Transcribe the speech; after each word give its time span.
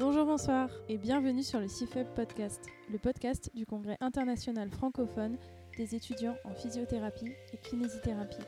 Bonjour, 0.00 0.24
bonsoir 0.24 0.70
et 0.88 0.96
bienvenue 0.96 1.42
sur 1.42 1.60
le 1.60 1.68
CIFEB 1.68 2.06
Podcast, 2.16 2.62
le 2.90 2.96
podcast 2.96 3.50
du 3.54 3.66
Congrès 3.66 3.98
international 4.00 4.70
francophone 4.70 5.36
des 5.76 5.94
étudiants 5.94 6.38
en 6.44 6.54
physiothérapie 6.54 7.30
et 7.52 7.58
kinésithérapie. 7.58 8.38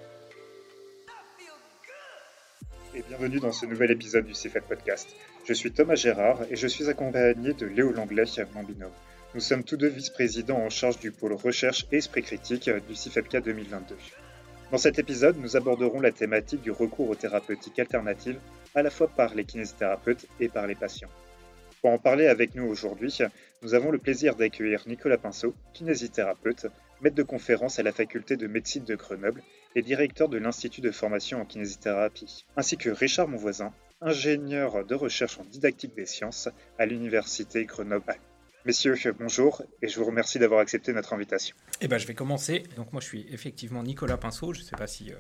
Et 2.95 3.03
bienvenue 3.07 3.39
dans 3.39 3.53
ce 3.53 3.67
nouvel 3.67 3.91
épisode 3.91 4.25
du 4.25 4.33
CIFEB 4.33 4.63
Podcast. 4.63 5.15
Je 5.45 5.53
suis 5.53 5.71
Thomas 5.71 5.95
Gérard 5.95 6.39
et 6.51 6.57
je 6.57 6.67
suis 6.67 6.89
accompagné 6.89 7.53
de 7.53 7.67
Léo 7.67 7.93
Langlais, 7.93 8.25
mon 8.55 8.63
binôme. 8.63 8.89
Nous 9.35 9.41
sommes 9.43 9.63
tous 9.63 9.77
deux 9.77 9.89
vice-présidents 9.89 10.57
en 10.57 10.71
charge 10.71 11.01
du 11.01 11.13
pôle 11.13 11.35
recherche 11.35 11.87
et 11.93 11.99
esprit 11.99 12.23
critique 12.23 12.71
du 12.89 12.95
CIFEBK 12.95 13.43
2022. 13.45 13.95
Dans 14.71 14.79
cet 14.79 14.99
épisode, 14.99 15.37
nous 15.37 15.55
aborderons 15.55 16.01
la 16.01 16.13
thématique 16.13 16.63
du 16.63 16.71
recours 16.71 17.11
aux 17.11 17.15
thérapeutiques 17.15 17.79
alternatives 17.79 18.41
à 18.75 18.83
la 18.83 18.89
fois 18.89 19.09
par 19.09 19.35
les 19.35 19.45
kinésithérapeutes 19.45 20.25
et 20.41 20.49
par 20.49 20.67
les 20.67 20.77
patients. 20.77 21.11
Pour 21.83 21.91
en 21.91 21.99
parler 21.99 22.29
avec 22.29 22.55
nous 22.55 22.65
aujourd'hui, 22.65 23.19
nous 23.63 23.75
avons 23.75 23.91
le 23.91 23.99
plaisir 23.99 24.37
d'accueillir 24.37 24.85
Nicolas 24.87 25.19
Pinceau, 25.19 25.53
kinésithérapeute, 25.75 26.69
maître 27.01 27.17
de 27.17 27.25
conférence 27.25 27.81
à 27.81 27.83
la 27.83 27.91
faculté 27.91 28.37
de 28.37 28.47
médecine 28.47 28.85
de 28.85 28.95
Grenoble 28.95 29.43
et 29.75 29.83
directeur 29.83 30.29
de 30.29 30.39
l'Institut 30.39 30.81
de 30.81 30.93
formation 30.93 31.41
en 31.41 31.45
kinésithérapie, 31.45 32.45
ainsi 32.57 32.77
que 32.77 32.89
Richard 32.89 33.27
Monvoisin, 33.27 33.73
ingénieur 34.01 34.87
de 34.87 34.95
recherche 34.95 35.41
en 35.41 35.45
didactique 35.45 35.97
des 35.97 36.07
sciences 36.07 36.49
à 36.79 36.87
l'Université 36.87 37.65
Grenoble. 37.65 38.15
Messieurs, 38.65 38.95
bonjour 39.19 39.63
et 39.83 39.89
je 39.89 39.99
vous 39.99 40.05
remercie 40.05 40.39
d'avoir 40.39 40.61
accepté 40.61 40.93
notre 40.93 41.13
invitation. 41.15 41.57
Eh 41.81 41.89
ben, 41.89 41.99
je 41.99 42.07
vais 42.07 42.15
commencer. 42.15 42.63
Donc 42.77 42.93
moi, 42.93 43.01
je 43.01 43.07
suis 43.09 43.27
effectivement 43.33 43.83
Nicolas 43.83 44.19
Pinceau. 44.19 44.53
Je 44.53 44.61
ne 44.61 44.65
sais 44.65 44.77
pas 44.77 44.87
si 44.87 45.11
euh, 45.11 45.17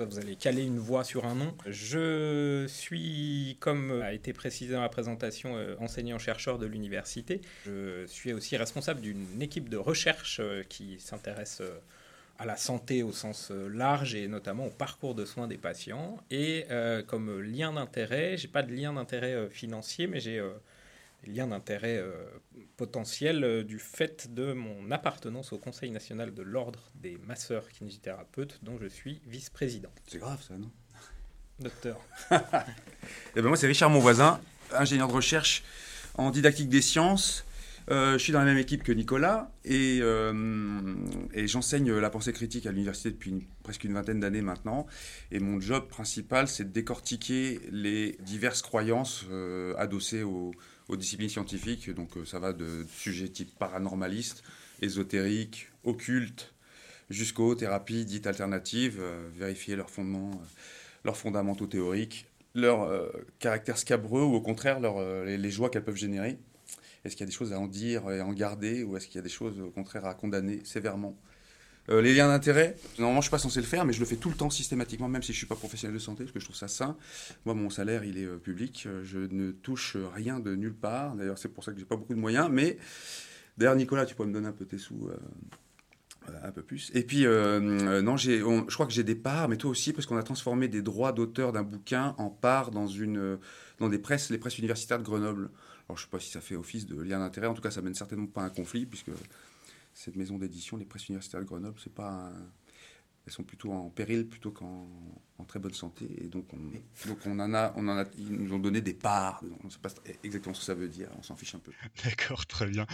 vous 0.00 0.18
allez 0.18 0.36
caler 0.36 0.62
une 0.62 0.78
voix 0.78 1.04
sur 1.04 1.26
un 1.26 1.34
nom. 1.34 1.54
Je 1.66 2.64
suis, 2.68 3.56
comme 3.60 4.02
a 4.02 4.12
été 4.12 4.32
précisé 4.32 4.74
dans 4.74 4.80
la 4.80 4.88
présentation, 4.88 5.56
euh, 5.56 5.74
enseignant-chercheur 5.78 6.58
de 6.58 6.66
l'université. 6.66 7.40
Je 7.66 8.04
suis 8.06 8.32
aussi 8.32 8.56
responsable 8.56 9.00
d'une 9.00 9.42
équipe 9.42 9.68
de 9.68 9.76
recherche 9.76 10.38
euh, 10.40 10.62
qui 10.68 10.98
s'intéresse 10.98 11.58
euh, 11.60 11.78
à 12.38 12.46
la 12.46 12.56
santé 12.56 13.02
au 13.02 13.12
sens 13.12 13.50
large 13.50 14.14
et 14.14 14.26
notamment 14.26 14.66
au 14.66 14.70
parcours 14.70 15.14
de 15.14 15.24
soins 15.24 15.46
des 15.46 15.58
patients. 15.58 16.16
Et 16.30 16.64
comme 17.06 17.40
lien 17.40 17.72
d'intérêt, 17.74 18.36
j'ai 18.36 18.48
pas 18.48 18.62
de 18.62 18.72
lien 18.72 18.94
d'intérêt 18.94 19.48
financier, 19.48 20.08
mais 20.08 20.18
j'ai 20.18 20.42
lien 21.26 21.46
d'intérêt 21.46 21.98
euh, 21.98 22.12
potentiel 22.76 23.44
euh, 23.44 23.62
du 23.62 23.78
fait 23.78 24.32
de 24.32 24.52
mon 24.52 24.90
appartenance 24.90 25.52
au 25.52 25.58
Conseil 25.58 25.90
national 25.90 26.34
de 26.34 26.42
l'ordre 26.42 26.90
des 26.94 27.16
masseurs 27.26 27.68
kinésithérapeutes, 27.68 28.60
dont 28.62 28.78
je 28.78 28.86
suis 28.86 29.20
vice-président. 29.26 29.90
C'est 30.06 30.18
grave 30.18 30.42
ça, 30.42 30.54
non? 30.56 30.70
Docteur. 31.60 32.00
Eh 33.34 33.42
ben 33.42 33.48
moi, 33.48 33.56
c'est 33.56 33.66
Richard 33.66 33.90
Monvoisin, 33.90 34.40
ingénieur 34.72 35.08
de 35.08 35.12
recherche 35.12 35.64
en 36.14 36.30
didactique 36.30 36.68
des 36.68 36.82
sciences. 36.82 37.44
Euh, 37.90 38.12
je 38.12 38.18
suis 38.18 38.32
dans 38.32 38.38
la 38.38 38.44
même 38.44 38.58
équipe 38.58 38.84
que 38.84 38.92
Nicolas 38.92 39.50
et, 39.64 39.98
et 39.98 41.46
j'enseigne 41.48 41.92
la 41.92 42.10
pensée 42.10 42.32
critique 42.32 42.66
à 42.66 42.70
l'université 42.70 43.10
depuis 43.10 43.48
presque 43.64 43.82
une 43.82 43.94
vingtaine 43.94 44.20
d'années 44.20 44.40
maintenant. 44.40 44.86
Et 45.32 45.40
mon 45.40 45.60
job 45.60 45.88
principal, 45.88 46.46
c'est 46.46 46.64
de 46.64 46.70
décortiquer 46.70 47.60
les 47.72 48.16
diverses 48.20 48.62
croyances 48.62 49.24
adossées 49.76 50.22
au, 50.22 50.52
aux 50.88 50.96
disciplines 50.96 51.28
scientifiques. 51.28 51.90
Donc 51.90 52.16
euh, 52.16 52.24
ça 52.24 52.38
va 52.38 52.52
de 52.52 52.86
sujets 52.88 53.28
type 53.28 53.56
paranormaliste, 53.58 54.42
ésotérique, 54.80 55.68
occulte, 55.84 56.54
jusqu'aux 57.10 57.54
thérapies 57.54 58.04
dites 58.04 58.26
alternatives, 58.26 58.98
euh, 59.00 59.28
vérifier 59.36 59.76
leurs 59.76 59.90
fondements, 59.90 60.30
euh, 60.32 60.46
leurs 61.04 61.16
fondamentaux 61.16 61.66
théoriques, 61.66 62.26
leur 62.54 63.10
caractère 63.38 63.78
scabreux 63.78 64.20
ou 64.20 64.34
au 64.34 64.42
contraire 64.42 64.78
leur, 64.78 65.24
les, 65.24 65.50
joies 65.50 65.70
qu'elles 65.70 65.84
peuvent 65.84 65.96
générer. 65.96 66.38
Est-ce 67.02 67.16
qu'il 67.16 67.24
y 67.24 67.26
a 67.26 67.30
des 67.30 67.34
choses 67.34 67.54
à 67.54 67.58
en 67.58 67.66
dire 67.66 68.10
et 68.10 68.20
à 68.20 68.26
en 68.26 68.34
garder 68.34 68.84
ou 68.84 68.94
est-ce 68.94 69.06
qu'il 69.06 69.16
y 69.16 69.18
a 69.18 69.22
des 69.22 69.30
choses 69.30 69.58
au 69.58 69.70
contraire 69.70 70.04
à 70.04 70.12
condamner 70.12 70.60
sévèrement 70.64 71.16
euh, 71.88 72.00
les 72.00 72.14
liens 72.14 72.28
d'intérêt, 72.28 72.76
normalement 72.98 73.20
je 73.20 73.26
suis 73.26 73.30
pas 73.30 73.38
censé 73.38 73.60
le 73.60 73.66
faire, 73.66 73.84
mais 73.84 73.92
je 73.92 73.98
le 73.98 74.06
fais 74.06 74.16
tout 74.16 74.28
le 74.28 74.36
temps 74.36 74.50
systématiquement, 74.50 75.08
même 75.08 75.22
si 75.22 75.32
je 75.32 75.38
suis 75.38 75.46
pas 75.46 75.56
professionnel 75.56 75.94
de 75.94 76.00
santé, 76.00 76.22
parce 76.22 76.32
que 76.32 76.38
je 76.38 76.44
trouve 76.44 76.56
ça 76.56 76.68
sain. 76.68 76.96
Moi, 77.44 77.54
mon 77.54 77.70
salaire, 77.70 78.04
il 78.04 78.18
est 78.18 78.24
euh, 78.24 78.36
public, 78.36 78.84
euh, 78.86 79.02
je 79.02 79.18
ne 79.18 79.50
touche 79.50 79.96
rien 80.14 80.38
de 80.38 80.54
nulle 80.54 80.74
part. 80.74 81.16
D'ailleurs, 81.16 81.38
c'est 81.38 81.48
pour 81.48 81.64
ça 81.64 81.72
que 81.72 81.78
j'ai 81.78 81.84
pas 81.84 81.96
beaucoup 81.96 82.14
de 82.14 82.20
moyens. 82.20 82.48
Mais 82.52 82.78
d'ailleurs, 83.58 83.74
Nicolas, 83.74 84.06
tu 84.06 84.14
pourrais 84.14 84.28
me 84.28 84.32
donner 84.32 84.46
un 84.46 84.52
peu 84.52 84.64
tes 84.64 84.78
sous. 84.78 85.10
un 86.44 86.52
peu 86.52 86.62
plus. 86.62 86.92
Et 86.94 87.02
puis, 87.02 87.24
non, 87.24 88.16
j'ai, 88.16 88.38
je 88.38 88.74
crois 88.74 88.86
que 88.86 88.92
j'ai 88.92 89.02
des 89.02 89.16
parts, 89.16 89.48
mais 89.48 89.56
toi 89.56 89.70
aussi, 89.70 89.92
parce 89.92 90.06
qu'on 90.06 90.16
a 90.16 90.22
transformé 90.22 90.68
des 90.68 90.82
droits 90.82 91.12
d'auteur 91.12 91.52
d'un 91.52 91.64
bouquin 91.64 92.14
en 92.18 92.30
parts 92.30 92.70
dans, 92.70 92.86
une, 92.86 93.38
dans 93.80 93.88
des 93.88 93.98
presses, 93.98 94.30
les 94.30 94.38
presses 94.38 94.58
universitaires 94.58 94.98
de 94.98 95.04
Grenoble. 95.04 95.50
Alors, 95.88 95.98
je 95.98 96.02
ne 96.02 96.06
sais 96.06 96.10
pas 96.10 96.20
si 96.20 96.30
ça 96.30 96.40
fait 96.40 96.54
office 96.54 96.86
de 96.86 97.00
lien 97.02 97.18
d'intérêt. 97.18 97.48
En 97.48 97.54
tout 97.54 97.62
cas, 97.62 97.72
ça 97.72 97.82
mène 97.82 97.94
certainement 97.94 98.26
pas 98.26 98.42
à 98.42 98.44
un 98.44 98.50
conflit, 98.50 98.86
puisque 98.86 99.10
cette 99.94 100.16
maison 100.16 100.38
d'édition, 100.38 100.76
les 100.76 100.84
presses 100.84 101.08
universitaires 101.08 101.40
de 101.40 101.46
Grenoble, 101.46 101.78
c'est 101.82 101.94
pas 101.94 102.32
elles 103.26 103.32
sont 103.32 103.44
plutôt 103.44 103.72
en 103.72 103.88
péril 103.88 104.26
plutôt 104.26 104.50
qu'en 104.50 104.88
très 105.46 105.58
bonne 105.58 105.74
santé. 105.74 106.06
Et 106.18 106.28
donc, 106.28 106.46
on, 106.52 107.08
donc 107.08 107.18
on 107.26 107.38
en 107.40 107.52
a, 107.52 107.72
on 107.76 107.88
en 107.88 107.98
a, 107.98 108.04
ils 108.16 108.32
nous 108.32 108.54
ont 108.54 108.58
donné 108.60 108.80
des 108.80 108.94
parts. 108.94 109.42
On 109.62 109.66
ne 109.66 109.70
sait 109.70 109.80
pas 109.80 109.90
exactement 110.22 110.54
ce 110.54 110.60
que 110.60 110.66
ça 110.66 110.74
veut 110.74 110.88
dire. 110.88 111.08
On 111.18 111.22
s'en 111.22 111.34
fiche 111.34 111.54
un 111.54 111.58
peu. 111.58 111.72
D'accord, 112.04 112.46
très 112.46 112.66
bien. 112.66 112.86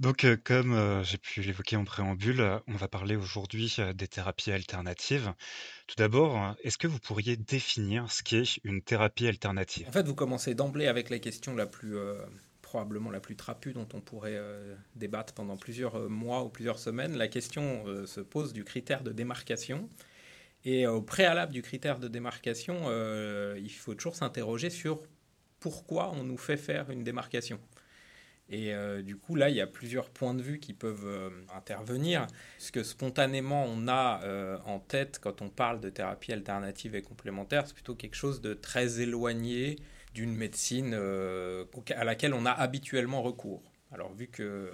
Donc, 0.00 0.24
euh, 0.24 0.36
comme 0.36 0.72
euh, 0.72 1.04
j'ai 1.04 1.18
pu 1.18 1.42
l'évoquer 1.42 1.76
en 1.76 1.84
préambule, 1.84 2.40
euh, 2.40 2.58
on 2.66 2.74
va 2.74 2.88
parler 2.88 3.14
aujourd'hui 3.14 3.76
des 3.94 4.08
thérapies 4.08 4.50
alternatives. 4.50 5.32
Tout 5.86 5.96
d'abord, 5.96 6.56
est-ce 6.64 6.78
que 6.78 6.88
vous 6.88 6.98
pourriez 6.98 7.36
définir 7.36 8.10
ce 8.10 8.22
qu'est 8.22 8.58
une 8.64 8.82
thérapie 8.82 9.28
alternative? 9.28 9.86
En 9.88 9.92
fait, 9.92 10.06
vous 10.06 10.14
commencez 10.14 10.54
d'emblée 10.54 10.88
avec 10.88 11.08
la 11.08 11.20
question 11.20 11.54
la 11.54 11.66
plus 11.66 11.96
probablement 12.72 13.10
la 13.10 13.20
plus 13.20 13.36
trapue 13.36 13.72
dont 13.74 13.86
on 13.92 14.00
pourrait 14.00 14.34
euh, 14.34 14.74
débattre 14.96 15.34
pendant 15.34 15.58
plusieurs 15.58 15.96
euh, 15.96 16.08
mois 16.08 16.42
ou 16.42 16.48
plusieurs 16.48 16.78
semaines. 16.78 17.18
La 17.18 17.28
question 17.28 17.84
euh, 17.86 18.06
se 18.06 18.22
pose 18.22 18.54
du 18.54 18.64
critère 18.64 19.02
de 19.02 19.12
démarcation. 19.12 19.90
Et 20.64 20.86
au 20.86 21.02
préalable 21.02 21.52
du 21.52 21.60
critère 21.60 21.98
de 21.98 22.08
démarcation, 22.08 22.88
il 23.56 23.72
faut 23.72 23.94
toujours 23.94 24.14
s'interroger 24.14 24.70
sur 24.70 25.02
pourquoi 25.58 26.12
on 26.12 26.22
nous 26.22 26.36
fait 26.36 26.56
faire 26.56 26.88
une 26.90 27.02
démarcation. 27.02 27.58
Et 28.48 28.72
du 29.02 29.16
coup, 29.16 29.34
là, 29.34 29.50
il 29.50 29.56
y 29.56 29.60
a 29.60 29.66
plusieurs 29.66 30.08
points 30.08 30.34
de 30.34 30.40
vue 30.40 30.60
qui 30.60 30.72
peuvent 30.72 31.32
intervenir. 31.52 32.28
Ce 32.58 32.70
que 32.70 32.84
spontanément 32.84 33.64
on 33.66 33.88
a 33.88 34.20
en 34.64 34.78
tête 34.78 35.18
quand 35.20 35.42
on 35.42 35.48
parle 35.48 35.80
de 35.80 35.90
thérapie 35.90 36.32
alternative 36.32 36.94
et 36.94 37.02
complémentaire, 37.02 37.66
c'est 37.66 37.74
plutôt 37.74 37.96
quelque 37.96 38.14
chose 38.14 38.40
de 38.40 38.54
très 38.54 39.00
éloigné 39.00 39.80
d'une 40.14 40.34
médecine 40.34 40.92
euh, 40.94 41.64
à 41.96 42.04
laquelle 42.04 42.34
on 42.34 42.46
a 42.46 42.50
habituellement 42.50 43.22
recours. 43.22 43.62
Alors 43.92 44.12
vu 44.14 44.26
que 44.26 44.42
euh, 44.42 44.70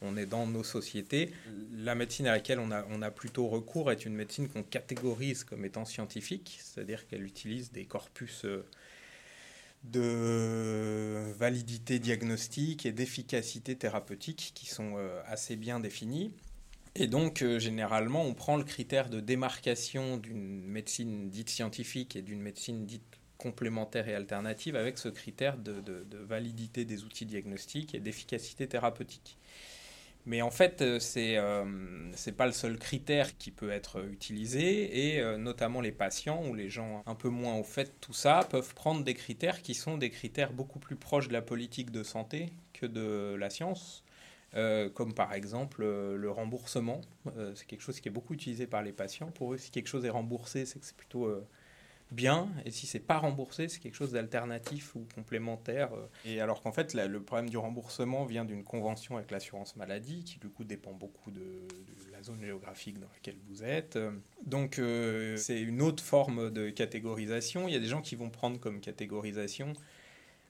on 0.00 0.16
est 0.16 0.26
dans 0.26 0.46
nos 0.46 0.62
sociétés, 0.62 1.32
la 1.72 1.94
médecine 1.94 2.26
à 2.26 2.32
laquelle 2.32 2.60
on 2.60 2.70
a, 2.70 2.86
on 2.90 3.02
a 3.02 3.10
plutôt 3.10 3.48
recours 3.48 3.90
est 3.90 4.04
une 4.04 4.14
médecine 4.14 4.48
qu'on 4.48 4.62
catégorise 4.62 5.44
comme 5.44 5.64
étant 5.64 5.84
scientifique, 5.84 6.58
c'est-à-dire 6.62 7.06
qu'elle 7.06 7.24
utilise 7.24 7.72
des 7.72 7.84
corpus 7.84 8.44
euh, 8.44 8.64
de 9.84 11.32
validité 11.38 11.98
diagnostique 11.98 12.86
et 12.86 12.92
d'efficacité 12.92 13.76
thérapeutique 13.76 14.52
qui 14.54 14.66
sont 14.66 14.96
assez 15.24 15.54
bien 15.54 15.78
définis. 15.78 16.32
Et 16.96 17.06
donc, 17.06 17.44
généralement, 17.58 18.24
on 18.24 18.34
prend 18.34 18.56
le 18.56 18.64
critère 18.64 19.08
de 19.08 19.20
démarcation 19.20 20.16
d'une 20.16 20.64
médecine 20.64 21.30
dite 21.30 21.48
scientifique 21.48 22.16
et 22.16 22.22
d'une 22.22 22.40
médecine 22.40 22.86
dite 22.86 23.17
complémentaire 23.38 24.08
et 24.08 24.14
alternative 24.14 24.76
avec 24.76 24.98
ce 24.98 25.08
critère 25.08 25.56
de, 25.56 25.82
validité 26.12 26.84
des 26.84 27.04
outils 27.04 27.24
diagnostiques 27.24 27.94
et 27.94 28.00
d'efficacité 28.00 28.66
thérapeutique. 28.66 29.38
Mais 30.26 30.42
en 30.42 30.50
fait, 30.50 30.82
euh, 30.82 31.00
ce 31.00 31.18
n'est 31.18 31.38
euh, 31.38 32.32
pas 32.36 32.44
le 32.44 32.52
seul 32.52 32.78
critère 32.78 33.38
qui 33.38 33.50
peut 33.50 33.70
être 33.70 34.04
utilisé, 34.04 35.14
et 35.14 35.20
euh, 35.20 35.38
notamment 35.38 35.80
les 35.80 35.92
patients 35.92 36.44
ou 36.46 36.54
les 36.54 36.68
gens 36.68 37.02
un 37.06 37.14
peu 37.14 37.30
moins 37.30 37.54
au 37.54 37.62
fait 37.62 37.84
de 37.84 37.94
tout 38.00 38.12
ça 38.12 38.46
peuvent 38.50 38.74
prendre 38.74 39.04
des 39.04 39.14
critères 39.14 39.62
qui 39.62 39.72
sont 39.72 39.96
des 39.96 40.10
critères 40.10 40.52
beaucoup 40.52 40.80
plus 40.80 40.96
proches 40.96 41.28
de 41.28 41.32
la 41.32 41.40
politique 41.40 41.90
de 41.90 42.02
santé 42.02 42.52
que 42.74 42.84
de 42.84 43.36
la 43.36 43.48
science, 43.48 44.04
comme 44.94 45.14
par 45.14 45.32
exemple 45.32 45.82
le 45.82 46.30
remboursement. 46.30 47.00
c'est 47.54 47.66
quelque 47.66 47.82
chose 47.82 48.00
qui 48.00 48.08
est 48.08 48.12
beaucoup 48.12 48.34
utilisé 48.34 48.66
par 48.66 48.82
les 48.82 48.92
patients. 48.92 49.30
Pour 49.30 49.54
eux, 49.54 49.58
si 49.58 49.70
quelque 49.70 49.88
chose 49.88 50.04
est 50.04 50.10
remboursé, 50.10 50.66
c'est 50.66 50.78
que 50.78 50.84
c'est 50.84 50.96
plutôt 50.96 51.28
bien, 52.10 52.48
et 52.64 52.70
si 52.70 52.86
c'est 52.86 52.98
pas 52.98 53.18
remboursé, 53.18 53.68
c'est 53.68 53.80
quelque 53.80 53.94
chose 53.94 54.12
d'alternatif 54.12 54.94
ou 54.94 55.06
complémentaire. 55.14 55.92
Euh. 55.92 56.06
Et 56.24 56.40
alors 56.40 56.62
qu'en 56.62 56.72
fait, 56.72 56.94
le 56.94 57.22
problème 57.22 57.50
du 57.50 57.58
remboursement 57.58 58.24
vient 58.24 58.44
d'une 58.44 58.64
convention 58.64 59.16
avec 59.16 59.30
l'assurance 59.30 59.76
maladie, 59.76 60.24
qui 60.24 60.38
du 60.38 60.48
coup 60.48 60.64
dépend 60.64 60.92
beaucoup 60.92 61.30
de, 61.30 61.66
la 62.12 62.22
zone 62.22 62.40
géographique 62.40 62.98
dans 62.98 63.08
laquelle 63.12 63.38
vous 63.48 63.62
êtes. 63.62 63.98
Donc 64.44 64.78
euh, 64.78 65.36
c'est 65.36 65.60
une 65.60 65.82
autre 65.82 66.02
forme 66.02 66.50
de 66.50 66.70
catégorisation. 66.70 67.68
Il 67.68 67.74
y 67.74 67.76
a 67.76 67.80
des 67.80 67.86
gens 67.86 68.02
qui 68.02 68.16
vont 68.16 68.30
prendre 68.30 68.58
comme 68.58 68.80
catégorisation 68.80 69.72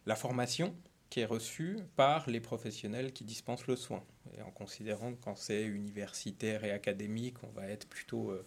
la 0.07 0.17
formation 0.17 0.75
qui 1.11 1.21
est 1.21 1.27
reçue 1.27 1.79
par 1.97 2.29
les 2.29 2.41
professionnels 2.41 3.13
qui 3.13 3.25
dispensent 3.25 3.67
le 3.67 3.77
soin. 3.77 4.03
Et 4.37 4.43
en 4.43 4.51
considérant 4.51 5.13
que 5.13 5.23
quand 5.23 5.37
c'est 5.37 5.65
universitaire 5.65 6.65
et 6.65 6.71
académique, 6.71 7.43
on 7.43 7.51
va 7.51 7.67
être 7.67 7.89
plutôt... 7.89 8.31
Euh, 8.31 8.47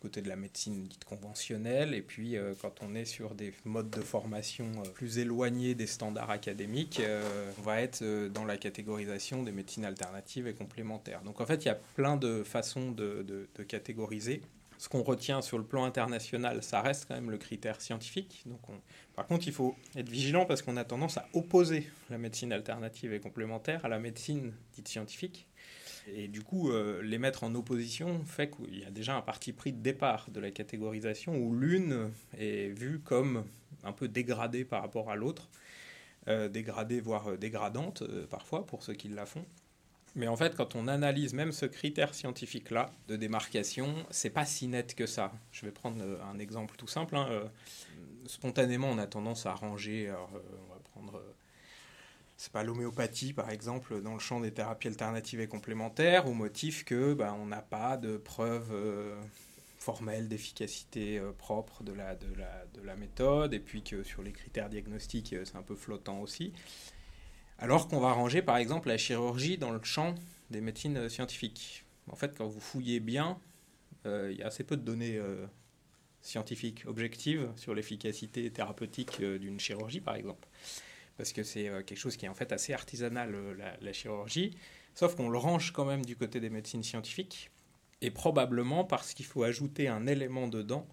côté 0.00 0.22
de 0.22 0.28
la 0.28 0.36
médecine 0.36 0.84
dite 0.84 1.04
conventionnelle, 1.04 1.94
et 1.94 2.02
puis 2.02 2.36
euh, 2.36 2.54
quand 2.60 2.82
on 2.82 2.94
est 2.94 3.04
sur 3.04 3.34
des 3.34 3.52
modes 3.64 3.90
de 3.90 4.00
formation 4.00 4.66
euh, 4.78 4.88
plus 4.88 5.18
éloignés 5.18 5.74
des 5.74 5.86
standards 5.86 6.30
académiques, 6.30 7.00
euh, 7.00 7.52
on 7.58 7.62
va 7.62 7.80
être 7.80 8.02
dans 8.28 8.44
la 8.44 8.56
catégorisation 8.56 9.42
des 9.42 9.52
médecines 9.52 9.84
alternatives 9.84 10.46
et 10.46 10.54
complémentaires. 10.54 11.22
Donc 11.22 11.40
en 11.40 11.46
fait, 11.46 11.64
il 11.64 11.68
y 11.68 11.70
a 11.70 11.78
plein 11.94 12.16
de 12.16 12.42
façons 12.42 12.90
de, 12.90 13.24
de 13.54 13.62
catégoriser. 13.62 14.42
Ce 14.78 14.88
qu'on 14.88 15.02
retient 15.02 15.42
sur 15.42 15.58
le 15.58 15.64
plan 15.64 15.84
international, 15.84 16.62
ça 16.62 16.80
reste 16.80 17.04
quand 17.06 17.14
même 17.14 17.30
le 17.30 17.36
critère 17.36 17.82
scientifique. 17.82 18.42
Donc 18.46 18.66
on... 18.70 18.80
Par 19.14 19.26
contre, 19.26 19.46
il 19.46 19.52
faut 19.52 19.76
être 19.94 20.08
vigilant 20.08 20.46
parce 20.46 20.62
qu'on 20.62 20.78
a 20.78 20.84
tendance 20.84 21.18
à 21.18 21.28
opposer 21.34 21.86
la 22.08 22.16
médecine 22.16 22.50
alternative 22.50 23.12
et 23.12 23.20
complémentaire 23.20 23.84
à 23.84 23.88
la 23.88 23.98
médecine 23.98 24.54
dite 24.72 24.88
scientifique. 24.88 25.46
Et 26.06 26.28
du 26.28 26.42
coup, 26.42 26.70
euh, 26.70 27.02
les 27.02 27.18
mettre 27.18 27.44
en 27.44 27.54
opposition 27.54 28.24
fait 28.24 28.50
qu'il 28.50 28.78
y 28.78 28.84
a 28.84 28.90
déjà 28.90 29.16
un 29.16 29.22
parti 29.22 29.52
pris 29.52 29.72
de 29.72 29.80
départ 29.80 30.26
de 30.30 30.40
la 30.40 30.50
catégorisation 30.50 31.36
où 31.36 31.54
l'une 31.54 32.10
est 32.38 32.68
vue 32.68 33.00
comme 33.00 33.44
un 33.84 33.92
peu 33.92 34.08
dégradée 34.08 34.64
par 34.64 34.82
rapport 34.82 35.10
à 35.10 35.16
l'autre, 35.16 35.48
euh, 36.28 36.48
dégradée 36.48 37.00
voire 37.00 37.30
euh, 37.30 37.36
dégradante 37.36 38.02
parfois 38.28 38.66
pour 38.66 38.82
ceux 38.82 38.94
qui 38.94 39.08
la 39.08 39.26
font. 39.26 39.44
Mais 40.16 40.26
en 40.26 40.36
fait, 40.36 40.56
quand 40.56 40.74
on 40.74 40.88
analyse 40.88 41.34
même 41.34 41.52
ce 41.52 41.66
critère 41.66 42.14
scientifique-là 42.14 42.90
de 43.06 43.14
démarcation, 43.14 43.94
c'est 44.10 44.30
pas 44.30 44.44
si 44.44 44.66
net 44.66 44.96
que 44.96 45.06
ça. 45.06 45.30
Je 45.52 45.64
vais 45.64 45.70
prendre 45.70 46.02
un 46.28 46.38
exemple 46.40 46.74
tout 46.76 46.88
simple. 46.88 47.14
Hein. 47.14 47.48
Spontanément, 48.26 48.88
on 48.90 48.98
a 48.98 49.06
tendance 49.06 49.46
à 49.46 49.54
ranger. 49.54 50.10
on 50.10 50.74
va 50.74 50.80
prendre 50.82 51.22
c'est 52.40 52.52
pas 52.54 52.62
l'homéopathie, 52.62 53.34
par 53.34 53.50
exemple, 53.50 54.00
dans 54.00 54.14
le 54.14 54.18
champ 54.18 54.40
des 54.40 54.50
thérapies 54.50 54.88
alternatives 54.88 55.42
et 55.42 55.46
complémentaires, 55.46 56.26
au 56.26 56.32
motif 56.32 56.86
que 56.86 57.12
bah, 57.12 57.36
on 57.38 57.44
n'a 57.44 57.60
pas 57.60 57.98
de 57.98 58.16
preuves 58.16 58.70
euh, 58.72 59.14
formelles 59.76 60.26
d'efficacité 60.26 61.18
euh, 61.18 61.32
propre 61.32 61.82
de 61.82 61.92
la, 61.92 62.14
de, 62.14 62.34
la, 62.38 62.64
de 62.72 62.80
la 62.80 62.96
méthode, 62.96 63.52
et 63.52 63.60
puis 63.60 63.82
que 63.82 64.02
sur 64.02 64.22
les 64.22 64.32
critères 64.32 64.70
diagnostiques, 64.70 65.34
euh, 65.34 65.44
c'est 65.44 65.56
un 65.56 65.62
peu 65.62 65.74
flottant 65.74 66.22
aussi. 66.22 66.54
Alors 67.58 67.88
qu'on 67.88 68.00
va 68.00 68.12
ranger, 68.12 68.40
par 68.40 68.56
exemple, 68.56 68.88
la 68.88 68.96
chirurgie 68.96 69.58
dans 69.58 69.70
le 69.70 69.82
champ 69.82 70.14
des 70.48 70.62
médecines 70.62 71.10
scientifiques. 71.10 71.84
En 72.10 72.16
fait, 72.16 72.38
quand 72.38 72.46
vous 72.46 72.60
fouillez 72.60 73.00
bien, 73.00 73.38
il 74.06 74.32
y 74.32 74.42
a 74.42 74.46
assez 74.46 74.64
peu 74.64 74.78
de 74.78 74.82
données 74.82 75.20
scientifiques 76.22 76.84
objectives 76.86 77.50
sur 77.56 77.74
l'efficacité 77.74 78.50
thérapeutique 78.50 79.20
d'une 79.20 79.60
chirurgie, 79.60 80.00
par 80.00 80.14
exemple 80.14 80.48
parce 81.20 81.34
que 81.34 81.42
c'est 81.42 81.68
euh, 81.68 81.82
quelque 81.82 81.98
chose 81.98 82.16
qui 82.16 82.24
est 82.24 82.30
en 82.30 82.34
fait 82.34 82.50
assez 82.50 82.72
artisanal, 82.72 83.34
euh, 83.34 83.54
la, 83.82 83.92
chirurgie, 83.92 84.56
sauf 84.94 85.16
qu'on 85.16 85.28
le 85.28 85.36
range 85.36 85.70
quand 85.70 85.84
même 85.84 86.02
du 86.02 86.16
côté 86.16 86.40
des 86.40 86.48
médecines 86.48 86.82
scientifiques, 86.82 87.50
et 88.00 88.10
probablement 88.10 88.84
parce 88.84 89.12
qu'il 89.12 89.26
faut 89.26 89.42
ajouter 89.42 89.86
un 89.86 90.06
élément 90.06 90.48
dedans 90.48 90.88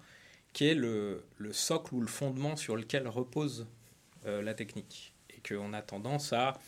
qui 0.52 0.68
est 0.68 0.76
le, 0.76 1.24
socle 1.54 1.96
ou 1.96 2.02
le 2.02 2.08
fondement 2.08 2.58
sur 2.58 2.76
lequel 2.76 3.08
repose 3.08 3.68
euh, 4.26 4.42
la 4.42 4.54
technique, 4.54 5.14
et 5.30 5.40
qu'on 5.48 5.72
a 5.72 5.82
tendance 5.82 6.34
à 6.34 6.60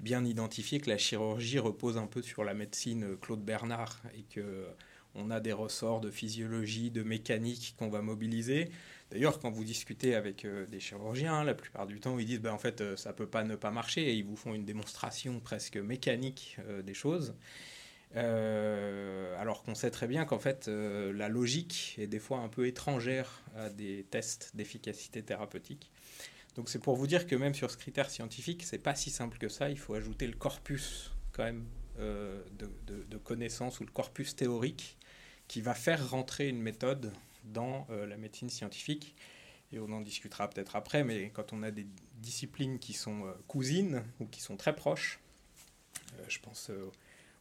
bien 0.00 0.24
identifier 0.24 0.80
que 0.80 0.88
la 0.88 0.96
chirurgie 0.96 1.58
repose 1.58 1.98
un 1.98 2.06
peu 2.06 2.22
sur 2.22 2.44
la 2.44 2.54
médecine 2.54 3.18
Claude 3.18 3.44
Bernard, 3.44 4.00
et 4.14 4.22
que 4.22 4.66
on 5.14 5.30
a 5.30 5.40
des 5.40 5.52
ressorts 5.52 6.00
de 6.00 6.10
physiologie, 6.10 6.90
de 6.90 7.02
mécanique 7.02 7.74
qu'on 7.78 7.90
va 7.90 8.00
mobiliser, 8.00 8.70
D'ailleurs, 9.10 9.38
quand 9.38 9.50
vous 9.50 9.64
discutez 9.64 10.14
avec 10.14 10.44
euh, 10.44 10.66
des 10.66 10.80
chirurgiens, 10.80 11.44
la 11.44 11.54
plupart 11.54 11.86
du 11.86 12.00
temps, 12.00 12.18
ils 12.18 12.26
disent 12.26 12.40
ben, 12.40 12.52
en 12.52 12.58
fait, 12.58 12.80
euh, 12.80 12.96
ça 12.96 13.12
peut 13.12 13.28
pas 13.28 13.44
ne 13.44 13.54
pas 13.54 13.70
marcher 13.70 14.02
et 14.02 14.14
ils 14.14 14.24
vous 14.24 14.36
font 14.36 14.52
une 14.52 14.64
démonstration 14.64 15.38
presque 15.38 15.76
mécanique 15.76 16.56
euh, 16.68 16.82
des 16.82 16.94
choses. 16.94 17.34
alors 18.14 19.62
qu'on 19.62 19.74
sait 19.74 19.90
très 19.90 20.08
bien 20.08 20.24
qu'en 20.24 20.38
fait, 20.38 20.68
la 20.68 21.28
logique 21.28 21.96
est 21.98 22.06
des 22.06 22.18
fois 22.18 22.38
un 22.38 22.48
peu 22.48 22.66
étrangère 22.66 23.42
à 23.56 23.68
des 23.68 24.06
tests 24.10 24.52
d'efficacité 24.54 25.22
thérapeutique. 25.22 25.90
Donc 26.56 26.70
c'est 26.70 26.78
pour 26.78 26.96
vous 26.96 27.06
dire 27.06 27.26
que 27.26 27.36
même 27.36 27.54
sur 27.54 27.70
ce 27.70 27.76
critère 27.76 28.08
scientifique, 28.10 28.62
c'est 28.64 28.78
pas 28.78 28.94
si 28.94 29.10
simple 29.10 29.36
que 29.38 29.48
ça. 29.50 29.68
Il 29.68 29.78
faut 29.78 29.94
ajouter 29.94 30.26
le 30.26 30.36
corpus 30.36 31.12
quand 31.32 31.44
même 31.44 31.66
de 31.98 33.18
connaissances 33.18 33.80
ou 33.80 33.84
le 33.84 33.92
corpus 33.92 34.34
théorique 34.34 34.96
qui 35.46 35.60
va 35.60 35.74
faire 35.74 36.08
rentrer 36.08 36.48
une 36.48 36.62
méthode 36.62 37.12
dans 37.46 37.86
euh, 37.90 38.06
la 38.06 38.16
médecine 38.16 38.50
scientifique. 38.50 39.14
Et 39.72 39.78
on 39.78 39.90
en 39.90 40.00
discutera 40.00 40.48
peut-être 40.48 40.76
après, 40.76 41.02
mais 41.04 41.30
quand 41.30 41.52
on 41.52 41.62
a 41.62 41.70
des 41.70 41.86
disciplines 42.14 42.78
qui 42.78 42.92
sont 42.92 43.26
euh, 43.26 43.32
cousines 43.48 44.04
ou 44.20 44.26
qui 44.26 44.40
sont 44.40 44.56
très 44.56 44.74
proches, 44.74 45.18
euh, 46.18 46.24
je 46.28 46.38
pense 46.38 46.70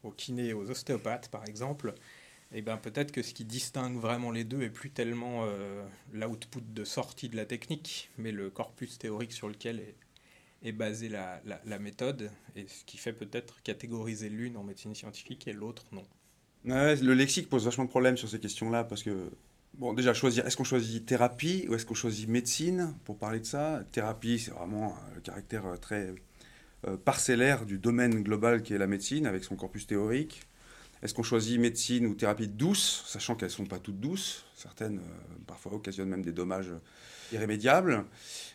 aux 0.04 0.12
kinés 0.12 0.48
et 0.48 0.54
aux 0.54 0.69
ostéopathes 0.69 1.30
par 1.30 1.46
exemple, 1.46 1.94
et 2.52 2.60
eh 2.60 2.62
ben 2.62 2.78
peut-être 2.78 3.12
que 3.12 3.24
ce 3.24 3.34
qui 3.34 3.44
distingue 3.44 3.98
vraiment 3.98 4.30
les 4.30 4.44
deux 4.44 4.62
est 4.62 4.69
plus 4.69 4.92
tellement 4.92 5.48
l'output 6.13 6.62
de 6.62 6.84
sortie 6.84 7.28
de 7.28 7.36
la 7.36 7.46
technique, 7.46 8.12
mais 8.19 8.31
le 8.31 8.51
corpus 8.51 9.00
théorique 9.00 9.34
sur 9.34 9.50
lequel 9.50 9.84
est, 10.62 10.72
basée 10.72 11.10
la, 11.10 11.42
méthode, 11.80 12.30
et 12.56 12.68
ce 12.68 12.86
qui 12.86 12.98
fait 12.98 13.13
peut-être 13.13 13.63
catégoriser 13.63 14.30
l'une 14.30 14.58
en 14.58 14.63
médecine 14.63 14.94
scientifique 14.94 15.48
et 15.48 15.54
l'autre 15.54 15.86
non. 15.92 16.06
le 16.63 17.13
lexique 17.13 17.50
pose 17.50 17.66
vachement 17.66 17.86
de 17.86 17.90
problèmes 17.90 18.16
sur 18.16 18.30
ces 18.30 18.40
questions-là, 18.40 18.84
parce 18.84 19.01
que 19.01 19.31
Bon, 19.77 19.92
déjà, 19.92 20.13
choisir, 20.13 20.48
est-ce 20.48 20.56
qu'on 20.56 20.63
choisit 20.63 21.06
thérapie 21.06 21.66
ou 21.68 21.75
est-ce 21.75 21.86
qu'on 21.86 21.95
choisit 21.95 22.30
médecine 22.30 22.95
pour 23.04 23.18
parler 23.18 23.42
de 23.42 23.45
ça? 23.45 23.83
Thérapie, 23.92 24.39
c'est 24.39 24.51
vraiment 24.51 24.88
euh, 24.88 25.16
le 25.16 25.22
caractère 25.22 25.66
euh, 25.66 25.75
très 25.75 26.16
euh, 26.88 26.95
parcellaire 26.95 27.66
du 27.66 27.77
domaine 27.77 28.24
global 28.24 28.63
qui 28.63 28.74
est 28.74 28.77
la 28.77 28.88
médecine, 28.88 29.27
avec 29.27 29.44
son 29.44 29.57
corpus 29.57 29.86
théorique. 29.86 30.44
Est-ce 31.04 31.13
qu'on 31.13 31.24
choisit 31.24 31.60
médecine 31.60 32.06
ou 32.06 32.16
thérapie 32.16 32.48
douce, 32.48 33.04
sachant 33.06 33.36
qu'elles 33.36 33.50
ne 33.50 33.54
sont 33.54 33.66
pas 33.66 33.80
toutes 33.80 34.00
douces? 34.00 34.45
Certaines, 34.56 35.01
parfois, 35.45 35.74
occasionnent 35.74 36.07
même 36.07 36.24
des 36.24 36.31
dommages 36.31 36.72
irrémédiables. 37.33 38.06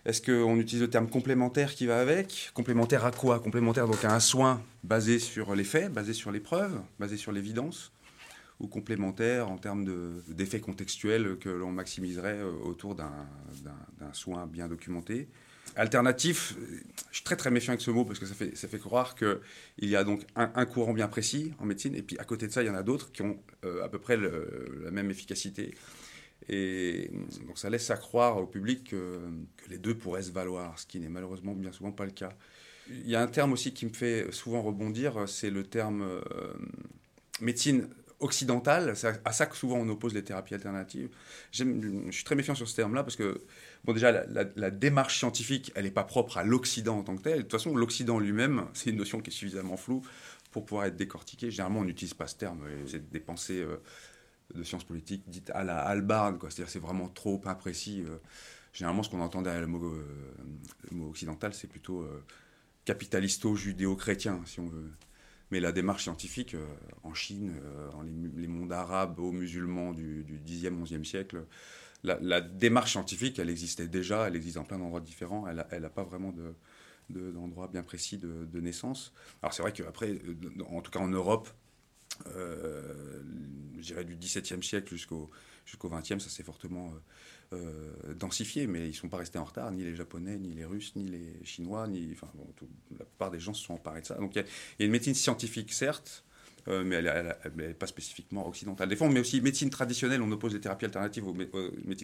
Est-ce 0.06 0.22
qu'on 0.22 0.56
utilise 0.56 0.81
le 0.81 0.88
terme 0.88 1.11
complémentaire 1.11 1.75
qui 1.75 1.84
va 1.84 2.00
avec? 2.00 2.50
Complémentaire 2.55 3.05
à 3.05 3.11
quoi? 3.11 3.40
Complémentaire 3.40 3.87
donc 3.87 4.02
à 4.06 4.14
un 4.14 4.20
soin 4.20 4.62
basé 4.84 5.19
sur 5.19 5.55
les 5.55 5.64
faits, 5.64 5.93
basé 5.93 6.14
sur 6.14 6.32
les 6.32 6.40
preuves, 6.40 6.81
basé 6.99 7.19
sur 7.19 7.31
l'évidence 7.31 7.93
ou 8.60 8.68
complémentaires 8.68 9.50
en 9.50 9.56
termes 9.56 9.86
d'effets 10.28 10.60
contextuels 10.60 11.38
que 11.38 11.48
l'on 11.48 11.72
maximiserait 11.72 12.38
euh, 12.38 12.52
autour 12.62 12.94
d'un 12.94 13.10
soin 14.12 14.46
bien 14.46 14.68
documenté. 14.68 15.28
Alternatif, 15.76 16.56
je 17.10 17.16
suis 17.16 17.24
très 17.24 17.36
très 17.36 17.50
méfiant 17.50 17.72
avec 17.72 17.80
ce 17.80 17.90
mot 17.90 18.04
parce 18.04 18.18
que 18.18 18.26
ça 18.26 18.34
fait, 18.34 18.56
ça 18.56 18.66
fait 18.68 18.78
croire 18.78 19.14
qu'il 19.14 19.38
y 19.78 19.94
a 19.94 20.02
donc 20.04 20.22
un, 20.34 20.66
courant 20.66 20.92
bien 20.92 21.06
précis 21.06 21.52
en 21.58 21.64
médecine 21.64 21.94
et 21.94 22.02
puis 22.02 22.18
à 22.18 22.24
côté 22.24 22.48
de 22.48 22.52
ça, 22.52 22.62
il 22.62 22.66
y 22.66 22.70
en 22.70 22.74
a 22.74 22.82
d'autres 22.82 23.12
qui 23.12 23.22
ont 23.22 23.38
euh, 23.64 23.84
à 23.84 23.88
peu 23.88 23.98
près 23.98 24.16
la 24.16 24.90
même 24.90 25.10
efficacité. 25.10 25.74
Et 26.48 27.10
donc 27.46 27.58
ça 27.58 27.70
laisse 27.70 27.90
à 27.90 27.96
croire 27.96 28.38
au 28.38 28.46
public 28.46 28.90
que, 28.90 29.20
les 29.68 29.78
deux 29.78 29.96
pourraient 29.96 30.22
se 30.22 30.32
valoir, 30.32 30.79
ce 30.79 30.86
qui 30.86 30.98
n'est 30.98 31.08
malheureusement 31.08 31.55
bien 31.55 31.70
souvent 31.70 31.93
pas 31.93 32.05
le 32.05 32.10
cas. 32.10 32.32
Il 32.88 33.08
y 33.08 33.14
a 33.14 33.22
un 33.22 33.29
terme 33.29 33.52
aussi 33.52 33.72
qui 33.72 33.86
me 33.86 33.93
fait 33.93 34.32
souvent 34.32 34.62
rebondir, 34.62 35.29
c'est 35.29 35.50
le 35.50 35.62
terme 35.62 36.02
euh, 36.02 36.20
médecine 37.40 37.88
occidentale. 38.20 38.96
C'est 38.96 39.20
à 39.24 39.32
ça 39.32 39.46
que 39.46 39.56
souvent 39.56 39.77
on 39.77 39.89
oppose 39.89 40.15
les 40.15 40.22
thérapies 40.22 40.55
alternatives. 40.55 41.08
Je 41.53 41.65
suis 42.10 42.24
très 42.24 42.34
méfiant 42.34 42.55
sur 42.55 42.69
ce 42.69 42.77
terme-là 42.77 43.03
parce 43.03 43.17
que, 43.17 43.43
bon, 43.84 43.93
déjà, 43.93 44.12
la, 44.12 44.70
démarche 44.70 45.19
scientifique, 45.19 45.72
elle 45.74 45.84
n'est 45.84 45.91
pas 45.91 46.05
propre 46.05 46.39
à 46.39 46.44
l'Occident 46.44 46.98
en 46.98 47.03
tant 47.03 47.17
que 47.17 47.22
tel. 47.22 47.39
De 47.39 47.43
toute 47.43 47.53
façon, 47.53 47.74
l'Occident 47.74 48.19
lui-même, 48.19 48.67
c'est 48.74 48.91
une 48.91 48.96
notion 48.96 49.20
qui 49.20 49.31
est 49.31 49.32
suffisamment 49.32 49.77
floue 49.77 50.03
pour 50.50 50.65
pouvoir 50.65 50.86
être 50.86 50.96
décortiquée. 50.96 51.50
Généralement, 51.50 51.81
on 51.81 51.84
n'utilise 51.84 52.15
pas 52.15 52.27
ce 52.27 52.36
terme. 52.36 52.60
C'est 52.86 53.10
des 53.10 53.20
pensées 53.20 53.60
euh, 53.60 53.77
de 54.55 54.62
sciences 54.62 54.84
politiques 54.84 55.24
dites 55.29 55.50
à 55.50 55.65
la 55.65 55.81
Halbarde, 55.81 56.39
quoi. 56.39 56.50
C'est-à-dire, 56.50 56.70
c'est 56.70 56.81
vraiment 56.81 57.08
trop 57.08 57.41
imprécis. 57.46 58.05
Euh. 58.06 58.19
généralement, 58.72 59.03
ce 59.03 59.10
qu'on 59.10 59.20
entend 59.20 59.43
derrière 59.43 59.62
le 59.62 59.67
mot, 59.67 59.84
euh, 59.84 60.05
le 60.91 60.96
mot 60.96 61.08
occidental, 61.08 61.55
c'est 61.55 61.69
plutôt 61.69 62.06
capitalisto-judéo-chrétien, 62.84 64.41
si 64.44 64.60
on 64.60 64.69
veut. 64.69 64.91
Mais 65.50 65.60
la 65.60 65.72
démarche 65.72 66.04
scientifique 66.04 66.54
euh, 66.54 66.66
en 67.02 67.14
Chine, 67.14 67.54
euh, 67.64 67.90
dans 67.90 68.02
les, 68.02 68.46
mondes 68.46 68.72
arabes, 68.72 69.19
aux 69.19 69.32
musulmans 69.32 69.92
du, 69.92 70.24
10e, 70.46 70.82
11e 70.84 71.04
siècle, 71.04 71.44
la, 72.02 72.40
démarche 72.40 72.92
scientifique, 72.92 73.38
elle 73.38 73.50
existait 73.50 73.88
déjà, 73.88 74.26
elle 74.26 74.36
existe 74.36 74.56
en 74.56 74.64
plein 74.64 74.78
d'endroits 74.78 75.00
différents, 75.00 75.46
elle 75.48 75.82
n'a 75.82 75.90
pas 75.90 76.04
vraiment 76.04 76.32
de, 76.32 76.54
d'endroit 77.30 77.69
bien 77.69 77.82
précis 77.82 78.16
de, 78.16 78.60
naissance. 78.60 79.12
Alors 79.42 79.52
c'est 79.52 79.62
vrai 79.62 79.72
qu'après, 79.72 80.12
euh, 80.12 80.64
en 80.70 80.80
tout 80.80 80.90
cas 80.90 81.00
en 81.00 81.08
Europe, 81.08 81.50
je 82.26 83.80
dirais 83.80 84.04
du 84.04 84.16
17e 84.16 84.62
siècle 84.62 84.94
jusqu'au 84.94 85.30
20e, 85.66 86.20
ça 86.20 86.30
s'est 86.30 86.42
fortement 86.42 86.92
euh, 87.52 88.14
densifié, 88.14 88.66
mais 88.66 88.84
ils 88.84 88.90
ne 88.90 88.94
sont 88.94 89.08
pas 89.08 89.16
restés 89.16 89.38
en 89.38 89.44
retard, 89.44 89.70
ni 89.72 89.82
les 89.82 89.96
Japonais, 89.96 90.38
ni 90.38 90.54
les 90.54 90.64
Russes, 90.64 90.94
ni 90.96 91.04
les 91.04 91.44
Chinois, 91.44 91.88
ni, 91.88 92.10
enfin, 92.12 92.28
la 92.98 93.04
plupart 93.04 93.30
des 93.30 93.40
gens 93.40 93.54
se 93.54 93.64
sont 93.64 93.74
emparés 93.74 94.02
de 94.02 94.06
ça. 94.06 94.14
Donc 94.14 94.36
il 94.36 94.44
y, 94.78 94.82
a 94.82 94.86
une 94.86 94.92
médecine 94.92 95.14
scientifique, 95.14 95.72
certes, 95.72 96.24
euh, 96.69 96.84
mais 96.84 96.96
elle 96.96 97.36
n'est 97.56 97.74
pas 97.74 97.86
spécifiquement 97.86 98.46
occidentale. 98.46 98.88
Des 98.88 98.96
fois, 98.96 99.08
met 99.08 99.20
aussi 99.20 99.40
médecine 99.40 99.70
traditionnelle, 99.70 100.22
on 100.22 100.30
oppose 100.30 100.54
les 100.54 100.60
thérapies 100.60 100.84
alternatives 100.84 101.24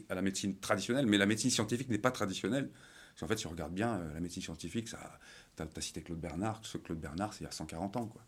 à 0.08 0.14
la 0.14 0.22
médecine 0.22 0.58
traditionnelle, 0.58 1.06
mais 1.06 1.18
la 1.18 1.26
médecine 1.26 1.50
scientifique 1.50 1.88
n'est 1.88 1.98
pas 1.98 2.10
traditionnelle. 2.10 2.70
Parce 3.16 3.20
qu'en 3.20 3.28
fait, 3.28 3.38
si 3.38 3.46
on 3.46 3.50
regarde 3.50 3.72
bien, 3.72 3.96
euh, 3.96 4.12
la 4.12 4.20
médecine 4.20 4.42
scientifique, 4.42 4.88
tu 4.88 4.94
as, 4.96 5.80
cité 5.80 6.02
Claude 6.02 6.20
Bernard, 6.20 6.60
ce 6.64 6.76
Claude 6.76 7.00
Bernard, 7.00 7.32
c'est 7.32 7.40
il 7.40 7.44
y 7.44 7.48
a 7.48 7.52
140 7.52 7.96
ans. 7.96 8.06
Quoi. 8.06 8.20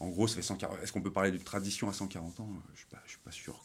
En 0.00 0.08
gros, 0.08 0.28
ça 0.28 0.36
fait 0.36 0.42
140, 0.42 0.82
est-ce 0.82 0.92
qu'on 0.92 1.00
peut 1.00 1.12
parler 1.12 1.30
d'une 1.30 1.42
tradition 1.42 1.88
à 1.88 1.92
140 1.92 2.40
ans? 2.40 2.50
Je 2.74 2.82
ne 2.82 2.98
suis, 3.06 3.18
pas 3.18 3.30
sûr. 3.30 3.62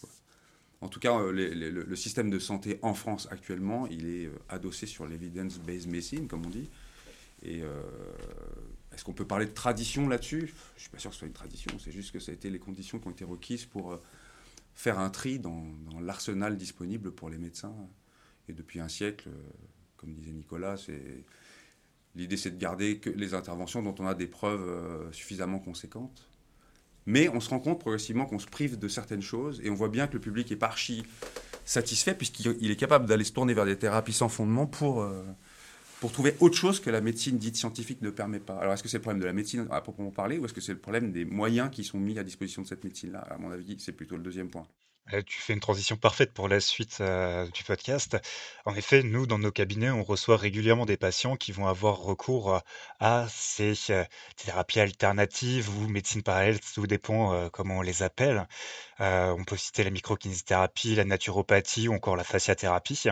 En 0.84 0.90
tout 0.90 1.00
cas, 1.00 1.18
le, 1.32 1.96
système 1.96 2.30
de 2.30 2.40
santé 2.40 2.78
en 2.82 2.94
France 2.94 3.30
actuellement, 3.32 3.88
il 3.88 4.06
est 4.06 4.30
adossé 4.50 4.86
sur 4.86 5.08
l'evidence-based 5.08 5.88
medicine, 5.88 6.28
comme 6.28 6.46
on 6.46 6.50
dit. 6.50 6.70
Et 7.42 7.62
est-ce 8.92 9.06
qu'on 9.06 9.14
peut 9.14 9.26
parler 9.26 9.46
de 9.46 9.54
tradition 9.54 10.10
là-dessus? 10.10 10.42
Je 10.42 10.44
ne 10.44 10.80
suis 10.80 10.90
pas 10.90 11.00
sûr 11.00 11.10
que 11.10 11.14
ce 11.14 11.20
soit 11.20 11.28
une 11.28 11.34
tradition, 11.34 11.72
c'est 11.80 11.94
juste 11.94 12.12
que 12.12 12.20
ça 12.20 12.34
a 12.34 12.36
été 12.36 12.50
les 12.50 12.60
conditions 12.60 13.00
qui 13.00 13.08
ont 13.08 13.12
été 13.12 13.24
requises 13.24 13.64
pour 13.64 13.98
faire 14.76 15.00
un 15.00 15.10
tri 15.10 15.40
dans, 15.40 15.66
l'arsenal 16.02 16.58
disponible 16.58 17.14
pour 17.14 17.30
les 17.30 17.38
médecins. 17.38 17.74
Et 18.50 18.54
depuis 18.54 18.82
un 18.82 18.90
siècle, 18.90 19.30
comme 19.96 20.14
disait 20.14 20.34
Nicolas, 20.34 20.76
l'idée 22.14 22.36
c'est 22.36 22.52
de 22.52 22.60
garder 22.60 22.98
que 23.00 23.10
les 23.10 23.34
interventions 23.34 23.82
dont 23.82 23.96
on 24.00 24.06
a 24.06 24.16
des 24.16 24.28
preuves 24.28 25.14
suffisamment 25.14 25.60
conséquentes 25.60 26.28
mais 27.06 27.30
on 27.30 27.40
se 27.40 27.50
rend 27.50 27.60
compte 27.60 27.80
progressivement 27.80 28.26
qu'on 28.26 28.40
se 28.40 28.48
prive 28.48 28.78
de 28.78 28.88
certaines 28.88 29.22
choses 29.22 29.62
et 29.64 29.70
on 29.70 29.76
voit 29.76 29.90
bien 29.90 30.08
que 30.08 30.14
le 30.14 30.20
public 30.20 30.52
est 30.52 30.56
pas 30.56 30.68
archi 30.68 31.04
satisfait 31.66 32.14
puisqu'il 32.14 32.72
est 32.72 32.76
capable 32.76 33.06
d'aller 33.06 33.24
se 33.24 33.32
tourner 33.32 33.54
vers 33.54 33.66
des 33.66 33.78
thérapies 33.78 34.14
sans 34.14 34.30
fondement 34.30 34.66
pour, 34.66 35.02
euh, 35.02 35.24
pour 36.00 36.12
trouver 36.12 36.36
autre 36.40 36.56
chose 36.56 36.80
que 36.80 36.90
la 36.90 37.02
médecine 37.02 37.38
dite 37.38 37.56
scientifique 37.56 38.02
ne 38.02 38.10
permet 38.10 38.40
pas. 38.40 38.56
Alors 38.56 38.74
est-ce 38.74 38.84
que 38.84 38.90
c'est 38.90 38.98
le 38.98 39.04
problème 39.04 39.22
de 39.22 39.26
la 39.26 39.34
médecine 39.34 39.68
à 39.72 39.82
proprement 39.82 40.12
parler 40.12 40.38
ou 40.38 40.46
est-ce 40.46 40.54
que 40.54 40.62
c'est 40.62 40.74
le 40.74 40.80
problème 40.80 41.12
des 41.12 41.26
moyens 41.26 41.70
qui 41.72 41.84
sont 41.84 42.00
mis 42.00 42.18
à 42.20 42.24
disposition 42.24 42.62
de 42.62 42.68
cette 42.68 42.84
médecine-là? 42.84 43.20
À 43.20 43.38
mon 43.38 43.52
avis, 43.52 43.78
c'est 43.80 43.94
plutôt 43.94 44.18
le 44.18 44.24
deuxième 44.24 44.50
point. 44.50 44.68
Euh, 45.12 45.22
tu 45.22 45.38
fais 45.40 45.52
une 45.52 45.60
transition 45.60 45.98
parfaite 45.98 46.34
pour 46.34 46.48
la 46.48 46.62
suite 46.62 47.00
euh, 47.02 47.46
du 47.50 47.64
podcast. 47.66 48.18
En 48.66 48.74
effet, 48.74 49.04
nous, 49.04 49.28
dans 49.28 49.38
nos 49.38 49.52
cabinets, 49.52 49.90
on 49.90 50.04
reçoit 50.04 50.38
régulièrement 50.38 50.86
des 50.86 50.96
patients 50.96 51.36
qui 51.36 51.52
vont 51.52 51.68
avoir 51.68 51.98
recours 52.00 52.62
à 53.02 53.28
ces 53.30 53.76
euh, 53.90 54.06
thérapies 54.38 54.80
alternatives 54.80 55.70
ou 55.70 55.90
médecine 55.90 56.24
parallèle, 56.24 56.60
tout 56.74 56.88
dépend 56.88 57.50
comment 57.50 57.80
on 57.80 57.82
les 57.82 58.02
appelle. 58.02 58.48
on 59.00 59.44
peut 59.46 59.58
citer 59.58 59.84
la 59.84 59.90
microkinésithérapie, 59.90 60.96
la 60.96 61.04
naturopathie 61.06 61.88
ou 61.90 61.94
encore 61.94 62.16
la 62.16 62.24
fasciathérapie. 62.24 63.04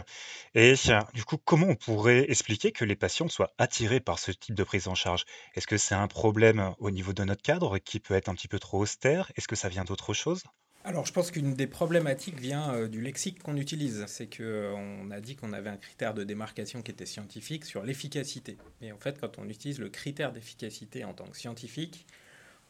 Et 0.55 0.75
du 1.13 1.25
coup, 1.25 1.37
comment 1.37 1.67
on 1.67 1.75
pourrait 1.75 2.29
expliquer 2.31 2.71
que 2.71 2.85
les 2.85 2.95
patients 2.95 3.27
soient 3.29 3.53
attirés 3.57 3.99
par 3.99 4.19
ce 4.19 4.31
type 4.31 4.55
de 4.55 4.63
prise 4.63 4.87
en 4.87 4.95
charge? 4.95 5.25
Est-ce 5.55 5.67
que 5.67 5.77
c'est 5.77 5.95
un 5.95 6.07
problème 6.07 6.73
au 6.79 6.91
niveau 6.91 7.13
de 7.13 7.23
notre 7.23 7.41
cadre 7.41 7.77
qui 7.79 7.99
peut 7.99 8.13
être 8.15 8.29
un 8.29 8.35
petit 8.35 8.47
peu 8.47 8.59
trop 8.59 8.79
austère? 8.79 9.31
Est-ce 9.35 9.47
que 9.47 9.55
ça 9.55 9.69
vient 9.69 9.83
d'autre 9.83 10.13
chose? 10.13 10.43
Alors, 10.83 11.05
je 11.05 11.13
pense 11.13 11.29
qu'une 11.29 11.53
des 11.53 11.67
problématiques 11.67 12.39
vient 12.39 12.73
euh, 12.73 12.87
du 12.87 13.01
lexique 13.01 13.43
qu'on 13.43 13.55
utilise. 13.55 14.03
C'est 14.07 14.25
qu'on 14.25 14.41
euh, 14.43 15.11
a 15.11 15.21
dit 15.21 15.35
qu'on 15.35 15.53
avait 15.53 15.69
un 15.69 15.77
critère 15.77 16.15
de 16.15 16.23
démarcation 16.23 16.81
qui 16.81 16.91
était 16.91 17.05
scientifique 17.05 17.65
sur 17.65 17.83
l'efficacité. 17.83 18.57
Et 18.81 18.91
en 18.91 18.97
fait, 18.97 19.19
quand 19.19 19.37
on 19.37 19.47
utilise 19.47 19.79
le 19.79 19.89
critère 19.89 20.31
d'efficacité 20.31 21.03
en 21.05 21.13
tant 21.13 21.25
que 21.25 21.37
scientifique, 21.37 22.07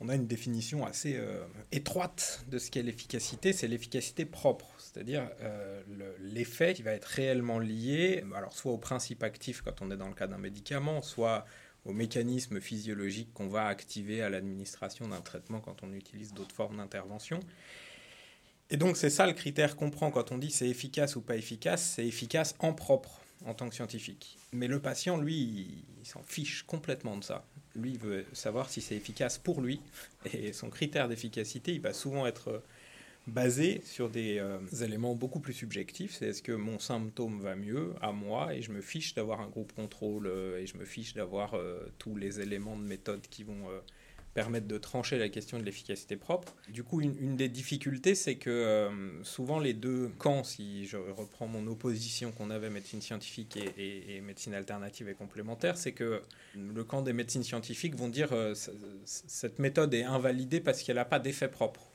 on 0.01 0.09
a 0.09 0.15
une 0.15 0.27
définition 0.27 0.85
assez 0.85 1.15
euh, 1.15 1.45
étroite 1.71 2.43
de 2.49 2.57
ce 2.57 2.69
qu'est 2.69 2.81
l'efficacité. 2.81 3.53
C'est 3.53 3.69
l'efficacité 3.69 4.25
propre, 4.25 4.67
c'est-à-dire 4.77 5.29
l'effet 6.19 6.73
qui 6.73 6.81
va 6.81 6.91
être 6.91 7.05
réellement 7.05 7.59
lié, 7.59 8.25
alors 8.35 8.53
soit 8.53 8.73
au 8.73 8.77
principe 8.77 9.23
actif 9.23 9.61
quand 9.61 9.81
on 9.81 9.89
est 9.91 9.97
dans 9.97 10.07
le 10.07 10.15
cas 10.15 10.27
d'un 10.27 10.39
médicament, 10.39 11.01
soit 11.01 11.45
au 11.85 11.93
mécanisme 11.93 12.59
physiologique 12.59 13.31
qu'on 13.33 13.47
va 13.47 13.67
activer 13.67 14.21
à 14.21 14.29
l'administration 14.29 15.07
d'un 15.07 15.21
traitement 15.21 15.59
quand 15.59 15.83
on 15.83 15.93
utilise 15.93 16.33
d'autres 16.33 16.55
formes 16.55 16.77
d'intervention. 16.77 17.39
Et 18.71 18.77
donc 18.77 18.95
c'est 18.95 19.09
ça 19.09 19.27
le 19.27 19.33
critère 19.33 19.75
qu'on 19.75 19.91
prend 19.91 20.11
quand 20.11 20.31
on 20.31 20.37
dit 20.37 20.49
c'est 20.49 20.69
efficace 20.69 21.17
ou 21.17 21.21
pas 21.21 21.35
efficace, 21.35 21.93
c'est 21.95 22.05
efficace 22.07 22.55
en 22.59 22.73
propre 22.73 23.21
en 23.45 23.53
tant 23.53 23.67
que 23.67 23.75
scientifique. 23.75 24.37
Mais 24.53 24.67
le 24.67 24.79
patient, 24.79 25.17
lui, 25.17 25.83
il 25.99 26.05
s'en 26.05 26.23
fiche 26.23 26.63
complètement 26.63 27.17
de 27.17 27.23
ça. 27.23 27.43
Lui, 27.75 27.91
il 27.91 27.97
veut 27.97 28.25
savoir 28.33 28.69
si 28.69 28.81
c'est 28.81 28.95
efficace 28.95 29.37
pour 29.37 29.61
lui. 29.61 29.81
Et 30.33 30.53
son 30.53 30.69
critère 30.69 31.07
d'efficacité, 31.07 31.73
il 31.73 31.81
va 31.81 31.93
souvent 31.93 32.25
être 32.27 32.61
basé 33.27 33.81
sur 33.85 34.09
des 34.09 34.39
euh, 34.39 34.59
éléments 34.81 35.15
beaucoup 35.15 35.39
plus 35.39 35.53
subjectifs. 35.53 36.15
C'est 36.17 36.27
est-ce 36.27 36.41
que 36.41 36.51
mon 36.51 36.79
symptôme 36.79 37.39
va 37.41 37.55
mieux 37.55 37.93
à 38.01 38.11
moi 38.11 38.53
et 38.53 38.61
je 38.61 38.71
me 38.71 38.81
fiche 38.81 39.13
d'avoir 39.13 39.41
un 39.41 39.47
groupe 39.47 39.73
contrôle 39.73 40.27
euh, 40.27 40.59
et 40.59 40.65
je 40.65 40.77
me 40.77 40.85
fiche 40.85 41.13
d'avoir 41.13 41.53
euh, 41.53 41.79
tous 41.97 42.15
les 42.15 42.39
éléments 42.39 42.75
de 42.75 42.83
méthode 42.83 43.21
qui 43.29 43.43
vont 43.43 43.67
permettre 44.33 44.67
de 44.67 44.77
trancher 44.77 45.17
la 45.17 45.29
question 45.29 45.59
de 45.59 45.63
l'efficacité 45.63 46.15
propre. 46.15 46.55
Du 46.69 46.83
coup, 46.83 47.01
une, 47.01 47.35
des 47.35 47.49
difficultés, 47.49 48.15
c'est 48.15 48.35
que 48.35 48.49
euh, 48.49 49.23
souvent 49.23 49.59
les 49.59 49.73
deux 49.73 50.09
camps, 50.19 50.43
si 50.43 50.85
je 50.85 50.97
reprends 50.97 51.47
mon 51.47 51.67
opposition 51.67 52.31
qu'on 52.31 52.49
avait 52.49 52.69
médecine 52.69 53.01
scientifique 53.01 53.57
et, 53.77 54.21
médecine 54.21 54.53
alternative 54.53 55.09
et 55.09 55.13
complémentaire, 55.13 55.77
c'est 55.77 55.91
que 55.91 56.21
le 56.55 56.83
camp 56.83 57.01
des 57.01 57.13
médecines 57.13 57.43
scientifiques 57.43 57.95
vont 57.95 58.09
dire 58.09 58.29
euh, 58.31 58.53
cette 59.05 59.59
méthode 59.59 59.93
est 59.93 60.03
invalidée 60.03 60.61
parce 60.61 60.81
qu'elle 60.83 60.95
n'a 60.95 61.05
pas 61.05 61.19
d'effet 61.19 61.49
propre. 61.49 61.91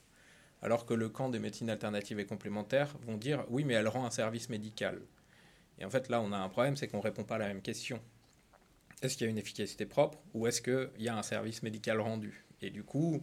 Alors 0.63 0.87
que 0.87 0.95
le 0.95 1.09
camp 1.09 1.29
des 1.29 1.39
médecines 1.39 1.71
alternatives 1.71 2.19
et 2.19 2.27
complémentaires 2.27 2.97
vont 3.07 3.17
dire 3.17 3.45
oui, 3.49 3.65
mais 3.65 3.75
elle 3.75 3.89
rend 3.89 4.05
un 4.05 4.11
service 4.11 4.49
médical. 4.49 5.01
Et 5.79 5.85
en 5.85 5.91
fait, 5.91 6.09
là, 6.09 6.21
on 6.21 6.33
a 6.33 6.39
un 6.39 6.49
problème, 6.49 6.77
c'est 6.77 6.89
qu'on 6.89 6.99
ne 6.99 7.03
répond 7.03 7.25
pas 7.25 7.37
à 7.37 7.39
la 7.39 7.49
même 7.49 7.63
question 7.63 8.01
est-ce 9.03 9.17
qu'il 9.17 9.27
y 9.27 9.29
a 9.29 9.31
une 9.31 9.39
efficacité 9.39 9.87
propre 9.87 10.19
ou 10.35 10.47
est-ce 10.47 10.63
qu'il 10.63 11.03
y 11.03 11.09
a 11.09 11.17
un 11.17 11.23
service 11.23 11.63
médical 11.63 12.01
rendu? 12.01 12.45
Et 12.63 12.71
du 12.71 12.83
coup, 12.83 13.23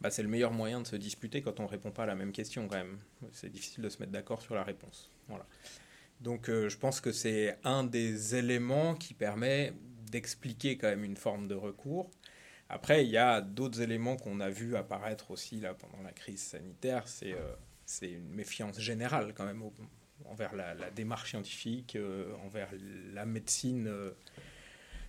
bah, 0.00 0.10
c'est 0.10 0.22
le 0.22 0.28
meilleur 0.28 0.52
moyen 0.52 0.80
de 0.80 0.86
se 0.86 0.96
disputer 0.96 1.42
quand 1.42 1.60
on 1.60 1.64
ne 1.64 1.68
répond 1.68 1.90
pas 1.90 2.04
à 2.04 2.06
la 2.06 2.14
même 2.14 2.32
question 2.32 2.68
quand 2.68 2.76
même. 2.76 2.98
C'est 3.32 3.50
difficile 3.50 3.84
de 3.84 3.88
se 3.88 3.98
mettre 3.98 4.12
d'accord 4.12 4.40
sur 4.40 4.54
la 4.54 4.62
réponse. 4.62 5.10
Voilà. 5.28 5.46
Donc 6.20 6.48
euh, 6.48 6.68
je 6.68 6.76
pense 6.76 7.00
que 7.00 7.12
c'est 7.12 7.58
un 7.64 7.84
des 7.84 8.34
éléments 8.34 8.94
qui 8.94 9.14
permet 9.14 9.72
d'expliquer 10.10 10.76
quand 10.76 10.88
même 10.88 11.04
une 11.04 11.16
forme 11.16 11.48
de 11.48 11.54
recours. 11.54 12.10
Après, 12.68 13.04
il 13.04 13.10
y 13.10 13.16
a 13.16 13.40
d'autres 13.40 13.80
éléments 13.80 14.16
qu'on 14.16 14.40
a 14.40 14.48
vu 14.48 14.76
apparaître 14.76 15.30
aussi 15.30 15.56
là 15.56 15.74
pendant 15.74 16.02
la 16.02 16.12
crise 16.12 16.40
sanitaire. 16.40 17.06
C'est 17.08 17.34
euh, 17.34 17.54
une 18.02 18.28
méfiance 18.30 18.78
générale 18.78 19.34
quand 19.34 19.44
même 19.44 19.62
envers 20.26 20.54
la, 20.54 20.90
démarche 20.90 21.30
scientifique, 21.30 21.96
euh, 21.96 22.32
envers 22.44 22.68
la 23.12 23.26
médecine 23.26 23.90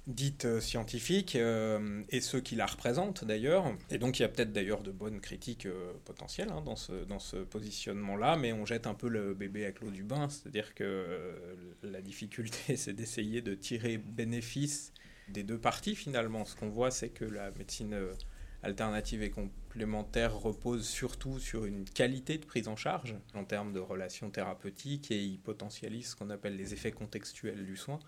dite 0.08 0.46
euh, 0.46 0.60
scientifique 0.60 1.36
euh, 1.36 2.04
et 2.10 2.22
ceux 2.22 2.42
qui 2.42 2.56
la 2.56 2.66
représentent 2.66 3.24
d'ailleurs. 3.24 3.66
Et 3.90 3.98
donc 3.98 4.20
il 4.20 4.24
y 4.24 4.26
a 4.26 4.30
peut-être 4.30 4.52
d'ailleurs 4.52 4.82
de 4.82 4.92
bonnes 4.92 5.22
critiques 5.22 5.66
euh, 5.66 5.94
potentielles 6.06 6.50
hein, 6.52 6.62
dans 6.62 6.76
ce, 6.76 7.06
dans 7.06 7.20
ce 7.20 7.38
positionnement-là, 7.38 8.36
mais 8.36 8.54
on 8.54 8.66
jette 8.66 8.88
un 8.88 8.94
peu 8.94 9.08
le 9.08 9.34
bébé 9.34 9.66
à 9.66 9.72
l'eau 9.82 9.92
du 9.92 10.04
bain, 10.04 10.28
c'est-à-dire 10.30 10.74
que 10.74 11.30
la 11.84 12.02
difficulté 12.02 12.76
c'est 12.78 12.94
d'essayer 12.94 13.42
de 13.42 13.54
tirer 13.54 13.98
bénéfice 13.98 14.92
des 15.30 15.44
deux 15.44 15.60
parties 15.60 15.96
finalement. 15.96 16.46
Ce 16.46 16.56
qu'on 16.56 16.70
voit 16.70 16.92
c'est 16.92 17.10
que 17.10 17.26
la 17.26 17.52
médecine 17.52 17.96
alternative 18.64 19.24
et 19.24 19.30
complémentaire 19.32 20.36
repose 20.36 20.88
surtout 20.88 21.40
sur 21.40 21.66
une 21.66 21.86
qualité 21.86 22.38
de 22.38 22.46
prise 22.46 22.68
en 22.68 22.76
charge 22.76 23.16
en 23.34 23.44
termes 23.44 23.74
de 23.74 23.80
relations 23.80 24.30
thérapeutiques 24.30 25.12
et 25.12 25.20
il 25.22 25.40
potentialise 25.40 26.12
ce 26.12 26.16
qu'on 26.16 26.30
appelle 26.30 26.56
les 26.56 26.74
effets 26.74 26.92
contextuels 26.92 27.66
du 27.66 27.76
soin 27.76 28.00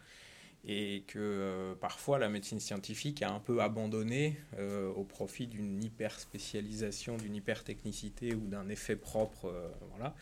et 0.65 1.03
que 1.07 1.19
euh, 1.19 1.75
parfois 1.75 2.19
la 2.19 2.29
médecine 2.29 2.59
scientifique 2.59 3.21
a 3.21 3.31
un 3.31 3.39
peu 3.39 3.61
abandonné 3.61 4.37
euh, 4.57 4.89
au 4.93 5.03
profit 5.03 5.47
d'une 5.47 5.83
hyper 5.83 6.17
spécialisation, 6.19 7.17
d'une 7.17 7.35
hyper 7.35 7.63
technicité 7.63 8.33
ou 8.33 8.47
d'un 8.47 8.69
effet 8.69 8.95
propre. 8.95 9.45
Euh, 9.45 9.67
voilà. 9.89 10.15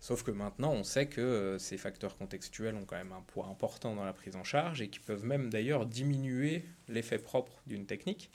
Sauf 0.00 0.22
que 0.22 0.30
maintenant, 0.30 0.72
on 0.72 0.84
sait 0.84 1.06
que 1.06 1.56
ces 1.58 1.78
facteurs 1.78 2.16
contextuels 2.16 2.74
ont 2.74 2.84
quand 2.84 2.96
même 2.96 3.12
un 3.12 3.22
poids 3.22 3.46
important 3.46 3.94
dans 3.94 4.04
la 4.04 4.12
prise 4.12 4.36
en 4.36 4.44
charge 4.44 4.80
et 4.80 4.88
qui 4.88 5.00
peuvent 5.00 5.24
même 5.24 5.50
d'ailleurs 5.50 5.84
diminuer 5.84 6.64
l'effet 6.88 7.18
propre 7.18 7.60
d'une 7.66 7.86
technique. 7.86 8.30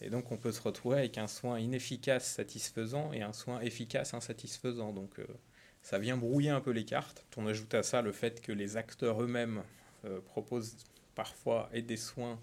Et 0.00 0.10
donc 0.10 0.30
on 0.32 0.36
peut 0.36 0.52
se 0.52 0.60
retrouver 0.60 0.98
avec 0.98 1.16
un 1.16 1.26
soin 1.28 1.58
inefficace 1.58 2.34
satisfaisant 2.34 3.12
et 3.12 3.22
un 3.22 3.32
soin 3.32 3.60
efficace 3.60 4.12
insatisfaisant. 4.12 4.92
Donc 4.92 5.20
ça 5.82 5.98
vient 5.98 6.16
brouiller 6.16 6.50
un 6.50 6.60
peu 6.60 6.72
les 6.72 6.84
cartes. 6.84 7.24
On 7.36 7.46
ajoute 7.46 7.74
à 7.74 7.84
ça 7.84 8.02
le 8.02 8.12
fait 8.12 8.40
que 8.42 8.52
les 8.52 8.76
acteurs 8.76 9.22
eux-mêmes 9.22 9.62
propose 10.26 10.76
parfois 11.14 11.68
et 11.72 11.82
des 11.82 11.96
soins 11.96 12.38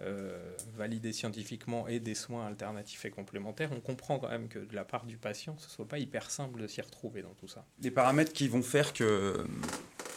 euh, 0.00 0.36
validés 0.74 1.12
scientifiquement 1.12 1.86
et 1.86 2.00
des 2.00 2.14
soins 2.14 2.46
alternatifs 2.46 3.04
et 3.04 3.10
complémentaires, 3.10 3.70
on 3.72 3.80
comprend 3.80 4.18
quand 4.18 4.30
même 4.30 4.48
que 4.48 4.58
de 4.58 4.74
la 4.74 4.84
part 4.84 5.04
du 5.04 5.16
patient, 5.16 5.54
ce 5.58 5.66
ne 5.66 5.70
soit 5.70 5.86
pas 5.86 5.98
hyper 5.98 6.30
simple 6.30 6.60
de 6.60 6.66
s'y 6.66 6.80
retrouver 6.80 7.22
dans 7.22 7.34
tout 7.34 7.46
ça. 7.46 7.64
Les 7.80 7.90
paramètres 7.90 8.32
qui 8.32 8.48
vont 8.48 8.62
faire 8.62 8.92
que... 8.94 9.46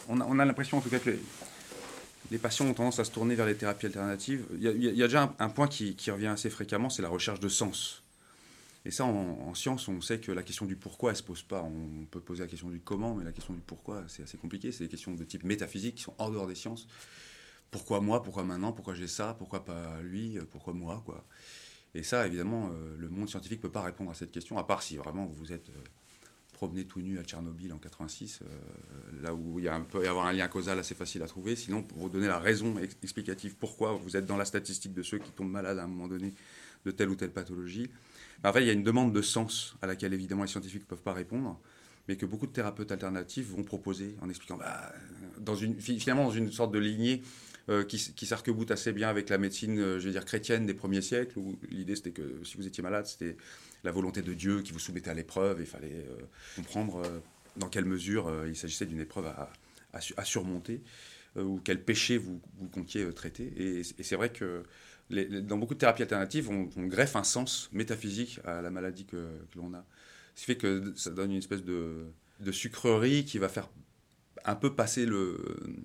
On 0.08 0.20
a, 0.20 0.24
on 0.24 0.38
a 0.38 0.44
l'impression 0.44 0.78
en 0.78 0.80
tout 0.80 0.88
cas 0.88 0.98
que 0.98 1.16
les, 2.30 2.38
patients 2.38 2.66
ont 2.66 2.74
tendance 2.74 2.98
à 2.98 3.04
se 3.04 3.12
tourner 3.12 3.34
vers 3.36 3.46
les 3.46 3.54
thérapies 3.54 3.86
alternatives. 3.86 4.46
Il 4.54 4.62
y 4.62 5.02
a, 5.02 5.06
déjà 5.06 5.34
un, 5.38 5.48
point 5.50 5.68
qui, 5.68 5.94
revient 6.10 6.28
assez 6.28 6.50
fréquemment, 6.50 6.88
c'est 6.90 7.02
la 7.02 7.08
recherche 7.08 7.38
de 7.38 7.48
sens. 7.48 8.02
Et 8.86 8.92
ça, 8.92 9.04
en, 9.04 9.52
science, 9.54 9.88
on 9.88 10.00
sait 10.00 10.20
que 10.20 10.30
la 10.30 10.44
question 10.44 10.64
du 10.64 10.76
pourquoi, 10.76 11.10
elle 11.10 11.16
se 11.16 11.22
pose 11.24 11.42
pas. 11.42 11.60
On 11.60 12.06
peut 12.08 12.20
poser 12.20 12.44
la 12.44 12.48
question 12.48 12.68
du 12.68 12.78
comment, 12.78 13.16
mais 13.16 13.24
la 13.24 13.32
question 13.32 13.52
du 13.52 13.60
pourquoi, 13.60 14.04
c'est 14.06 14.22
assez 14.22 14.38
compliqué. 14.38 14.70
C'est 14.70 14.84
des 14.84 14.88
questions 14.88 15.12
de 15.12 15.24
type 15.24 15.42
métaphysique 15.42 15.96
qui 15.96 16.04
sont 16.04 16.14
hors 16.18 16.30
dehors 16.30 16.46
des 16.46 16.54
sciences. 16.54 16.86
Pourquoi 17.72 18.00
moi 18.00 18.22
Pourquoi 18.22 18.44
maintenant 18.44 18.70
Pourquoi 18.70 18.94
j'ai 18.94 19.08
ça 19.08 19.34
Pourquoi 19.36 19.64
pas 19.64 20.00
lui 20.02 20.38
Pourquoi 20.52 20.72
moi 20.72 21.02
Et 21.96 22.04
ça, 22.04 22.28
évidemment, 22.28 22.70
euh, 22.70 22.94
le 22.96 23.08
monde 23.08 23.28
scientifique 23.28 23.60
peut 23.60 23.72
pas 23.72 23.82
répondre 23.82 24.12
à 24.12 24.14
cette 24.14 24.30
question, 24.30 24.56
à 24.56 24.62
part 24.62 24.84
si 24.84 24.96
vraiment 24.96 25.26
vous 25.26 25.52
êtes 25.52 25.68
euh, 25.70 25.82
promené 26.52 26.84
tout 26.84 27.00
nu 27.00 27.18
à 27.18 27.24
Tchernobyl 27.24 27.72
en 27.72 27.78
86, 27.78 28.38
euh, 28.42 28.46
là 29.20 29.34
où 29.34 29.58
il 29.58 29.68
peut 29.90 30.04
y 30.04 30.06
avoir 30.06 30.26
un 30.26 30.32
lien 30.32 30.46
causal 30.46 30.78
assez 30.78 30.94
facile 30.94 31.24
à 31.24 31.26
trouver. 31.26 31.56
Sinon, 31.56 31.82
pour 31.82 31.98
vous 31.98 32.08
donner 32.08 32.28
la 32.28 32.38
raison 32.38 32.78
explicative 32.78 33.56
pourquoi 33.56 33.94
vous 33.94 34.16
êtes 34.16 34.26
dans 34.26 34.36
la 34.36 34.44
statistique 34.44 34.94
de 34.94 35.02
ceux 35.02 35.18
qui 35.18 35.32
tombent 35.32 35.50
malades 35.50 35.80
à 35.80 35.82
un 35.82 35.88
moment 35.88 36.06
donné 36.06 36.34
de 36.84 36.92
telle 36.92 37.08
ou 37.08 37.16
telle 37.16 37.32
pathologie, 37.32 37.90
en 38.44 38.52
fait, 38.52 38.60
il 38.62 38.66
y 38.66 38.70
a 38.70 38.74
une 38.74 38.82
demande 38.82 39.12
de 39.12 39.22
sens 39.22 39.76
à 39.82 39.86
laquelle 39.86 40.14
évidemment 40.14 40.42
les 40.42 40.48
scientifiques 40.48 40.82
ne 40.82 40.86
peuvent 40.86 41.02
pas 41.02 41.12
répondre. 41.12 41.60
mais 42.08 42.16
que 42.16 42.26
beaucoup 42.26 42.46
de 42.46 42.52
thérapeutes 42.52 42.92
alternatifs 42.92 43.48
vont 43.48 43.64
proposer 43.64 44.16
en 44.20 44.28
expliquant, 44.28 44.56
bah, 44.56 44.92
finalement 45.80 46.24
dans 46.24 46.30
une 46.30 46.52
sorte 46.52 46.72
de 46.72 46.78
lignée 46.78 47.22
euh, 47.68 47.82
qui, 47.82 47.98
qui 48.14 48.26
s'arc-boute 48.26 48.70
assez 48.70 48.92
bien 48.92 49.08
avec 49.08 49.28
la 49.28 49.38
médecine, 49.38 49.80
euh, 49.80 49.98
je 49.98 50.06
veux 50.06 50.12
dire, 50.12 50.24
chrétienne 50.24 50.66
des 50.66 50.74
premiers 50.74 51.02
siècles, 51.02 51.36
où 51.36 51.58
l'idée 51.68 51.96
c'était 51.96 52.12
que 52.12 52.40
si 52.44 52.56
vous 52.56 52.64
étiez 52.64 52.80
malade, 52.80 53.06
c'était 53.06 53.36
la 53.82 53.90
volonté 53.90 54.22
de 54.22 54.34
Dieu 54.34 54.62
qui 54.62 54.70
vous 54.70 54.78
soumettait 54.78 55.10
à 55.10 55.14
l'épreuve, 55.14 55.56
il 55.58 55.66
fallait 55.66 56.06
euh, 56.08 56.22
comprendre 56.54 57.02
dans 57.56 57.68
quelle 57.68 57.84
mesure 57.84 58.32
il 58.46 58.54
s'agissait 58.54 58.86
d'une 58.86 59.00
épreuve 59.00 59.26
à, 59.26 60.24
surmonter, 60.24 60.82
ou 61.36 61.60
quel 61.64 61.82
péché 61.82 62.18
vous 62.18 62.40
comptiez 62.70 63.10
traiter. 63.12 63.52
Et, 63.56 63.82
c'est 63.82 64.14
vrai 64.14 64.30
que 64.30 64.62
dans 65.10 65.58
beaucoup 65.58 65.74
de 65.74 65.78
thérapies 65.78 66.02
alternatives, 66.02 66.50
on, 66.50 66.86
greffe 66.86 67.16
un 67.16 67.24
sens 67.24 67.68
métaphysique 67.72 68.40
à 68.44 68.62
la 68.62 68.70
maladie 68.70 69.04
que, 69.04 69.28
l'on 69.54 69.72
a. 69.74 69.84
Ce 70.34 70.40
qui 70.40 70.46
fait 70.46 70.56
que 70.56 70.92
ça 70.96 71.10
donne 71.10 71.30
une 71.30 71.38
espèce 71.38 71.64
de, 71.64 72.06
de 72.40 72.52
sucrerie 72.52 73.24
qui 73.24 73.38
va 73.38 73.48
faire 73.48 73.68
un 74.44 74.54
peu 74.54 74.74
passer 74.74 75.06
le. 75.06 75.38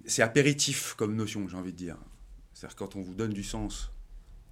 C'est 0.06 0.22
apéritif 0.22 0.94
comme 0.96 1.16
notion, 1.16 1.48
j'ai 1.48 1.58
envie 1.58 1.72
de 1.72 1.78
dire. 1.78 1.98
C'est-à-dire 2.54 2.76
quand 2.76 2.96
on 2.96 3.02
vous 3.02 3.14
donne 3.14 3.34
du 3.34 3.44
sens, 3.44 3.92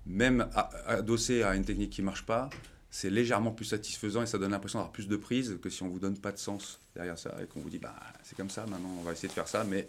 même 0.05 0.49
adossé 0.85 1.43
à 1.43 1.55
une 1.55 1.65
technique 1.65 1.91
qui 1.91 2.01
ne 2.01 2.05
marche 2.05 2.25
pas, 2.25 2.49
c'est 2.89 3.09
légèrement 3.09 3.51
plus 3.51 3.65
satisfaisant 3.65 4.23
et 4.23 4.25
ça 4.25 4.37
donne 4.37 4.51
l'impression 4.51 4.79
d'avoir 4.79 4.91
plus 4.91 5.07
de 5.07 5.15
prise 5.15 5.59
que 5.61 5.69
si 5.69 5.83
on 5.83 5.89
vous 5.89 5.99
donne 5.99 6.17
pas 6.17 6.31
de 6.31 6.37
sens 6.37 6.79
derrière 6.95 7.17
ça 7.17 7.35
et 7.41 7.45
qu'on 7.45 7.59
vous 7.59 7.69
dit 7.69 7.77
bah 7.77 7.95
c'est 8.23 8.35
comme 8.35 8.49
ça 8.49 8.65
maintenant 8.65 8.89
on 8.99 9.03
va 9.03 9.11
essayer 9.11 9.27
de 9.27 9.33
faire 9.33 9.47
ça 9.47 9.63
mais 9.63 9.87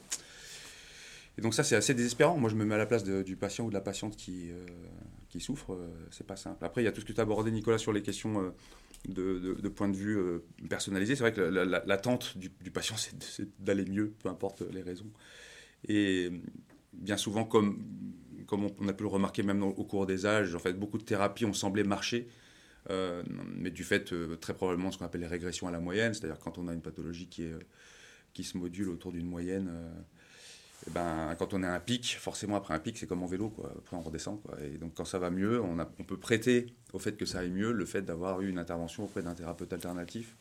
donc 1.40 1.54
ça 1.54 1.64
c'est 1.64 1.76
assez 1.76 1.94
désespérant 1.94 2.36
moi 2.36 2.50
je 2.50 2.54
me 2.54 2.64
mets 2.64 2.74
à 2.74 2.78
la 2.78 2.86
place 2.86 3.04
du 3.04 3.36
patient 3.36 3.64
ou 3.64 3.68
de 3.68 3.74
la 3.74 3.80
patiente 3.80 4.16
qui 4.16 4.50
euh, 4.50 4.66
qui 5.30 5.40
souffre 5.40 5.72
euh, 5.72 5.88
c'est 6.10 6.26
pas 6.26 6.36
simple 6.36 6.64
après 6.64 6.82
il 6.82 6.84
y 6.84 6.88
a 6.88 6.92
tout 6.92 7.00
ce 7.00 7.06
que 7.06 7.12
tu 7.12 7.20
as 7.20 7.22
abordé 7.22 7.50
Nicolas 7.50 7.78
sur 7.78 7.92
les 7.92 8.02
questions 8.02 8.42
euh, 8.42 8.50
de, 9.08 9.68
point 9.68 9.88
de 9.88 9.96
vue 9.96 10.18
euh, 10.18 10.44
personnalisé. 10.68 11.16
C'est 11.16 11.22
vrai 11.22 11.32
que 11.32 11.40
l'attente 11.40 12.36
du, 12.36 12.50
patient, 12.70 12.96
c'est 12.98 13.48
d'aller 13.58 13.86
mieux, 13.86 14.10
peu 14.22 14.28
importe 14.28 14.62
les 14.70 14.82
raisons. 14.82 15.10
Et 15.88 16.30
bien 16.92 17.16
souvent, 17.16 17.44
comme, 17.44 17.82
comme 18.46 18.68
on, 18.78 18.88
a 18.88 18.92
pu 18.92 19.04
le 19.04 19.08
remarquer 19.08 19.42
même 19.42 19.62
au 19.62 19.84
cours 19.84 20.04
des 20.04 20.26
âges, 20.26 20.54
en 20.54 20.58
fait, 20.58 20.74
beaucoup 20.74 20.98
de 20.98 21.04
thérapies 21.04 21.46
ont 21.46 21.54
semblé 21.54 21.82
marcher, 21.82 22.28
mais 23.56 23.70
du 23.70 23.84
fait, 23.84 24.12
très 24.40 24.52
probablement, 24.52 24.90
ce 24.90 24.98
qu'on 24.98 25.06
appelle 25.06 25.22
les 25.22 25.26
régressions 25.26 25.66
à 25.66 25.70
la 25.70 25.80
moyenne, 25.80 26.12
c'est-à-dire 26.12 26.38
quand 26.38 26.58
on 26.58 26.68
a 26.68 26.74
une 26.74 26.82
pathologie 26.82 27.28
qui, 27.28 27.44
est, 27.44 27.54
qui 28.34 28.44
se 28.44 28.58
module 28.58 28.90
autour 28.90 29.12
d'une 29.12 29.26
moyenne 29.26 29.70
eh 30.86 30.90
ben, 30.90 31.34
quand 31.38 31.52
on 31.52 31.62
a 31.62 31.68
un 31.68 31.80
pic, 31.80 32.16
forcément 32.18 32.56
après 32.56 32.72
un 32.72 32.78
pic, 32.78 32.96
c'est 32.96 33.06
comme 33.06 33.22
en 33.22 33.26
vélo, 33.26 33.50
quoi. 33.50 33.72
après 33.78 33.96
on 33.96 34.00
redescend. 34.00 34.40
Quoi. 34.42 34.56
Et 34.62 34.78
donc 34.78 34.94
quand 34.94 35.04
ça 35.04 35.18
va 35.18 35.30
mieux, 35.30 35.60
on, 35.60 35.78
on, 35.78 36.04
peut 36.04 36.16
prêter 36.16 36.66
au 36.92 36.98
fait 36.98 37.16
que 37.16 37.26
ça 37.26 37.40
aille 37.40 37.50
mieux 37.50 37.72
le 37.72 37.84
fait 37.84 38.02
d'avoir 38.02 38.40
eu 38.40 38.48
une 38.48 38.58
intervention 38.58 39.04
auprès 39.04 39.22
d'un 39.22 39.34
thérapeute 39.34 39.72
alternatif. 39.72 40.36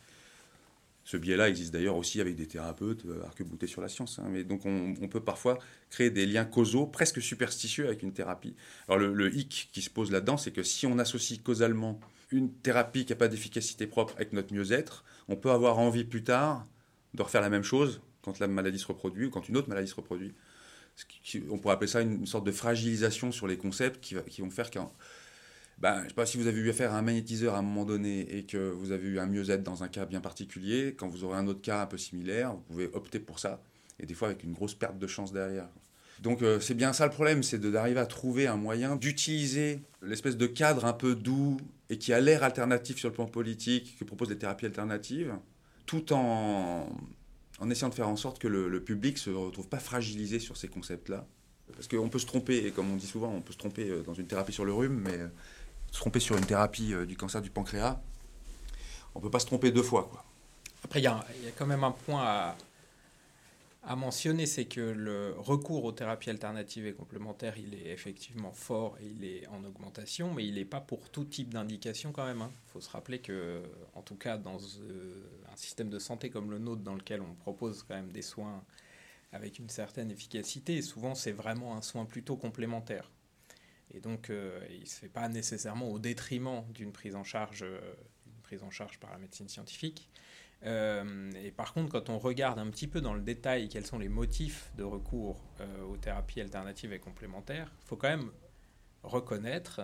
Ce 1.03 1.17
biais-là 1.17 1.50
existe 1.50 1.74
d'ailleurs 1.74 1.98
aussi 1.98 2.22
avec 2.22 2.36
des 2.36 2.46
thérapeutes 2.46 3.05
euh, 3.05 3.24
arc-boutés 3.25 3.67
sur 3.67 3.81
la 3.81 3.89
science. 3.89 4.19
Hein. 4.19 4.27
Mais 4.29 4.43
donc 4.43 4.62
on, 4.65 5.08
peut 5.08 5.19
parfois 5.19 5.58
créer 5.89 6.10
des 6.10 6.25
liens 6.25 6.46
causaux 6.46 6.86
presque 6.86 7.22
superstitieux 7.22 7.88
avec 7.88 8.03
une 8.03 8.13
thérapie. 8.13 8.55
Alors 8.88 9.00
le, 9.00 9.13
le 9.13 9.36
hic 9.36 9.69
qui 9.74 9.81
se 9.81 9.89
pose 9.89 10.12
là-dedans, 10.12 10.38
c'est 10.38 10.51
que 10.51 10.63
si 10.63 10.88
on 10.88 11.00
associe 11.00 11.41
causalement 11.41 12.00
une 12.31 12.53
thérapie 12.53 13.05
qui 13.05 13.12
n'a 13.12 13.17
pas 13.17 13.27
d'efficacité 13.27 13.88
propre 13.88 14.13
avec 14.15 14.34
notre 14.34 14.53
mieux-être, 14.53 15.03
on 15.27 15.36
peut 15.36 15.51
avoir 15.51 15.79
envie 15.79 16.03
plus 16.03 16.24
tard 16.24 16.65
de 17.15 17.24
refaire 17.24 17.41
la 17.41 17.50
même 17.50 17.63
chose 17.63 18.01
quand 18.22 18.40
la 18.40 18.48
maladie 18.48 18.80
se 18.80 18.88
reproduit 18.88 19.26
ou 19.26 19.30
quand 19.30 19.48
une 19.48 19.58
autre 19.58 19.70
maladie 19.70 19.90
se 19.90 19.96
reproduit. 19.96 20.34
On 21.50 21.58
pourrait 21.58 21.76
appeler 21.76 21.90
ça 21.90 22.02
une, 22.02 22.26
sorte 22.26 22.46
de 22.46 22.52
fragilisation 22.52 23.32
sur 23.32 23.48
les 23.48 23.58
concepts 23.58 24.02
qui, 24.02 24.42
vont 24.42 24.50
faire 24.50 24.70
qu'un. 24.70 24.90
Ben, 25.78 26.00
je 26.00 26.04
ne 26.04 26.08
sais 26.10 26.16
pas 26.16 26.26
si 26.26 26.38
vous 26.38 26.48
avez 26.48 26.60
eu 26.60 26.70
affaire 26.70 26.94
à 26.94 26.98
un 26.98 27.02
magnétiseur 27.02 27.56
à 27.56 27.60
un 27.60 27.62
moment 27.62 27.86
donné 27.86 28.38
et 28.38 28.46
que 28.46 28.58
vous 28.58 28.92
avez 28.92 29.08
eu 29.08 29.20
un 29.20 29.28
mieux-être 29.28 29.64
dans 29.64 29.82
un 29.82 29.88
cas 29.88 30.06
bien 30.06 30.20
particulier, 30.20 30.94
quand 30.98 31.08
vous 31.08 31.24
aurez 31.24 31.38
un 31.38 31.48
autre 31.48 31.62
cas 31.62 31.84
un 31.84 31.86
peu 31.86 31.98
similaire, 31.98 32.54
vous 32.54 32.62
pouvez 32.62 32.90
opter 32.92 33.20
pour 33.20 33.40
ça. 33.40 33.62
Et 33.98 34.06
des 34.06 34.14
fois 34.14 34.28
avec 34.28 34.44
une 34.44 34.52
grosse 34.52 34.76
perte 34.76 35.00
de 35.00 35.08
chance 35.08 35.32
derrière. 35.32 35.70
Donc 36.22 36.42
euh, 36.42 36.60
c'est 36.60 36.74
bien 36.74 36.92
ça 36.92 37.06
le 37.06 37.12
problème, 37.12 37.44
c'est 37.44 37.60
d'arriver 37.60 38.00
à 38.00 38.06
trouver 38.06 38.48
un 38.48 38.58
moyen 38.58 38.98
d'utiliser 38.98 39.80
l'espèce 40.02 40.36
de 40.36 40.48
cadre 40.48 40.86
un 40.86 40.93
peu 40.93 41.15
doux 41.15 41.58
et 41.89 41.98
qui 41.98 42.12
a 42.13 42.20
l'air 42.20 42.43
alternatif 42.43 42.98
sur 42.98 43.10
le 43.10 43.13
plan 43.13 43.26
politique, 43.26 43.98
que 43.98 44.04
proposent 44.04 44.30
les 44.30 44.38
thérapies 44.38 44.65
alternatives, 44.65 45.34
tout 45.86 46.13
en 46.13 46.89
en 47.60 47.69
essayant 47.69 47.89
de 47.89 47.95
faire 47.95 48.08
en 48.08 48.15
sorte 48.15 48.39
que 48.39 48.48
le, 48.48 48.84
public 48.84 49.17
se 49.17 49.30
retrouve 49.30 49.67
pas 49.67 49.80
fragilisé 49.80 50.39
sur 50.39 50.58
ces 50.58 50.67
concepts-là. 50.67 51.26
Parce 51.74 51.88
qu'on 51.88 52.10
peut 52.10 52.19
se 52.19 52.26
tromper, 52.26 52.65
et 52.65 52.72
comme 52.72 52.91
on 52.91 52.95
dit 52.95 53.06
souvent, 53.06 53.30
on 53.30 53.41
peut 53.41 53.54
se 53.54 53.58
tromper 53.58 53.89
euh, 53.89 54.02
dans 54.02 54.15
une 54.15 54.26
thérapie 54.26 54.54
sur 54.54 54.65
le 54.65 54.74
rhume, 54.74 55.00
mais 55.00 55.19
euh, 55.19 55.28
se 55.91 56.00
tromper 56.00 56.19
sur 56.19 56.36
une 56.36 56.45
thérapie 56.45 56.93
euh, 56.93 57.06
du 57.06 57.15
cancer 57.15 57.41
du 57.41 57.52
pancréas, 57.52 58.02
on 59.13 59.19
ne 59.19 59.24
peut 59.24 59.30
pas 59.30 59.39
se 59.39 59.45
tromper 59.45 59.72
deux 59.72 59.84
fois. 59.84 60.08
Quoi. 60.10 60.26
Après, 60.84 61.00
il 61.00 61.04
y, 61.04 61.08
a 61.08 61.24
quand 61.58 61.65
même 61.65 61.84
un 61.84 61.91
point 61.91 62.56
à, 63.84 63.95
mentionner, 63.95 64.45
c'est 64.45 64.65
que 64.65 64.80
le 64.82 65.34
recours 65.38 65.84
aux 65.84 65.91
thérapies 65.91 66.30
alternatives 66.30 66.86
et 66.86 66.93
complémentaires, 66.93 67.56
il 67.58 67.74
est 67.74 67.91
effectivement 67.91 68.52
fort 68.52 68.98
et 69.02 69.08
il 69.08 69.26
est 69.26 69.48
en 69.48 69.63
augmentation, 69.63 70.34
mais 70.34 70.45
il 70.45 70.56
n'est 70.56 70.65
pas 70.65 70.80
pour 70.80 71.10
tout 71.10 71.26
type 71.26 71.54
d'indication 71.54 72.12
quand 72.12 72.26
même. 72.26 72.38
Il 72.38 72.43
hein. 72.43 72.52
faut 72.67 72.82
se 72.82 72.89
rappeler 72.89 73.19
que, 73.19 73.62
en 73.95 74.02
tout 74.02 74.15
cas, 74.15 74.38
dans 74.38 74.58
euh, 74.58 75.13
système 75.60 75.89
de 75.89 76.00
santé 76.00 76.30
comme 76.30 76.52
le 76.52 76.60
nôtre, 76.60 76.82
dans 76.82 76.95
lequel 76.95 77.22
on 77.22 77.34
propose 77.36 77.84
quand 77.84 77.95
même 77.95 78.12
des 78.12 78.22
soins 78.22 78.63
avec 79.32 79.60
une 79.60 79.69
certaine 79.69 80.10
efficacité, 80.12 80.82
souvent 80.82 81.13
c'est 81.13 81.32
vraiment 81.32 81.76
un 81.76 81.82
soin 81.82 82.06
plutôt 82.06 82.36
complémentaire. 82.36 83.12
Et 83.93 84.00
donc, 84.00 84.30
il 84.30 84.82
ne 84.82 84.86
se 84.86 85.00
fait 85.00 85.10
pas 85.10 85.28
nécessairement 85.28 85.89
au 85.89 86.00
détriment 86.00 86.63
d'une 86.74 86.91
prise 86.91 87.15
en 87.15 87.24
charge, 87.24 87.63
euh, 87.63 87.80
prise 88.43 88.63
en 88.63 88.69
charge 88.69 89.00
par 89.00 89.12
la 89.12 89.17
médecine 89.17 89.50
scientifique. 89.50 90.10
Euh, 90.63 91.32
et 91.41 91.52
par 91.52 91.74
contre, 91.74 91.91
quand 91.91 92.10
on 92.10 92.19
regarde 92.19 92.60
un 92.60 92.69
petit 92.69 92.88
peu 92.88 93.02
dans 93.02 93.13
le 93.13 93.22
détail 93.22 93.69
quels 93.69 93.86
sont 93.86 93.98
les 93.98 94.10
motifs 94.10 94.72
de 94.76 94.84
recours 94.84 95.41
euh, 95.62 95.84
aux 95.84 95.98
thérapies 95.98 96.41
alternatives 96.41 96.91
et 96.91 97.00
complémentaires, 97.00 97.72
il 97.82 97.88
faut 97.88 97.95
quand 97.95 98.10
même 98.10 98.32
reconnaître 99.04 99.82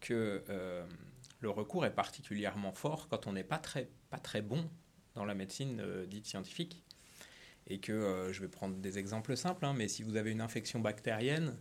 que 0.00 0.44
le 1.40 1.50
recours 1.50 1.86
est 1.86 1.94
particulièrement 1.94 2.72
fort 2.72 3.08
quand 3.08 3.26
on 3.26 3.32
n'est 3.32 3.42
pas 3.42 3.58
très, 3.58 3.88
pas 4.10 4.18
très 4.18 4.42
bon 4.42 4.70
dans 5.18 5.24
la 5.24 5.34
médecine 5.34 5.82
dite 6.06 6.26
scientifique. 6.26 6.82
Et 7.70 7.80
que 7.80 8.30
je 8.32 8.40
vais 8.40 8.48
prendre 8.48 8.76
des 8.76 8.96
exemples 8.96 9.36
simples, 9.36 9.66
hein, 9.66 9.74
mais 9.76 9.88
si 9.88 10.02
vous 10.02 10.16
avez 10.16 10.30
une 10.30 10.40
infection 10.40 10.80
bactérienne, 10.80 11.54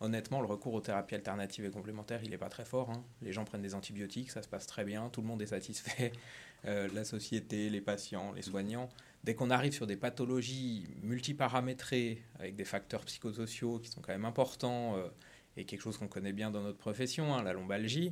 honnêtement, 0.00 0.40
le 0.40 0.46
recours 0.46 0.74
aux 0.74 0.80
thérapies 0.80 1.14
alternatives 1.14 1.64
et 1.64 1.70
complémentaires, 1.70 2.22
il 2.22 2.30
n'est 2.30 2.38
pas 2.38 2.48
très 2.48 2.64
fort. 2.64 2.90
Hein. 2.90 3.04
Les 3.22 3.32
gens 3.32 3.44
prennent 3.44 3.62
des 3.62 3.74
antibiotiques, 3.74 4.30
ça 4.30 4.42
se 4.42 4.48
passe 4.48 4.66
très 4.66 4.84
bien, 4.84 5.08
tout 5.08 5.20
le 5.20 5.26
monde 5.26 5.42
est 5.42 5.46
satisfait. 5.46 6.12
Euh, 6.64 6.88
la 6.92 7.04
société, 7.04 7.70
les 7.70 7.80
patients, 7.80 8.32
les 8.32 8.42
soignants. 8.42 8.88
Dès 9.22 9.36
qu'on 9.36 9.48
arrive 9.48 9.72
sur 9.72 9.86
des 9.86 9.94
pathologies 9.94 10.88
multiparamétrées, 11.04 12.20
avec 12.40 12.56
des 12.56 12.64
facteurs 12.64 13.04
psychosociaux 13.04 13.78
qui 13.78 13.88
sont 13.88 14.00
quand 14.00 14.10
même 14.10 14.24
importants, 14.24 14.96
euh, 14.96 15.06
et 15.56 15.64
quelque 15.66 15.82
chose 15.82 15.96
qu'on 15.96 16.08
connaît 16.08 16.32
bien 16.32 16.50
dans 16.50 16.60
notre 16.60 16.76
profession, 16.76 17.32
hein, 17.32 17.44
la 17.44 17.52
lombalgie, 17.52 18.10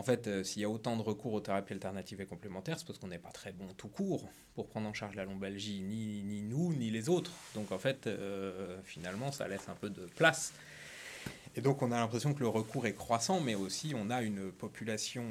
en 0.00 0.02
fait, 0.02 0.28
euh, 0.28 0.42
s'il 0.42 0.62
y 0.62 0.64
a 0.64 0.70
autant 0.70 0.96
de 0.96 1.02
recours 1.02 1.34
aux 1.34 1.40
thérapies 1.40 1.74
alternatives 1.74 2.22
et 2.22 2.24
complémentaires, 2.24 2.78
c'est 2.78 2.86
parce 2.86 2.98
qu'on 2.98 3.08
n'est 3.08 3.18
pas 3.18 3.28
très 3.32 3.52
bon 3.52 3.66
tout 3.76 3.88
court 3.88 4.30
pour 4.54 4.66
prendre 4.66 4.88
en 4.88 4.94
charge 4.94 5.14
la 5.14 5.26
lombalgie, 5.26 5.82
ni, 5.82 6.22
ni 6.22 6.40
nous, 6.40 6.72
ni 6.72 6.90
les 6.90 7.10
autres. 7.10 7.32
Donc 7.54 7.70
en 7.70 7.78
fait, 7.78 8.08
finalement, 8.82 9.30
ça 9.30 9.46
laisse 9.46 9.68
un 9.68 9.74
peu 9.74 9.90
de 9.90 10.06
place. 10.16 10.54
Et 11.54 11.60
donc 11.60 11.82
on 11.82 11.92
a 11.92 11.98
l'impression 11.98 12.32
que 12.32 12.40
le 12.40 12.48
recours 12.48 12.86
est 12.86 12.94
croissant, 12.94 13.40
mais 13.40 13.54
aussi 13.54 13.92
on 13.94 14.08
a 14.08 14.22
une 14.22 14.50
population 14.50 15.22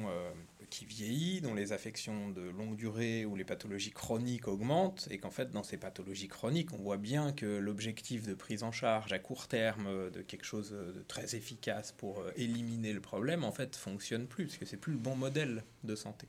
qui 0.70 0.84
vieillit, 0.84 1.40
dont 1.40 1.54
les 1.54 1.72
affections 1.72 2.30
de 2.30 2.42
longue 2.42 2.76
durée 2.76 3.24
ou 3.24 3.36
les 3.36 3.44
pathologies 3.44 3.90
chroniques 3.90 4.48
augmentent, 4.48 5.08
et 5.10 5.18
qu'en 5.18 5.30
fait, 5.30 5.50
dans 5.50 5.62
ces 5.62 5.76
pathologies 5.76 6.28
chroniques, 6.28 6.72
on 6.72 6.78
voit 6.78 6.96
bien 6.96 7.32
que 7.32 7.46
l'objectif 7.58 8.26
de 8.26 8.34
prise 8.34 8.62
en 8.62 8.72
charge 8.72 9.12
à 9.12 9.18
court 9.18 9.48
terme 9.48 10.10
de 10.10 10.22
quelque 10.22 10.44
chose 10.44 10.70
de 10.70 11.04
très 11.06 11.34
efficace 11.34 11.92
pour 11.92 12.20
euh, 12.20 12.32
éliminer 12.36 12.92
le 12.92 13.00
problème, 13.00 13.44
en 13.44 13.52
fait, 13.52 13.76
fonctionne 13.76 14.26
plus, 14.26 14.46
parce 14.46 14.58
que 14.58 14.64
c'est 14.64 14.76
plus 14.76 14.92
le 14.92 14.98
bon 14.98 15.16
modèle 15.16 15.64
de 15.84 15.94
santé. 15.94 16.28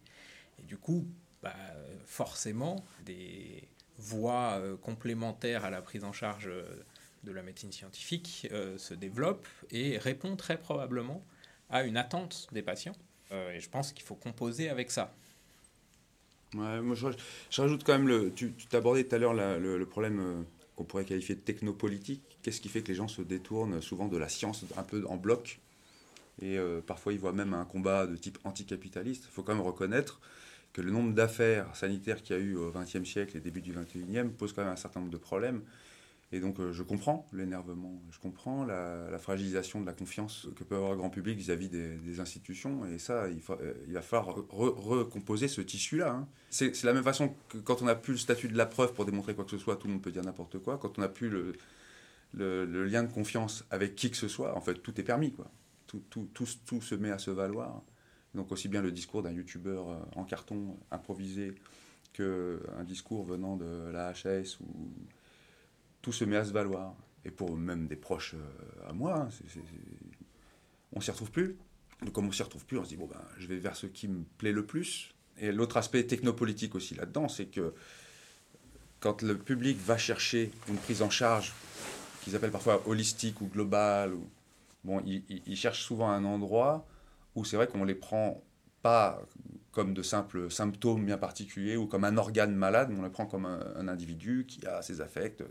Et 0.59 0.63
du 0.63 0.77
coup, 0.77 1.05
bah, 1.41 1.55
forcément, 2.05 2.83
des 3.05 3.67
voies 3.97 4.57
euh, 4.59 4.77
complémentaires 4.77 5.65
à 5.65 5.69
la 5.69 5.81
prise 5.81 6.03
en 6.03 6.11
charge 6.11 6.47
euh, 6.47 6.83
de 7.23 7.31
la 7.31 7.43
médecine 7.43 7.71
scientifique 7.71 8.47
se 8.77 8.95
développent 8.95 9.47
et 9.69 9.99
répondent 9.99 10.37
très 10.37 10.57
probablement 10.57 11.23
à 11.69 11.83
une 11.83 11.95
attente 11.95 12.47
des 12.51 12.63
patients 12.63 12.95
euh, 12.95 13.10
et 13.31 13.59
je 13.59 13.69
pense 13.69 13.93
qu'il 13.93 14.03
faut 14.03 14.15
composer 14.15 14.69
avec 14.69 14.91
ça. 14.91 15.13
Moi 16.53 16.95
je, 16.95 17.61
rajoute 17.61 17.83
quand 17.85 17.93
même, 17.93 18.07
le, 18.07 18.31
tu, 18.33 18.53
abordé 18.73 19.07
tout 19.07 19.15
à 19.15 19.19
l'heure 19.19 19.33
le, 19.33 19.85
problème 19.85 20.19
euh, 20.19 20.41
qu'on 20.75 20.83
pourrait 20.83 21.05
qualifier 21.05 21.35
de 21.35 21.39
technopolitique. 21.39 22.21
Qu'est-ce 22.41 22.59
qui 22.59 22.67
fait 22.67 22.81
que 22.81 22.89
les 22.89 22.95
gens 22.95 23.07
se 23.07 23.21
détournent 23.21 23.81
souvent 23.81 24.07
de 24.07 24.17
la 24.17 24.27
science 24.27 24.65
un 24.75 24.83
peu 24.83 25.05
en 25.07 25.15
bloc? 25.15 25.59
Et 26.41 26.57
euh, 26.57 26.81
parfois 26.81 27.13
ils 27.13 27.19
voient 27.19 27.31
même 27.31 27.53
un 27.53 27.63
combat 27.63 28.05
de 28.05 28.17
type 28.17 28.37
anticapitaliste. 28.43 29.25
Il 29.29 29.31
faut 29.31 29.43
quand 29.43 29.55
même 29.55 29.65
reconnaître 29.65 30.19
que 30.73 30.81
le 30.81 30.91
nombre 30.91 31.13
d'affaires 31.13 31.73
sanitaires 31.75 32.21
qu'il 32.21 32.35
y 32.35 32.39
a 32.39 32.41
eu 32.41 32.55
au 32.55 32.71
XXe 32.71 33.09
siècle 33.09 33.37
et 33.37 33.39
début 33.39 33.61
du 33.61 33.73
XXIe 33.73 34.29
pose 34.37 34.51
quand 34.51 34.63
même 34.63 34.73
un 34.73 34.77
certain 34.77 34.99
nombre 34.99 35.11
de 35.11 35.17
problèmes 35.17 35.61
Et 36.33 36.39
donc 36.39 36.61
je 36.71 36.83
comprends 36.83 37.27
l'énervement, 37.33 38.01
je 38.09 38.17
comprends 38.19 38.63
la, 38.63 39.17
fragilisation 39.19 39.81
de 39.81 39.85
la 39.85 39.91
confiance 39.91 40.47
que 40.55 40.63
peut 40.63 40.75
avoir 40.75 40.91
le 40.91 40.97
grand 40.97 41.09
public 41.09 41.37
vis-à-vis 41.37 41.67
des, 41.69 42.19
institutions. 42.21 42.85
Et 42.85 42.99
ça, 42.99 43.27
il, 43.29 43.41
il 43.87 43.93
va 43.93 44.01
falloir 44.01 44.35
recomposer 44.49 45.47
ce 45.49 45.59
tissu-là. 45.59 46.11
Hein. 46.11 46.27
C'est 46.49 46.83
la 46.83 46.93
même 46.93 47.03
façon 47.03 47.33
que 47.49 47.57
quand 47.57 47.81
on 47.81 47.85
n'a 47.85 47.95
plus 47.95 48.13
le 48.13 48.19
statut 48.19 48.47
de 48.47 48.57
la 48.57 48.65
preuve 48.65 48.93
pour 48.93 49.05
démontrer 49.05 49.35
quoi 49.35 49.43
que 49.43 49.51
ce 49.51 49.57
soit, 49.57 49.75
tout 49.75 49.87
le 49.87 49.93
monde 49.93 50.01
peut 50.01 50.11
dire 50.11 50.23
n'importe 50.23 50.59
quoi. 50.59 50.77
Quand 50.77 50.97
on 50.97 51.01
n'a 51.01 51.09
plus 51.09 51.29
le, 52.33 52.85
lien 52.85 53.03
de 53.03 53.11
confiance 53.11 53.65
avec 53.69 53.95
qui 53.95 54.09
que 54.09 54.17
ce 54.17 54.29
soit, 54.29 54.55
en 54.55 54.61
fait, 54.61 54.75
tout 54.75 54.99
est 55.01 55.03
permis. 55.03 55.33
Quoi. 55.33 55.51
Tout, 55.87 56.01
tout, 56.09 56.29
tout, 56.33 56.47
tout 56.65 56.81
se 56.81 56.95
met 56.95 57.11
à 57.11 57.17
se 57.17 57.31
valoir. 57.31 57.81
Donc 58.35 58.51
aussi 58.51 58.69
bien 58.69 58.81
le 58.81 58.91
discours 58.91 59.23
d'un 59.23 59.31
youtubeur 59.31 59.89
euh, 59.89 59.99
en 60.15 60.23
carton 60.23 60.77
improvisé 60.89 61.53
qu'un 62.13 62.83
discours 62.85 63.23
venant 63.23 63.57
de 63.57 63.89
la 63.91 64.13
HS 64.13 64.59
ou 64.61 64.93
tout 66.01 66.13
se 66.13 66.25
met 66.25 66.37
à 66.37 66.45
se 66.45 66.51
valoir. 66.51 66.95
Et 67.25 67.31
pour 67.31 67.55
même 67.55 67.87
des 67.87 67.95
proches 67.95 68.33
euh, 68.33 68.89
à 68.89 68.93
moi, 68.93 69.15
on 69.17 69.21
hein, 69.23 69.63
on 70.93 71.01
s'y 71.01 71.11
retrouve 71.11 71.31
plus. 71.31 71.57
Donc 72.01 72.13
comme 72.13 72.27
on 72.27 72.31
s'y 72.31 72.43
retrouve 72.43 72.65
plus, 72.65 72.77
on 72.77 72.83
se 72.83 72.89
dit 72.89 72.97
bon 72.97 73.05
ben 73.05 73.21
je 73.37 73.47
vais 73.47 73.57
vers 73.57 73.75
ce 73.75 73.85
qui 73.85 74.07
me 74.07 74.23
plaît 74.37 74.51
le 74.51 74.65
plus. 74.65 75.13
Et 75.37 75.51
l'autre 75.51 75.77
aspect 75.77 76.03
technopolitique 76.05 76.75
aussi 76.75 76.95
là-dedans, 76.95 77.27
c'est 77.27 77.45
que 77.45 77.73
quand 78.99 79.21
le 79.23 79.37
public 79.37 79.77
va 79.77 79.97
chercher 79.97 80.51
une 80.67 80.77
prise 80.77 81.01
en 81.01 81.09
charge 81.09 81.53
qu'ils 82.21 82.35
appellent 82.35 82.51
parfois 82.51 82.87
holistique 82.87 83.41
ou 83.41 83.47
globale, 83.47 84.13
bon, 84.83 85.01
ils, 85.05 85.57
cherchent 85.57 85.83
souvent 85.83 86.09
un 86.09 86.23
endroit 86.23 86.85
où 87.35 87.43
c'est 87.43 87.55
vrai 87.55 87.67
qu'on 87.67 87.83
les 87.83 87.95
prend 87.95 88.43
pas 88.83 89.21
comme 89.71 89.93
de 89.93 90.03
simples 90.03 90.51
symptômes 90.51 91.05
bien 91.05 91.17
particuliers 91.17 91.77
ou 91.77 91.87
comme 91.87 92.03
un 92.03 92.17
organe 92.17 92.53
malade, 92.53 92.89
mais 92.91 92.99
on 92.99 93.03
les 93.03 93.09
prend 93.09 93.25
comme 93.25 93.45
un, 93.45 93.87
individu 93.87 94.45
qui 94.47 94.65
a 94.67 94.81
ses 94.81 95.01
affects, 95.01 95.43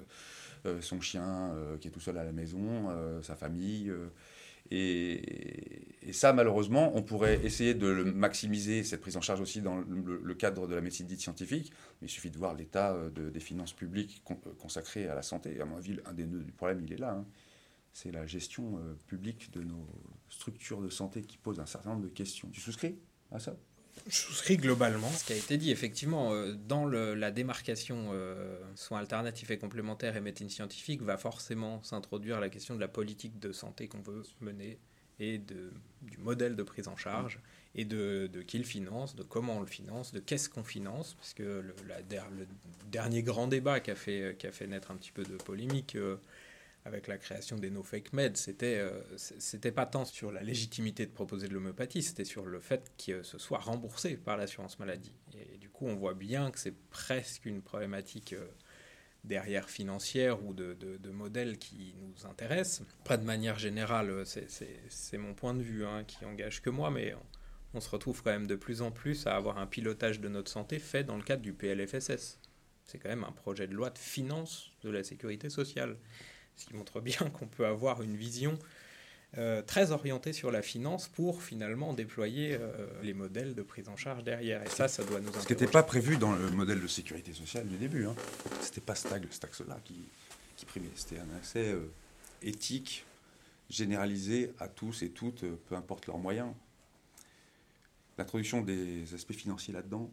son 0.81 1.01
chien 1.01 1.53
euh, 1.55 1.79
qui 1.79 1.89
est 1.89 1.91
tout 1.91 2.01
seul 2.01 2.19
à 2.19 2.25
la 2.25 2.33
maison, 2.33 2.91
euh, 2.91 3.23
sa 3.23 3.37
famille. 3.37 3.93
Et, 4.71 5.23
ça, 6.13 6.33
malheureusement, 6.33 6.93
on 6.97 7.03
pourrait 7.03 7.45
essayer 7.45 7.75
de 7.75 7.87
le 7.87 8.05
maximiser, 8.05 8.85
cette 8.85 9.01
prise 9.01 9.17
en 9.17 9.21
charge 9.21 9.41
aussi 9.41 9.63
dans 9.63 9.77
le, 9.79 10.35
cadre 10.35 10.67
de 10.67 10.75
la 10.75 10.81
médecine 10.81 11.07
dite 11.07 11.21
scientifique, 11.21 11.73
mais 12.01 12.09
il 12.09 12.11
suffit 12.11 12.31
de 12.31 12.39
voir 12.39 12.55
l'état 12.55 12.97
des 13.11 13.41
finances 13.41 13.73
publiques 13.73 14.23
consacrées 14.59 15.09
à 15.09 15.15
la 15.15 15.23
santé. 15.23 15.61
À 15.61 15.65
mon 15.65 15.77
avis, 15.77 15.99
un 16.05 16.13
des 16.13 16.27
nœuds 16.27 16.45
du 16.45 16.53
problème, 16.53 16.81
il 16.85 16.93
est 16.93 16.99
là. 16.99 17.13
Hein. 17.13 17.27
C'est 17.93 18.13
la 18.13 18.27
gestion 18.27 18.81
publique 19.09 19.51
de 19.53 19.63
nos 19.63 19.89
structures 20.29 20.81
de 20.81 20.89
santé 20.89 21.23
qui 21.23 21.39
pose 21.39 21.59
un 21.59 21.67
certain 21.67 21.91
nombre 21.91 22.03
de 22.03 22.09
questions. 22.09 22.49
Tu 22.53 22.61
souscris 22.61 22.97
à 23.33 23.41
ça? 23.41 23.57
Je 24.07 24.17
souscris 24.17 24.57
globalement 24.57 25.11
ce 25.11 25.25
qui 25.25 25.33
a 25.33 25.37
été 25.37 25.57
dit. 25.57 25.71
Effectivement, 25.71 26.33
euh, 26.33 26.55
dans 26.69 26.87
la 26.87 27.31
démarcation 27.31 28.11
euh, 28.13 28.59
soins 28.75 28.99
alternatifs 28.99 29.51
et 29.51 29.59
complémentaires 29.59 30.17
et 30.17 30.21
médecine 30.21 30.51
scientifique, 30.51 31.03
va 31.03 31.17
forcément 31.17 31.83
s'introduire 31.83 32.41
la 32.41 32.49
question 32.49 32.75
de 32.75 32.81
la 32.81 32.89
politique 32.89 33.39
de 33.39 33.53
santé 33.53 33.89
qu'on 33.89 34.03
veut 34.03 34.23
mener 34.41 34.79
et 35.19 35.39
de, 35.39 35.73
du 36.03 36.17
modèle 36.19 36.57
de 36.57 36.63
prise 36.63 36.89
en 36.89 36.97
charge 36.97 37.41
et 37.75 37.85
de, 37.85 38.29
qui 38.47 38.59
le 38.59 38.65
finance, 38.65 39.15
de 39.15 39.23
comment 39.23 39.59
on 39.59 39.61
le 39.61 39.67
finance, 39.67 40.13
de 40.13 40.19
qu'est-ce 40.19 40.49
qu'on 40.49 40.65
finance. 40.65 41.15
Parce 41.15 41.35
que 41.35 41.43
le, 41.43 41.75
le, 41.85 42.47
dernier 42.91 43.23
grand 43.23 43.47
débat 43.47 43.81
qui 43.81 43.91
a, 43.91 43.95
fait, 43.95 44.37
qui 44.39 44.47
a 44.47 44.53
fait 44.53 44.67
naître 44.67 44.91
un 44.91 44.97
petit 44.97 45.13
peu 45.13 45.23
de 45.23 45.37
polémique. 45.37 45.95
Euh, 45.95 46.17
avec 46.85 47.07
la 47.09 47.19
création 47.19 47.57
des 47.57 47.71
no 47.71 47.83
fake 47.83 48.13
meds, 48.13 48.37
c'était 48.37 48.79
euh, 48.79 49.01
c'était 49.17 49.73
pas 49.73 49.87
tant 49.87 50.05
sur 50.05 50.33
la 50.33 50.43
légitimité 50.43 51.05
de 51.07 51.11
proposer 51.11 51.49
de 51.49 51.55
l'homéopathie, 51.55 52.03
c'était 52.03 52.25
sur 52.25 52.47
le 52.47 52.61
fait 52.61 52.91
que 53.05 53.23
ce 53.23 53.39
soit 53.39 53.59
remboursé 53.59 54.17
par 54.17 54.37
l'assurance 54.37 54.79
maladie. 54.79 55.15
Et, 55.35 55.59
du 55.59 55.69
coup, 55.69 55.87
on 55.87 55.97
voit 55.97 56.15
bien 56.15 56.51
que 56.51 56.59
c'est 56.59 56.75
presque 56.91 57.45
une 57.45 57.61
problématique 57.63 58.33
euh, 58.33 58.47
derrière 59.25 59.69
financière 59.69 60.43
ou 60.45 60.55
de, 60.55 60.73
de, 60.73 61.11
modèle 61.11 61.59
qui 61.59 61.95
nous 62.01 62.27
intéresse. 62.27 62.83
Pas 63.05 63.19
de 63.19 63.25
manière 63.25 63.59
générale, 63.59 64.25
c'est 64.25 65.19
mon 65.19 65.35
point 65.35 65.53
de 65.53 65.61
vue 65.61 65.85
hein, 65.85 66.05
qui 66.05 66.25
engage 66.25 66.63
que 66.63 66.71
moi, 66.71 66.91
mais 66.91 67.13
on, 67.13 67.21
on 67.75 67.81
se 67.81 67.91
retrouve 67.91 68.23
quand 68.23 68.31
même 68.31 68.47
de 68.47 68.57
plus 68.57 68.83
en 68.83 68.91
plus 68.91 69.27
à 69.27 69.37
avoir 69.37 69.59
un 69.59 69.67
pilotage 69.67 70.21
de 70.21 70.29
notre 70.29 70.51
santé 70.51 70.79
fait 70.79 71.05
dans 71.05 71.17
le 71.17 71.23
cadre 71.23 71.43
du 71.43 71.53
PLFSS. 71.53 72.41
C'est 72.85 72.99
quand 72.99 73.09
même 73.09 73.25
un 73.25 73.33
projet 73.33 73.69
de 73.69 73.75
loi 73.75 73.91
de 73.91 73.99
finance 73.99 74.71
de 74.83 74.91
la 74.91 75.05
sécurité 75.05 75.49
sociale 75.51 75.97
ce 76.61 76.67
qui 76.67 76.75
montre 76.75 77.01
bien 77.01 77.19
qu'on 77.33 77.47
peut 77.47 77.67
avoir 77.67 78.03
une 78.03 78.17
vision 78.17 78.59
euh, 79.39 79.63
très 79.63 79.93
orientée 79.93 80.33
sur 80.33 80.51
la 80.51 80.61
finance 80.61 81.09
pour 81.09 81.43
finalement 81.43 81.95
déployer 81.95 82.57
euh, 82.61 82.87
les 83.03 83.15
modèles 83.15 83.55
de 83.55 83.63
prise 83.63 83.89
en 83.89 83.97
charge 83.97 84.25
derrière. 84.25 84.63
Et 84.63 84.69
ça, 84.69 84.89
ça 84.89 85.05
doit 85.05 85.21
nous 85.21 85.33
Ce 85.33 85.47
qui 85.47 85.53
n'était 85.53 85.67
pas 85.67 85.85
prévu 85.85 86.17
dans 86.17 86.33
le 86.33 86.51
modèle 86.51 86.81
de 86.81 86.87
sécurité 86.89 87.33
sociale 87.33 87.69
du 87.69 87.77
début. 87.77 88.07
Hein. 88.07 88.15
C'était 88.61 88.81
pas 88.81 88.95
cet 88.95 89.13
axe-là 89.13 89.79
qui, 89.85 90.03
qui 90.57 90.67
primait. 90.67 90.91
C'était 90.97 91.21
un 91.21 91.37
accès 91.37 91.73
euh, 91.73 91.93
éthique 92.43 93.07
généralisé 93.69 94.53
à 94.59 94.67
tous 94.67 95.03
et 95.03 95.11
toutes, 95.11 95.45
peu 95.69 95.77
importe 95.77 96.09
leurs 96.09 96.19
moyens. 96.19 96.53
L'introduction 98.19 98.63
des 98.63 99.15
aspects 99.15 99.33
financiers 99.33 99.73
là-dedans, 99.73 100.11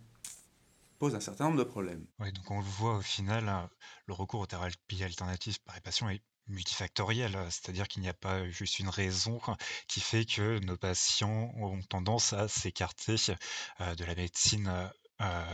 pose 1.00 1.16
un 1.16 1.20
certain 1.20 1.46
nombre 1.46 1.58
de 1.58 1.64
problèmes. 1.64 2.06
Oui, 2.20 2.32
donc 2.32 2.50
on 2.52 2.60
le 2.60 2.66
voit 2.66 2.98
au 2.98 3.02
final, 3.02 3.70
le 4.06 4.14
recours 4.14 4.42
aux 4.42 4.46
thérapies 4.46 5.04
alternatives 5.04 5.60
par 5.62 5.76
les 5.76 5.82
patients 5.82 6.10
est 6.10 6.22
multifactoriel, 6.48 7.38
c'est-à-dire 7.50 7.88
qu'il 7.88 8.02
n'y 8.02 8.10
a 8.10 8.14
pas 8.14 8.48
juste 8.50 8.80
une 8.80 8.90
raison 8.90 9.40
qui 9.88 10.00
fait 10.00 10.26
que 10.26 10.60
nos 10.60 10.78
patients 10.78 11.52
ont 11.56 11.82
tendance 11.84 12.34
à 12.34 12.48
s'écarter 12.48 13.16
de 13.80 14.06
la 14.06 14.16
médecine 14.16 14.92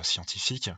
scientifique. 0.01 0.69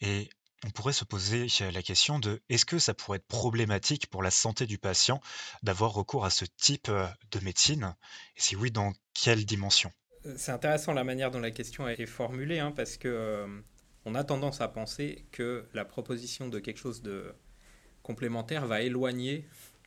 Et 0.00 0.28
on 0.64 0.70
pourrait 0.70 0.92
se 0.92 1.04
poser 1.04 1.46
la 1.72 1.82
question 1.82 2.18
de 2.18 2.40
est-ce 2.48 2.64
que 2.64 2.78
ça 2.78 2.94
pourrait 2.94 3.18
être 3.18 3.26
problématique 3.26 4.08
pour 4.08 4.22
la 4.22 4.30
santé 4.30 4.66
du 4.66 4.78
patient 4.78 5.20
d'avoir 5.62 5.92
recours 5.92 6.24
à 6.24 6.30
ce 6.30 6.44
type 6.56 6.90
de 6.90 7.40
médecine? 7.40 7.94
Et 8.36 8.40
si 8.40 8.56
oui, 8.56 8.70
dans 8.70 8.92
quelle 9.12 9.44
dimension? 9.44 9.92
C'est 10.36 10.52
intéressant 10.52 10.94
la 10.94 11.04
manière 11.04 11.30
dont 11.30 11.40
la 11.40 11.50
question 11.50 11.86
est 11.86 12.06
formulée, 12.06 12.58
hein, 12.58 12.72
parce 12.72 12.96
que 12.96 13.62
on 14.06 14.14
a 14.14 14.24
tendance 14.24 14.60
à 14.60 14.68
penser 14.68 15.26
que 15.32 15.68
la 15.72 15.84
proposition 15.84 16.48
de 16.48 16.58
quelque 16.58 16.78
chose 16.78 17.02
de 17.02 17.34
complémentaire 18.04 18.66
va 18.66 18.82
éloigner 18.82 19.44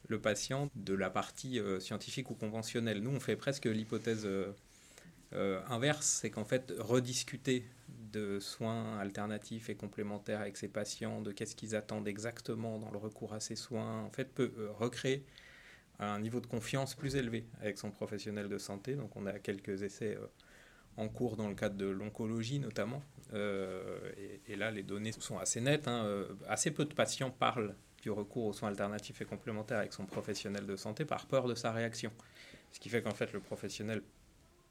le 0.07 0.19
patient 0.19 0.69
de 0.75 0.93
la 0.93 1.09
partie 1.09 1.59
euh, 1.59 1.79
scientifique 1.79 2.29
ou 2.29 2.33
conventionnelle. 2.33 3.01
Nous, 3.01 3.11
on 3.11 3.19
fait 3.19 3.37
presque 3.37 3.65
l'hypothèse 3.65 4.25
euh, 4.25 4.51
euh, 5.33 5.61
inverse, 5.69 6.05
c'est 6.05 6.29
qu'en 6.29 6.43
fait, 6.43 6.73
rediscuter 6.77 7.65
de 8.11 8.39
soins 8.39 8.97
alternatifs 8.99 9.69
et 9.69 9.75
complémentaires 9.75 10.41
avec 10.41 10.57
ses 10.57 10.67
patients, 10.67 11.21
de 11.21 11.31
qu'est-ce 11.31 11.55
qu'ils 11.55 11.75
attendent 11.75 12.07
exactement 12.07 12.79
dans 12.79 12.91
le 12.91 12.97
recours 12.97 13.33
à 13.33 13.39
ces 13.39 13.55
soins, 13.55 14.01
en 14.01 14.09
fait, 14.09 14.33
peut 14.33 14.51
recréer 14.77 15.25
un 15.99 16.19
niveau 16.19 16.39
de 16.39 16.47
confiance 16.47 16.95
plus 16.95 17.15
élevé 17.15 17.45
avec 17.61 17.77
son 17.77 17.91
professionnel 17.91 18.49
de 18.49 18.57
santé. 18.57 18.95
Donc, 18.95 19.15
on 19.15 19.25
a 19.25 19.33
quelques 19.39 19.83
essais 19.83 20.17
en 20.95 21.09
cours 21.09 21.35
dans 21.35 21.49
le 21.49 21.55
cadre 21.55 21.75
de 21.75 21.87
l'oncologie 21.87 22.59
notamment. 22.59 23.03
et, 23.33 24.55
là, 24.55 24.71
les 24.71 24.83
données 24.83 25.11
sont 25.11 25.39
assez 25.39 25.59
nettes. 25.59 25.87
Hein. 25.87 26.25
Assez 26.47 26.71
peu 26.71 26.85
de 26.85 26.93
patients 26.93 27.31
parlent 27.31 27.75
du 28.07 28.11
recours 28.11 28.45
aux 28.45 28.53
soins 28.53 28.69
alternatifs 28.69 29.21
et 29.21 29.25
complémentaires 29.25 29.79
avec 29.79 29.91
son 29.91 30.05
professionnel 30.05 30.65
de 30.65 30.77
santé 30.77 31.03
par 31.03 31.25
peur 31.25 31.45
de 31.45 31.55
sa 31.55 31.73
réaction. 31.73 32.09
Ce 32.71 32.79
qui 32.79 32.87
fait 32.87 33.01
qu'en 33.01 33.13
fait 33.13 33.33
le 33.33 33.41
professionnel 33.41 34.01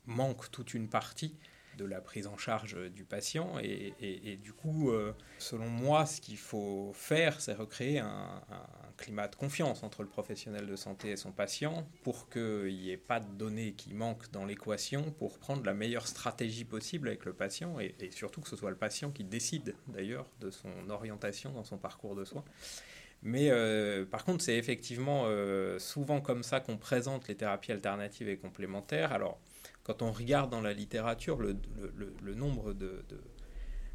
manque 0.07 0.51
toute 0.51 0.73
une 0.73 0.89
partie 0.89 1.37
de 1.77 1.85
la 1.85 2.01
prise 2.01 2.27
en 2.27 2.39
charge 2.39 2.79
du 2.91 3.05
patient 3.05 3.59
et, 3.63 4.39
du 4.43 4.55
coup, 4.55 4.91
euh, 4.91 5.13
selon 5.39 5.69
moi, 5.69 6.07
ce 6.07 6.23
qu'il 6.23 6.39
faut 6.39 6.93
faire, 6.95 7.43
c'est 7.43 7.53
recréer 7.53 7.99
un, 7.99 8.43
climat 8.97 9.29
de 9.29 9.37
confiance 9.37 9.83
entre 9.83 10.03
le 10.03 10.09
professionnel 10.09 10.67
de 10.67 10.75
santé 10.75 11.11
et 11.11 11.17
son 11.17 11.31
patient 11.31 11.87
pour 12.03 12.31
qu'il 12.31 12.79
n'y 12.79 12.89
ait 12.89 12.97
pas 12.97 13.21
de 13.21 13.31
données 13.35 13.75
qui 13.75 13.93
manquent 13.93 14.31
dans 14.31 14.47
l'équation 14.47 15.11
pour 15.19 15.39
prendre 15.39 15.63
la 15.67 15.75
meilleure 15.75 16.07
stratégie 16.07 16.65
possible 16.65 17.09
avec 17.09 17.27
le 17.27 17.35
patient 17.35 17.79
et, 17.79 17.95
et 18.01 18.11
surtout 18.11 18.41
que 18.41 18.49
ce 18.49 18.57
soit 18.57 18.71
le 18.71 18.77
patient 18.77 19.11
qui 19.11 19.23
décide 19.23 19.75
d'ailleurs 19.89 20.25
de 20.41 20.51
son 20.51 20.89
orientation 20.89 21.53
dans 21.53 21.65
son 21.65 21.77
parcours 21.77 22.15
de 22.15 22.25
soins. 22.25 22.45
Mais 23.23 23.51
euh, 23.51 24.05
par 24.05 24.25
contre, 24.25 24.45
c'est 24.45 24.57
effectivement 24.57 25.25
euh, 25.27 25.79
souvent 25.79 26.21
comme 26.21 26.43
ça 26.43 26.61
qu'on 26.61 26.77
présente 26.77 27.29
les 27.29 27.35
thérapies 27.35 27.73
alternatives 27.73 28.29
et 28.29 28.37
complémentaires. 28.37 29.13
Alors, 29.13 29.41
quand 29.83 30.03
on 30.03 30.13
regarde 30.13 30.51
dans 30.51 30.61
la 30.61 30.73
littérature 30.73 31.39
le, 31.41 32.35
nombre 32.35 32.73
de, 32.73 33.05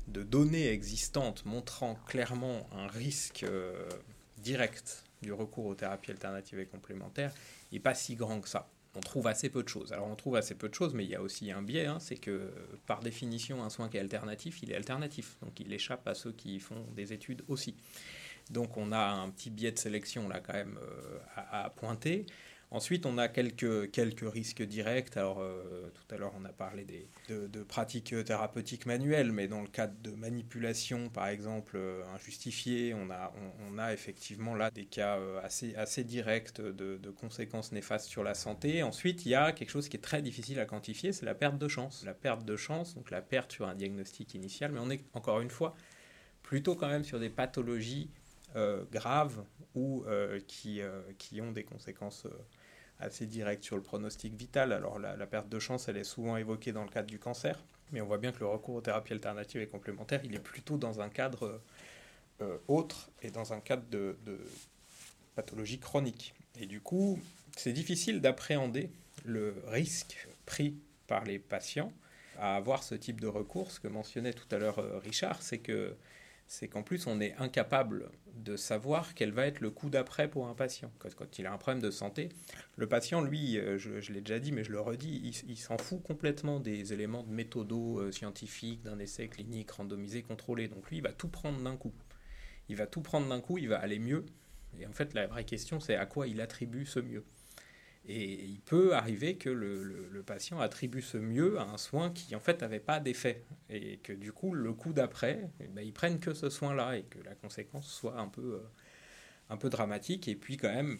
données 0.07 0.69
existantes 0.69 1.45
montrant 1.45 1.95
clairement 2.07 2.67
un 2.73 2.88
risque 2.88 3.43
euh, 3.43 3.88
direct 4.38 5.05
du 5.21 5.31
recours 5.31 5.65
aux 5.65 5.75
thérapies 5.75 6.12
alternatives 6.12 6.60
et 6.60 6.65
complémentaires 6.65 7.34
n'est 7.71 7.79
pas 7.79 7.93
si 7.93 8.15
grand 8.15 8.41
que 8.41 8.49
ça. 8.49 8.69
On 8.95 8.99
trouve 8.99 9.27
assez 9.27 9.49
peu 9.49 9.63
de 9.63 9.69
choses. 9.69 9.93
Alors 9.93 10.07
on 10.07 10.15
trouve 10.15 10.36
assez 10.36 10.55
peu 10.55 10.67
de 10.67 10.73
choses, 10.73 10.93
mais 10.93 11.05
il 11.05 11.10
y 11.10 11.15
a 11.15 11.21
aussi 11.21 11.51
un 11.51 11.62
biais, 11.62 11.86
hein, 11.86 11.99
c'est 12.01 12.17
que 12.17 12.51
par 12.86 12.99
définition, 12.99 13.63
un 13.63 13.69
soin 13.69 13.88
qui 13.88 13.95
est 13.95 14.01
alternatif, 14.01 14.62
il 14.63 14.71
est 14.71 14.75
alternatif. 14.75 15.38
Donc 15.41 15.60
il 15.62 15.71
échappe 15.71 16.05
à 16.07 16.15
ceux 16.15 16.34
qui 16.34 16.60
font 16.60 16.86
des 16.95 17.13
études 17.13 17.43
aussi. 17.47 17.75
Donc 18.51 18.77
on 18.77 18.91
a 18.91 18.99
un 18.99 19.29
petit 19.29 19.49
biais 19.49 19.71
de 19.71 19.79
sélection 19.79 20.29
euh, 20.29 21.19
à, 21.35 21.69
pointer. 21.69 22.25
Ensuite, 22.69 23.05
on 23.05 23.17
a 23.17 23.27
quelques, 23.27 23.91
quelques 23.91 24.31
risques 24.31 24.61
directs. 24.61 25.17
Alors, 25.17 25.41
euh, 25.41 25.91
tout 25.93 26.15
à 26.15 26.17
l'heure, 26.17 26.31
on 26.39 26.45
a 26.45 26.53
parlé 26.53 26.85
de, 27.27 27.63
pratiques 27.63 28.15
thérapeutiques 28.23 28.85
manuelles, 28.85 29.33
mais 29.33 29.49
dans 29.49 29.61
le 29.61 29.67
cadre 29.67 29.93
de 30.01 30.11
manipulation, 30.11 31.09
par 31.09 31.27
exemple, 31.27 31.73
euh, 31.75 32.01
injustifiée, 32.15 32.93
on 32.93 33.09
a, 33.09 33.33
on, 33.69 33.77
a 33.77 33.91
effectivement 33.91 34.55
là 34.55 34.71
des 34.71 34.85
cas 34.85 35.19
assez, 35.43 35.75
assez 35.75 36.05
directs 36.05 36.61
de, 36.61 36.71
de, 36.71 37.09
conséquences 37.09 37.73
néfastes 37.73 38.07
sur 38.07 38.23
la 38.23 38.33
santé. 38.33 38.83
Ensuite, 38.83 39.25
il 39.25 39.29
y 39.29 39.35
a 39.35 39.51
quelque 39.51 39.69
chose 39.69 39.89
qui 39.89 39.97
est 39.97 40.01
très 40.01 40.21
difficile 40.21 40.59
à 40.59 40.65
quantifier, 40.65 41.11
c'est 41.11 41.25
la 41.25 41.35
perte 41.35 41.57
de 41.57 41.67
chance. 41.67 42.03
La 42.05 42.13
perte 42.13 42.45
de 42.45 42.55
chance, 42.55 42.95
donc 42.95 43.11
la 43.11 43.21
perte 43.21 43.51
sur 43.51 43.67
un 43.67 43.75
diagnostic 43.75 44.33
initial, 44.33 44.71
mais 44.71 44.79
on 44.79 44.89
est 44.89 45.03
encore 45.13 45.41
une 45.41 45.49
fois 45.49 45.75
plutôt 46.41 46.75
quand 46.75 46.87
même 46.87 47.03
sur 47.03 47.19
des 47.19 47.29
pathologies 47.29 48.09
graves 48.91 49.43
ou 49.75 50.03
qui, 50.47 50.81
qui 51.17 51.41
ont 51.41 51.51
des 51.51 51.63
conséquences 51.63 52.27
assez 53.01 53.25
direct 53.25 53.63
sur 53.63 53.75
le 53.75 53.81
pronostic 53.81 54.33
vital. 54.35 54.71
Alors 54.71 54.99
la, 54.99 55.27
perte 55.27 55.49
de 55.49 55.59
chance, 55.59 55.89
elle 55.89 55.97
est 55.97 56.03
souvent 56.03 56.37
évoquée 56.37 56.71
dans 56.71 56.83
le 56.83 56.89
cadre 56.89 57.09
du 57.09 57.19
cancer, 57.19 57.61
mais 57.91 57.99
on 57.99 58.05
voit 58.05 58.19
bien 58.19 58.31
que 58.31 58.39
le 58.39 58.45
recours 58.47 58.75
aux 58.75 58.81
thérapies 58.81 59.13
alternatives 59.13 59.61
et 59.61 59.67
complémentaires, 59.67 60.21
il 60.23 60.35
est 60.35 60.39
plutôt 60.39 60.77
dans 60.77 61.01
un 61.01 61.09
cadre 61.09 61.61
euh, 62.41 62.57
autre 62.67 63.09
et 63.21 63.31
dans 63.31 63.53
un 63.53 63.59
cadre 63.59 63.83
de, 63.89 64.15
pathologie 65.35 65.79
chronique. 65.79 66.33
Et 66.59 66.65
du 66.65 66.81
coup, 66.81 67.19
c'est 67.55 67.73
difficile 67.73 68.21
d'appréhender 68.21 68.89
le 69.25 69.55
risque 69.67 70.27
pris 70.45 70.75
par 71.07 71.23
les 71.23 71.39
patients 71.39 71.91
à 72.37 72.55
avoir 72.55 72.83
ce 72.83 72.95
type 72.95 73.21
de 73.21 73.27
recours. 73.27 73.71
Ce 73.71 73.79
que 73.79 73.87
mentionnait 73.87 74.33
tout 74.33 74.47
à 74.53 74.57
l'heure 74.57 74.79
euh, 74.79 74.99
Richard, 74.99 75.41
c'est 75.41 75.59
que 75.59 75.95
c'est 76.51 76.67
qu'en 76.67 76.83
plus, 76.83 77.07
on 77.07 77.21
est 77.21 77.33
incapable 77.35 78.11
de 78.35 78.57
savoir 78.57 79.13
quel 79.13 79.31
va 79.31 79.47
être 79.47 79.61
le 79.61 79.69
coup 79.69 79.89
d'après 79.89 80.29
pour 80.29 80.47
un 80.47 80.53
patient. 80.53 80.91
Quand, 80.99 81.39
il 81.39 81.45
a 81.45 81.53
un 81.53 81.57
problème 81.57 81.81
de 81.81 81.91
santé, 81.91 82.27
le 82.75 82.87
patient, 82.87 83.21
lui, 83.21 83.57
euh, 83.57 83.77
je, 83.77 84.11
l'ai 84.11 84.19
déjà 84.19 84.37
dit, 84.37 84.51
mais 84.51 84.65
je 84.65 84.73
le 84.73 84.81
redis, 84.81 85.33
il, 85.47 85.55
s'en 85.55 85.77
fout 85.77 86.03
complètement 86.03 86.59
des 86.59 86.91
éléments 86.91 87.23
méthodo 87.23 88.01
euh, 88.01 88.11
scientifiques, 88.11 88.83
d'un 88.83 88.99
essai 88.99 89.29
clinique 89.29 89.71
randomisé, 89.71 90.23
contrôlé. 90.23 90.67
Donc 90.67 90.89
lui, 90.89 90.97
il 90.97 91.03
va 91.03 91.13
tout 91.13 91.29
prendre 91.29 91.57
d'un 91.63 91.77
coup. 91.77 91.93
Il 92.67 92.75
va 92.75 92.85
tout 92.85 93.01
prendre 93.01 93.29
d'un 93.29 93.39
coup, 93.39 93.57
il 93.57 93.69
va 93.69 93.79
aller 93.79 93.99
mieux. 93.99 94.25
Et 94.77 94.85
en 94.85 94.91
fait, 94.91 95.13
la 95.13 95.27
vraie 95.27 95.45
question, 95.45 95.79
c'est 95.79 95.95
à 95.95 96.05
quoi 96.05 96.27
il 96.27 96.41
attribue 96.41 96.85
ce 96.85 96.99
mieux. 96.99 97.23
Et 98.07 98.43
il 98.45 98.59
peut 98.61 98.95
arriver 98.95 99.35
que 99.35 99.49
le, 99.49 100.23
patient 100.25 100.59
attribue 100.59 101.01
ce 101.01 101.17
mieux 101.17 101.59
à 101.59 101.63
un 101.63 101.77
soin 101.77 102.11
qui 102.11 102.35
en 102.35 102.39
fait 102.39 102.61
n'avait 102.61 102.79
pas 102.79 102.99
d'effet. 102.99 103.43
Et 103.69 103.97
que 103.97 104.13
du 104.13 104.31
coup, 104.31 104.53
le 104.53 104.73
coup 104.73 104.93
d'après, 104.93 105.49
eh 105.59 105.67
ben, 105.67 105.81
ils 105.81 105.93
prennent 105.93 106.19
que 106.19 106.33
ce 106.33 106.49
soin-là 106.49 106.97
et 106.97 107.03
que 107.03 107.19
la 107.23 107.35
conséquence 107.35 107.91
soit 107.91 108.17
un 108.19 108.27
peu, 108.27 108.55
euh, 108.55 108.69
un 109.49 109.57
peu 109.57 109.69
dramatique. 109.69 110.27
Et 110.27 110.35
puis 110.35 110.57
quand 110.57 110.73
même, 110.73 110.99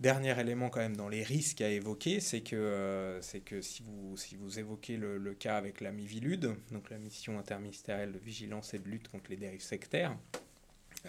dernier 0.00 0.38
élément 0.38 0.68
quand 0.68 0.80
même 0.80 0.96
dans 0.96 1.08
les 1.08 1.22
risques 1.22 1.60
à 1.60 1.70
évoquer, 1.70 2.20
c'est 2.20 2.42
que, 2.42 2.56
euh, 2.56 3.20
que 3.44 3.60
si, 3.62 3.82
vous, 3.82 4.16
si 4.16 4.36
vous 4.36 4.58
évoquez 4.58 4.96
le, 4.96 5.18
le 5.18 5.34
cas 5.34 5.56
avec 5.56 5.80
la 5.80 5.92
MIVILUD, 5.92 6.54
donc 6.72 6.90
la 6.90 6.98
mission 6.98 7.38
interministérielle 7.38 8.12
de 8.12 8.18
vigilance 8.18 8.74
et 8.74 8.78
de 8.78 8.88
lutte 8.88 9.08
contre 9.08 9.30
les 9.30 9.36
dérives 9.36 9.62
sectaires, 9.62 10.16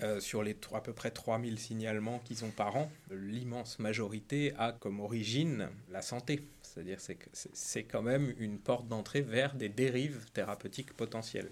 euh, 0.03 0.19
sur 0.19 0.43
les 0.43 0.55
à 0.73 0.81
peu 0.81 0.93
près 0.93 1.11
3000 1.11 1.59
signalements 1.59 2.19
qu'ils 2.19 2.45
ont 2.45 2.49
par 2.49 2.75
an, 2.75 2.91
l'immense 3.11 3.79
majorité 3.79 4.53
a 4.57 4.71
comme 4.71 4.99
origine 4.99 5.69
la 5.91 6.01
santé. 6.01 6.41
C'est-à-dire 6.61 6.97
que 6.97 7.29
c'est 7.33 7.83
quand 7.83 8.01
même 8.01 8.33
une 8.37 8.59
porte 8.59 8.87
d'entrée 8.87 9.21
vers 9.21 9.55
des 9.55 9.69
dérives 9.69 10.25
thérapeutiques 10.33 10.93
potentielles. 10.93 11.49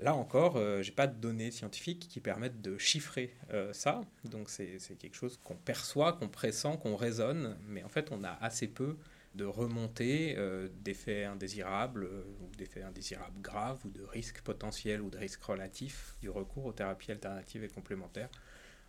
Là 0.00 0.14
encore, 0.14 0.56
euh, 0.56 0.82
je 0.82 0.90
n'ai 0.90 0.94
pas 0.94 1.08
de 1.08 1.18
données 1.18 1.50
scientifiques 1.50 2.06
qui 2.08 2.20
permettent 2.20 2.62
de 2.62 2.78
chiffrer 2.78 3.34
euh, 3.52 3.72
ça. 3.72 4.02
Donc 4.24 4.48
c'est 4.48 4.78
quelque 4.98 5.16
chose 5.16 5.38
qu'on 5.42 5.56
perçoit, 5.56 6.12
qu'on 6.12 6.28
pressent, 6.28 6.76
qu'on 6.80 6.94
raisonne, 6.94 7.56
mais 7.66 7.82
en 7.82 7.88
fait 7.88 8.12
on 8.12 8.22
a 8.22 8.38
assez 8.40 8.68
peu 8.68 8.96
de 9.34 9.44
remontée 9.44 10.34
euh, 10.36 10.68
d'effets 10.82 11.24
indésirables 11.24 12.04
euh, 12.04 12.24
ou 12.40 12.56
d'effets 12.56 12.82
indésirables 12.82 13.40
graves 13.40 13.78
ou 13.84 13.90
de 13.90 14.02
risques 14.02 14.40
potentiels 14.40 15.00
ou 15.00 15.10
de 15.10 15.18
risques 15.18 15.42
relatifs 15.42 16.16
du 16.20 16.30
recours 16.30 16.66
aux 16.66 16.72
thérapies 16.72 17.12
alternatives 17.12 17.62
et 17.62 17.68
complémentaires. 17.68 18.30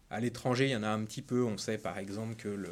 À 0.09 0.19
l'étranger, 0.19 0.65
il 0.65 0.71
y 0.71 0.75
en 0.75 0.83
a 0.83 0.89
un 0.89 1.03
petit 1.05 1.21
peu. 1.21 1.43
On 1.43 1.57
sait 1.57 1.77
par 1.77 1.97
exemple 1.99 2.35
que 2.35 2.49
le, 2.49 2.69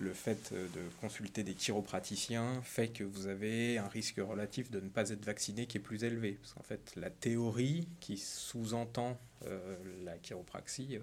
le 0.00 0.12
fait 0.12 0.52
de 0.52 0.80
consulter 1.00 1.44
des 1.44 1.54
chiropraticiens 1.54 2.60
fait 2.62 2.88
que 2.88 3.04
vous 3.04 3.28
avez 3.28 3.78
un 3.78 3.86
risque 3.86 4.16
relatif 4.16 4.70
de 4.70 4.80
ne 4.80 4.88
pas 4.88 5.10
être 5.10 5.24
vacciné 5.24 5.66
qui 5.66 5.76
est 5.76 5.80
plus 5.80 6.02
élevé. 6.02 6.38
Parce 6.40 6.54
qu'en 6.54 6.62
fait, 6.62 6.92
la 6.96 7.10
théorie 7.10 7.86
qui 8.00 8.16
sous-entend 8.16 9.20
euh, 9.46 9.76
la 10.04 10.18
chiropraxie 10.18 10.98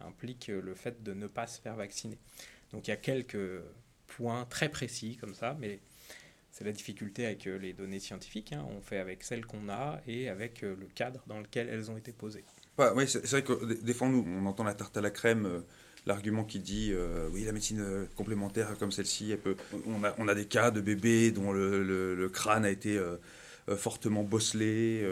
implique 0.00 0.46
le 0.46 0.74
fait 0.74 1.02
de 1.02 1.12
ne 1.12 1.26
pas 1.26 1.46
se 1.46 1.60
faire 1.60 1.76
vacciner. 1.76 2.18
Donc 2.72 2.86
il 2.86 2.90
y 2.90 2.94
a 2.94 2.96
quelques 2.96 3.62
points 4.08 4.44
très 4.46 4.68
précis 4.68 5.16
comme 5.20 5.34
ça, 5.34 5.56
mais 5.60 5.78
c'est 6.58 6.64
la 6.64 6.72
difficulté 6.72 7.24
avec 7.24 7.46
euh, 7.46 7.56
les 7.56 7.72
données 7.72 8.00
scientifiques. 8.00 8.52
Hein. 8.52 8.66
On 8.76 8.80
fait 8.80 8.98
avec 8.98 9.22
celles 9.22 9.46
qu'on 9.46 9.68
a 9.68 10.00
et 10.08 10.28
avec 10.28 10.64
euh, 10.64 10.74
le 10.80 10.86
cadre 10.86 11.22
dans 11.28 11.38
lequel 11.38 11.68
elles 11.68 11.88
ont 11.88 11.96
été 11.96 12.10
posées. 12.10 12.44
oui, 12.96 13.04
c'est 13.06 13.24
vrai 13.28 13.44
que 13.44 13.64
des 13.80 13.94
fois, 13.94 14.08
nous, 14.08 14.26
on 14.26 14.44
entend 14.44 14.64
la 14.64 14.74
tarte 14.74 14.96
à 14.96 15.00
la 15.00 15.10
crème, 15.10 15.46
euh, 15.46 15.60
l'argument 16.04 16.42
qui 16.42 16.58
dit 16.58 16.92
oui, 17.32 17.44
la 17.44 17.52
médecine 17.52 18.08
complémentaire 18.16 18.76
comme 18.78 18.90
celle-ci, 18.90 19.34
on, 19.86 20.02
a, 20.02 20.14
on 20.18 20.26
a 20.26 20.34
des 20.34 20.46
cas 20.46 20.70
de 20.70 20.80
bébés 20.80 21.32
dont 21.32 21.52
le, 21.52 21.84
le, 22.14 22.28
crâne 22.30 22.64
a 22.64 22.70
été 22.70 22.98
fortement 23.76 24.22
bosselé 24.22 25.06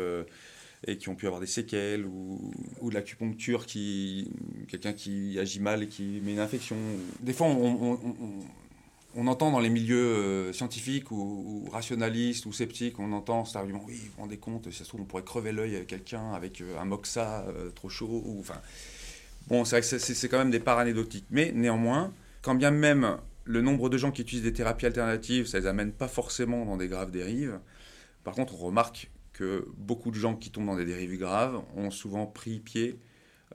et 0.86 0.96
qui 0.96 1.10
ont 1.10 1.14
pu 1.14 1.26
avoir 1.26 1.42
des 1.42 1.46
séquelles 1.46 2.06
ou, 2.06 2.50
ou 2.80 2.88
de 2.88 2.94
l'acupuncture 2.94 3.66
qui 3.66 4.30
quelqu'un 4.68 4.94
qui 4.94 5.38
agit 5.38 5.60
mal 5.60 5.82
et 5.82 5.88
qui 5.88 6.22
met 6.24 6.32
une 6.32 6.38
infection. 6.38 6.76
Des 7.20 7.34
fois, 7.34 7.48
on 7.48 7.98
entend 9.26 9.50
dans 9.50 9.60
les 9.60 9.70
milieux 9.70 9.96
euh, 9.96 10.52
scientifiques 10.52 11.10
ou, 11.10 11.66
rationalistes 11.72 12.44
ou 12.44 12.52
sceptiques, 12.52 12.98
on 12.98 13.12
entend 13.12 13.44
cet 13.44 13.56
argument, 13.56 13.82
oui, 13.86 13.94
vous 13.96 14.12
vous 14.14 14.20
rendez 14.20 14.36
compte, 14.36 14.70
si 14.70 14.76
ça 14.76 14.84
se 14.84 14.88
trouve, 14.90 15.00
on 15.00 15.04
pourrait 15.04 15.24
crever 15.24 15.52
l'œil 15.52 15.74
avec 15.74 15.88
quelqu'un 15.88 16.32
avec 16.32 16.60
euh, 16.60 16.78
un 16.78 16.84
moxa 16.84 17.46
euh, 17.48 17.70
trop 17.70 17.88
chaud. 17.88 18.22
Bon, 19.48 19.64
c'est 19.64 20.28
quand 20.28 20.38
même 20.38 20.50
des 20.50 20.60
parts 20.60 20.78
anecdotiques. 20.78 21.24
Mais 21.30 21.52
néanmoins, 21.52 22.12
quand 22.42 22.54
bien 22.54 22.70
même 22.70 23.16
le 23.44 23.62
nombre 23.62 23.88
de 23.88 23.96
gens 23.96 24.10
qui 24.10 24.22
utilisent 24.22 24.44
des 24.44 24.52
thérapies 24.52 24.86
alternatives, 24.86 25.46
ça 25.46 25.58
les 25.58 25.66
amène 25.66 25.92
pas 25.92 26.08
forcément 26.08 26.66
dans 26.66 26.76
des 26.76 26.88
graves 26.88 27.10
dérives. 27.10 27.58
Par 28.24 28.34
contre, 28.34 28.54
on 28.54 28.66
remarque 28.66 29.10
que 29.32 29.66
beaucoup 29.76 30.10
de 30.10 30.16
gens 30.16 30.34
qui 30.34 30.50
tombent 30.50 30.66
dans 30.66 30.76
des 30.76 30.84
dérives 30.84 31.16
graves 31.18 31.62
ont 31.76 31.90
souvent 31.90 32.26
pris 32.26 32.58
pied 32.58 32.98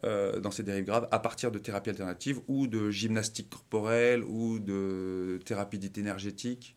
euh, 0.04 0.40
dans 0.40 0.52
ces 0.52 0.64
dérives 0.64 0.86
graves 0.86 1.08
à 1.12 1.20
partir 1.20 1.52
de 1.52 1.60
thérapies 1.60 1.92
alternatives 1.92 2.40
ou 2.48 2.68
de 2.68 2.90
gymnastique 2.90 3.50
corporelle 3.50 4.24
ou 4.24 4.60
de 4.60 5.40
thérapie 5.46 5.78
dite 5.78 5.98
énergétique. 5.98 6.76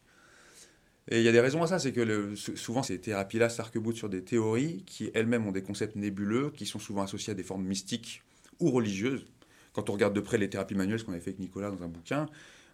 Et 1.08 1.18
il 1.18 1.24
y 1.24 1.28
a 1.28 1.32
des 1.32 1.40
raisons 1.40 1.62
à 1.62 1.66
ça, 1.66 1.78
c'est 1.78 1.92
que 1.92 2.34
souvent 2.34 2.82
ces 2.82 2.98
thérapies-là 2.98 3.48
s'arc-boutent 3.48 3.96
sur 3.96 4.08
des 4.08 4.24
théories 4.24 4.84
qui 4.86 5.10
elles-mêmes 5.14 5.46
ont 5.46 5.52
des 5.52 5.62
concepts 5.62 5.96
nébuleux, 5.96 6.50
qui 6.50 6.64
sont 6.64 6.78
souvent 6.78 7.02
associés 7.02 7.32
à 7.32 7.34
des 7.34 7.42
formes 7.42 7.64
mystiques 7.64 8.22
ou 8.60 8.70
religieuses. 8.70 9.26
Quand 9.74 9.90
on 9.90 9.92
regarde 9.92 10.14
de 10.14 10.20
près 10.20 10.38
les 10.38 10.48
thérapies 10.48 10.74
manuelles, 10.74 10.98
ce 10.98 11.04
qu'on 11.04 11.12
avait 11.12 11.20
fait 11.20 11.30
avec 11.30 11.40
Nicolas 11.40 11.70
dans 11.70 11.82
un 11.82 11.88
bouquin, 11.88 12.26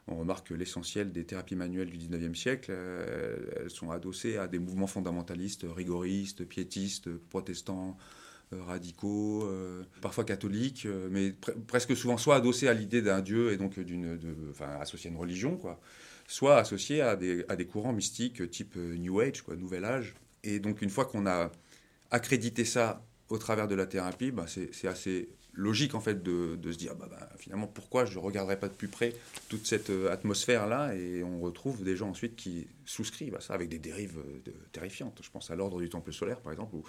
on 0.07 0.17
remarque 0.17 0.49
que 0.49 0.55
l'essentiel 0.55 1.13
des 1.13 1.25
thérapies 1.25 1.57
manuelles 1.57 1.91
du 1.91 1.97
19e 1.97 2.35
siècle, 2.35 2.71
euh, 2.71 3.37
elles 3.57 3.71
sont 3.71 3.91
adossées 3.91 4.37
à 4.37 4.49
des 4.49 4.59
mouvements 4.59 4.87
fondamentalistes, 4.87 5.65
rigoristes, 5.69 6.45
piétistes, 6.45 7.09
protestants, 7.31 7.97
radicaux, 8.53 9.45
euh, 9.45 9.85
parfois 10.01 10.25
catholiques, 10.25 10.87
euh, 10.87 11.09
mais 11.11 11.35
presque 11.67 11.97
souvent 11.97 12.17
soit 12.17 12.37
adossés 12.37 12.69
à 12.69 12.75
l'idée 12.75 13.03
d'un 13.03 13.21
dieu 13.21 13.53
et 13.53 13.57
donc 13.57 13.79
d'une, 13.79 14.19
enfin, 14.51 14.69
associés 14.81 15.09
à 15.09 15.13
une 15.13 15.19
religion, 15.19 15.57
quoi, 15.57 15.81
soit 16.27 16.57
associés 16.57 17.01
à 17.01 17.17
des, 17.17 17.67
courants 17.71 17.93
mystiques 17.93 18.51
type 18.51 18.77
New 18.77 19.21
Age, 19.21 19.43
quoi, 19.43 19.57
Nouvel 19.57 19.85
Âge. 19.85 20.15
Et 20.43 20.59
donc 20.59 20.83
une 20.83 20.91
fois 20.91 21.05
qu'on 21.05 21.27
a 21.27 21.53
accrédité 22.11 22.65
ça 22.65 23.05
au 23.29 23.39
travers 23.39 23.69
de 23.69 23.75
la 23.75 23.87
thérapie, 23.87 24.31
bah, 24.31 24.47
c'est, 24.49 24.89
assez 24.89 25.29
logique 25.53 25.95
en 25.95 26.01
fait 26.01 26.23
de, 26.23 26.59
se 26.73 26.79
dire 26.79 26.95
bah, 26.95 27.09
bah, 27.11 27.29
finalement 27.37 27.67
pourquoi 27.67 28.05
je 28.05 28.19
ne 28.19 28.23
regarderais 28.23 28.59
pas 28.59 28.69
de 28.69 28.73
plus 28.73 28.89
près 28.89 29.15
toute 29.49 29.67
cette 29.67 29.91
atmosphère 29.91 30.69
là 30.69 30.95
et 30.95 31.25
on 31.25 31.41
retrouve 31.41 31.83
des 31.83 31.97
gens 31.97 32.09
ensuite 32.09 32.37
qui 32.37 32.69
souscrivent 32.87 33.35
à 33.35 33.41
ça 33.41 33.55
avec 33.55 33.69
des 33.69 33.81
dérives 33.81 34.23
terrifiantes. 34.73 35.21
Je 35.23 35.31
pense 35.31 35.51
à 35.51 35.57
l'ordre 35.57 35.81
du 35.81 35.89
temple 35.89 36.13
solaire 36.13 36.41
par 36.41 36.53
exemple 36.53 36.77
où 36.77 36.85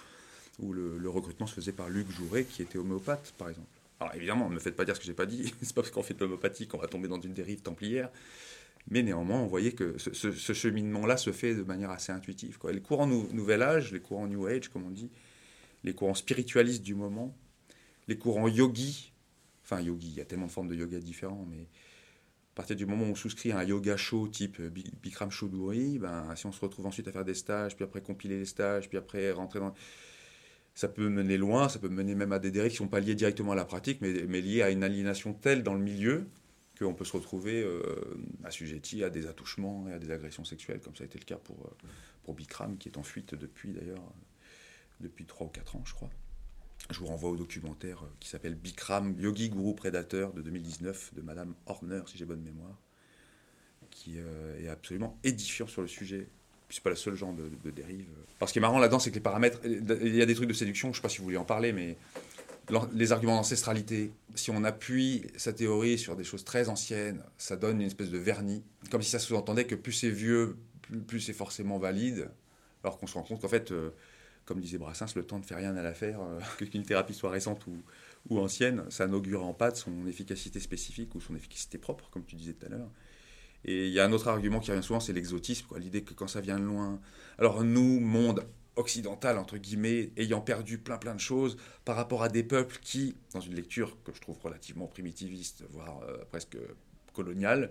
où 0.62 0.72
le, 0.72 1.08
recrutement 1.08 1.46
se 1.46 1.54
faisait 1.54 1.72
par 1.72 1.88
Luc 1.88 2.10
Jouret, 2.10 2.44
qui 2.44 2.62
était 2.62 2.78
homéopathe, 2.78 3.34
par 3.36 3.48
exemple. 3.48 3.68
Alors 4.00 4.14
évidemment, 4.14 4.48
ne 4.48 4.54
me 4.54 4.60
faites 4.60 4.76
pas 4.76 4.84
dire 4.84 4.94
ce 4.96 5.00
que 5.00 5.06
j'ai 5.06 5.12
pas 5.12 5.26
dit, 5.26 5.52
c'est 5.62 5.74
pas 5.74 5.82
parce 5.82 5.92
qu'on 5.92 6.02
fait 6.02 6.14
de 6.14 6.20
l'homéopathie 6.20 6.66
qu'on 6.66 6.78
va 6.78 6.88
tomber 6.88 7.08
dans 7.08 7.20
une 7.20 7.34
dérive 7.34 7.60
templière, 7.60 8.10
mais 8.90 9.02
néanmoins, 9.02 9.40
on 9.40 9.46
voyait 9.46 9.72
que 9.72 9.96
ce, 9.98 10.32
cheminement-là 10.32 11.16
se 11.16 11.30
fait 11.30 11.54
de 11.54 11.62
manière 11.62 11.90
assez 11.90 12.10
intuitive. 12.10 12.58
Les 12.72 12.80
courants 12.80 13.06
Nouvel 13.06 13.62
Âge, 13.62 13.92
les 13.92 14.00
courants 14.00 14.26
New 14.26 14.46
Age, 14.46 14.68
comme 14.68 14.84
on 14.84 14.90
dit, 14.90 15.10
les 15.84 15.94
courants 15.94 16.14
spiritualistes 16.14 16.82
du 16.82 16.94
moment, 16.94 17.36
les 18.08 18.18
courants 18.18 18.48
yogi, 18.48 19.12
enfin 19.64 19.80
yogi, 19.80 20.08
il 20.08 20.16
y 20.16 20.20
a 20.20 20.24
tellement 20.24 20.46
de 20.46 20.50
formes 20.50 20.68
de 20.68 20.74
yoga 20.74 20.98
différents, 20.98 21.46
mais 21.48 21.68
à 22.52 22.54
partir 22.56 22.76
du 22.76 22.84
moment 22.84 23.04
où 23.04 23.10
on 23.10 23.14
souscrit 23.14 23.52
à 23.52 23.58
un 23.58 23.64
yoga 23.64 23.96
show 23.96 24.28
type 24.28 24.60
Bikram 24.60 25.30
Choduri, 25.30 25.98
ben, 25.98 26.34
si 26.36 26.46
on 26.46 26.52
se 26.52 26.60
retrouve 26.60 26.86
ensuite 26.86 27.08
à 27.08 27.12
faire 27.12 27.24
des 27.24 27.34
stages, 27.34 27.76
puis 27.76 27.84
après 27.84 28.02
compiler 28.02 28.38
les 28.38 28.44
stages, 28.44 28.88
puis 28.88 28.98
après 28.98 29.30
rentrer 29.30 29.60
dans 29.60 29.74
ça 30.74 30.88
peut 30.88 31.08
mener 31.08 31.36
loin, 31.36 31.68
ça 31.68 31.78
peut 31.78 31.88
mener 31.88 32.14
même 32.14 32.32
à 32.32 32.38
des 32.38 32.50
dérives 32.50 32.70
qui 32.70 32.76
ne 32.76 32.86
sont 32.86 32.88
pas 32.88 33.00
liées 33.00 33.14
directement 33.14 33.52
à 33.52 33.54
la 33.54 33.64
pratique, 33.64 34.00
mais, 34.00 34.40
liées 34.40 34.62
à 34.62 34.70
une 34.70 34.82
aliénation 34.82 35.34
telle 35.34 35.62
dans 35.62 35.74
le 35.74 35.80
milieu 35.80 36.28
qu'on 36.78 36.94
peut 36.94 37.04
se 37.04 37.12
retrouver 37.12 37.66
assujetti 38.44 39.04
à 39.04 39.10
des 39.10 39.26
attouchements 39.26 39.86
et 39.88 39.92
à 39.92 39.98
des 39.98 40.10
agressions 40.10 40.44
sexuelles, 40.44 40.80
comme 40.80 40.96
ça 40.96 41.04
a 41.04 41.06
été 41.06 41.18
le 41.18 41.24
cas 41.24 41.36
pour, 41.36 41.70
pour 42.24 42.34
Bikram, 42.34 42.78
qui 42.78 42.88
est 42.88 42.96
en 42.96 43.02
fuite 43.02 43.34
depuis 43.34 43.72
d'ailleurs, 43.72 44.02
depuis 45.00 45.26
3 45.26 45.46
ou 45.46 45.50
4 45.50 45.76
ans, 45.76 45.82
je 45.84 45.92
crois. 45.92 46.10
Je 46.90 46.98
vous 46.98 47.06
renvoie 47.06 47.30
au 47.30 47.36
documentaire 47.36 48.04
qui 48.18 48.28
s'appelle 48.28 48.54
Bikram, 48.54 49.14
Yogi 49.20 49.50
Guru 49.50 49.74
Prédateur 49.74 50.32
de 50.32 50.42
2019 50.42 51.14
de 51.14 51.20
Madame 51.20 51.54
Horner, 51.66 52.02
si 52.06 52.16
j'ai 52.18 52.24
bonne 52.24 52.42
mémoire, 52.42 52.80
qui 53.90 54.16
est 54.18 54.68
absolument 54.68 55.18
édifiant 55.22 55.66
sur 55.66 55.82
le 55.82 55.88
sujet 55.88 56.28
c'est 56.72 56.82
pas 56.82 56.90
le 56.90 56.96
seul 56.96 57.14
genre 57.14 57.34
de, 57.34 57.70
dérive. 57.70 58.06
Parce 58.38 58.50
ce 58.50 58.54
qui 58.54 58.58
est 58.58 58.62
marrant 58.62 58.78
là-dedans, 58.78 58.98
c'est 58.98 59.10
que 59.10 59.16
les 59.16 59.20
paramètres, 59.20 59.60
il 59.64 60.16
y 60.16 60.22
a 60.22 60.26
des 60.26 60.34
trucs 60.34 60.48
de 60.48 60.54
séduction, 60.54 60.92
je 60.92 60.96
sais 60.96 61.02
pas 61.02 61.08
si 61.08 61.18
vous 61.18 61.24
voulez 61.24 61.36
en 61.36 61.44
parler, 61.44 61.72
mais 61.72 61.96
les 62.94 63.12
arguments 63.12 63.36
d'ancestralité, 63.36 64.10
si 64.34 64.50
on 64.50 64.64
appuie 64.64 65.26
sa 65.36 65.52
théorie 65.52 65.98
sur 65.98 66.16
des 66.16 66.24
choses 66.24 66.44
très 66.44 66.68
anciennes, 66.70 67.22
ça 67.36 67.56
donne 67.56 67.80
une 67.80 67.86
espèce 67.86 68.10
de 68.10 68.18
vernis, 68.18 68.62
comme 68.90 69.02
si 69.02 69.10
ça 69.10 69.18
sous-entendait 69.18 69.66
que 69.66 69.74
plus 69.74 69.92
c'est 69.92 70.08
vieux, 70.08 70.56
plus, 71.06 71.20
c'est 71.20 71.34
forcément 71.34 71.78
valide, 71.78 72.30
alors 72.82 72.98
qu'on 72.98 73.06
se 73.06 73.14
rend 73.14 73.22
compte 73.22 73.42
qu'en 73.42 73.48
fait, 73.48 73.70
euh, 73.70 73.90
comme 74.46 74.60
disait 74.60 74.78
Brassens, 74.78 75.14
le 75.14 75.24
temps 75.24 75.38
ne 75.38 75.44
fait 75.44 75.54
rien 75.54 75.76
à 75.76 75.82
l'affaire, 75.82 76.20
euh, 76.22 76.40
qu'une 76.66 76.84
thérapie 76.84 77.14
soit 77.14 77.30
récente 77.30 77.66
ou, 77.66 77.76
ou 78.30 78.38
ancienne, 78.38 78.84
ça 78.88 79.06
n'augure 79.06 79.44
en 79.44 79.52
pas 79.52 79.70
de 79.70 79.76
son 79.76 80.06
efficacité 80.06 80.58
spécifique 80.58 81.14
ou 81.14 81.20
son 81.20 81.34
efficacité 81.36 81.76
propre, 81.76 82.08
comme 82.10 82.24
tu 82.24 82.36
disais 82.36 82.54
tout 82.54 82.66
à 82.66 82.70
l'heure. 82.70 82.88
Et 83.64 83.86
il 83.86 83.92
y 83.92 84.00
a 84.00 84.04
un 84.04 84.12
autre 84.12 84.28
argument 84.28 84.60
qui 84.60 84.70
revient 84.70 84.82
souvent, 84.82 85.00
c'est 85.00 85.12
l'exotisme, 85.12 85.66
l'idée 85.78 86.02
que 86.02 86.14
quand 86.14 86.26
ça 86.26 86.40
vient 86.40 86.58
de 86.58 86.64
loin. 86.64 87.00
Alors 87.38 87.62
nous, 87.62 88.00
monde 88.00 88.44
occidental, 88.76 89.38
entre 89.38 89.58
guillemets, 89.58 90.10
ayant 90.16 90.40
perdu 90.40 90.78
plein 90.78 90.98
plein 90.98 91.14
de 91.14 91.20
choses 91.20 91.56
par 91.84 91.96
rapport 91.96 92.22
à 92.22 92.28
des 92.28 92.42
peuples 92.42 92.78
qui, 92.82 93.14
dans 93.32 93.40
une 93.40 93.54
lecture 93.54 93.96
que 94.04 94.12
je 94.14 94.20
trouve 94.20 94.38
relativement 94.38 94.86
primitiviste, 94.86 95.64
voire 95.70 96.00
euh, 96.08 96.24
presque 96.30 96.56
coloniale, 97.12 97.70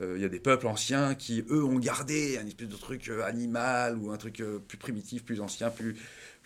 euh, 0.00 0.14
il 0.16 0.22
y 0.22 0.24
a 0.24 0.28
des 0.28 0.40
peuples 0.40 0.66
anciens 0.66 1.14
qui, 1.14 1.44
eux, 1.50 1.64
ont 1.64 1.78
gardé 1.78 2.36
un 2.36 2.46
espèce 2.46 2.68
de 2.68 2.76
truc 2.76 3.08
euh, 3.08 3.22
animal 3.24 3.96
ou 3.96 4.10
un 4.10 4.16
truc 4.16 4.42
plus 4.68 4.78
primitif, 4.78 5.24
plus 5.24 5.40
ancien, 5.40 5.70
plus, 5.70 5.96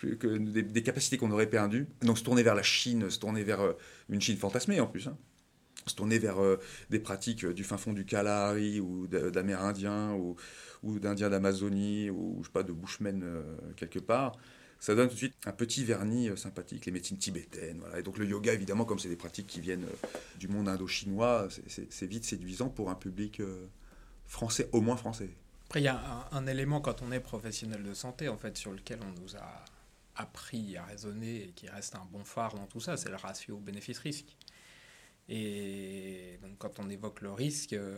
des 0.02 0.82
capacités 0.82 1.16
qu'on 1.16 1.30
aurait 1.30 1.48
perdues. 1.48 1.88
Donc 2.02 2.18
se 2.18 2.24
tourner 2.24 2.42
vers 2.42 2.54
la 2.54 2.62
Chine, 2.62 3.10
se 3.10 3.18
tourner 3.18 3.42
vers 3.42 3.74
une 4.08 4.20
Chine 4.20 4.36
fantasmée 4.36 4.80
en 4.80 4.86
plus. 4.86 5.08
Hein 5.08 5.16
se 5.88 5.96
tourner 5.96 6.18
vers 6.18 6.42
euh, 6.42 6.58
des 6.90 6.98
pratiques 6.98 7.44
euh, 7.44 7.54
du 7.54 7.64
fin 7.64 7.76
fond 7.76 7.92
du 7.92 8.04
Kalahari 8.04 8.80
ou 8.80 9.06
d'Amérindiens 9.06 10.12
ou, 10.12 10.36
d'Indiens 10.98 11.30
d'Amazonie 11.30 12.10
ou 12.10 12.38
je 12.40 12.46
sais 12.46 12.52
pas 12.52 12.62
de 12.62 12.72
Bushmen 12.72 13.22
euh, 13.24 13.42
quelque 13.76 13.98
part, 13.98 14.38
ça 14.78 14.94
donne 14.94 15.08
tout 15.08 15.14
de 15.14 15.18
suite 15.18 15.34
un 15.44 15.52
petit 15.52 15.84
vernis 15.84 16.30
sympathique, 16.36 16.86
les 16.86 16.92
médecines 16.92 17.18
tibétaines. 17.18 17.82
Et 17.96 18.02
donc 18.02 18.16
le 18.16 18.26
yoga, 18.26 18.52
évidemment, 18.52 18.84
comme 18.84 19.00
c'est 19.00 19.08
des 19.08 19.16
pratiques 19.16 19.48
qui 19.48 19.60
viennent 19.60 19.86
du 20.38 20.46
monde 20.46 20.68
indo-chinois, 20.68 21.48
c'est 21.66 22.06
vite 22.06 22.24
séduisant 22.24 22.68
pour 22.68 22.88
un 22.88 22.94
public 22.94 23.42
français, 24.26 24.68
au 24.70 24.80
moins 24.80 24.96
français. 24.96 25.30
Après, 25.66 25.80
il 25.80 25.84
y 25.84 25.88
a 25.88 26.00
un, 26.30 26.36
un, 26.36 26.46
élément 26.46 26.80
quand 26.80 27.02
on 27.02 27.10
est 27.10 27.18
professionnel 27.18 27.82
de 27.82 27.92
santé, 27.92 28.28
en 28.28 28.36
fait, 28.36 28.56
sur 28.56 28.70
lequel 28.70 29.00
on 29.02 29.20
nous 29.20 29.36
a 29.36 29.64
appris 30.18 30.76
à 30.76 30.84
raisonner 30.84 31.44
et 31.44 31.48
qui 31.48 31.68
reste 31.68 31.94
un 31.94 32.06
bon 32.10 32.24
phare 32.24 32.54
dans 32.54 32.66
tout 32.66 32.80
ça, 32.80 32.96
c'est 32.96 33.08
le 33.08 33.16
ratio 33.16 33.56
bénéfice-risque. 33.58 34.36
Et 35.28 36.38
donc 36.42 36.58
quand 36.58 36.78
on 36.78 36.88
évoque 36.88 37.20
le 37.20 37.32
risque, 37.32 37.72
il 37.72 37.78
euh, 37.78 37.96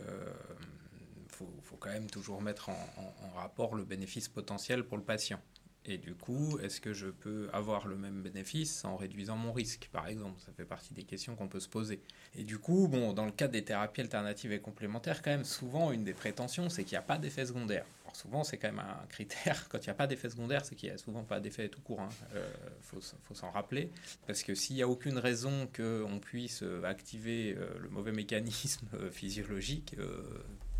faut, 1.27 1.77
quand 1.79 1.89
même 1.89 2.09
toujours 2.09 2.41
mettre 2.41 2.69
en, 2.69 2.89
en, 3.23 3.31
rapport 3.31 3.73
le 3.75 3.83
bénéfice 3.83 4.27
potentiel 4.27 4.83
pour 4.83 4.97
le 4.97 5.03
patient. 5.03 5.39
Et 5.83 5.97
du 5.97 6.13
coup, 6.13 6.59
est-ce 6.59 6.79
que 6.79 6.93
je 6.93 7.07
peux 7.07 7.49
avoir 7.53 7.87
le 7.87 7.95
même 7.95 8.21
bénéfice 8.21 8.85
en 8.85 8.97
réduisant 8.97 9.35
mon 9.35 9.51
risque, 9.51 9.89
par 9.91 10.07
exemple? 10.07 10.39
Ça 10.39 10.51
fait 10.51 10.65
partie 10.65 10.93
des 10.93 11.03
questions 11.03 11.35
qu'on 11.35 11.47
peut 11.47 11.59
se 11.59 11.69
poser. 11.69 12.01
Et 12.35 12.43
du 12.43 12.59
coup, 12.59 12.87
bon, 12.87 13.13
dans 13.13 13.25
le 13.25 13.31
cas 13.31 13.47
des 13.47 13.63
thérapies 13.63 14.01
alternatives 14.01 14.51
et 14.51 14.59
complémentaires, 14.59 15.23
quand 15.23 15.31
même, 15.31 15.43
souvent, 15.43 15.91
une 15.91 16.03
des 16.03 16.13
prétentions, 16.13 16.69
c'est 16.69 16.83
qu'il 16.83 16.93
n'y 16.93 16.99
a 16.99 17.03
pas 17.03 17.17
d'effet 17.17 17.47
secondaire. 17.47 17.85
Souvent, 18.13 18.43
c'est 18.43 18.57
quand 18.57 18.69
même 18.69 18.79
un 18.79 19.05
critère. 19.07 19.67
Quand 19.69 19.79
il 19.79 19.85
n'y 19.85 19.91
a 19.91 19.95
pas 19.95 20.07
d'effet 20.07 20.29
secondaire, 20.29 20.65
c'est 20.65 20.75
qu'il 20.75 20.89
n'y 20.89 20.95
a 20.95 20.97
souvent 20.97 21.23
pas 21.23 21.39
d'effet 21.39 21.69
tout 21.69 21.81
court. 21.81 21.99
Il 21.99 22.03
hein. 22.03 22.35
euh, 22.35 22.49
faut, 22.81 23.33
s'en 23.33 23.51
rappeler. 23.51 23.89
Parce 24.27 24.43
que 24.43 24.55
s'il 24.55 24.75
n'y 24.75 24.81
a 24.81 24.87
aucune 24.87 25.17
raison 25.17 25.67
qu'on 25.75 26.19
puisse 26.19 26.63
euh, 26.63 26.83
activer 26.83 27.55
euh, 27.57 27.67
le 27.79 27.89
mauvais 27.89 28.11
mécanisme 28.11 28.87
physiologique, 29.11 29.95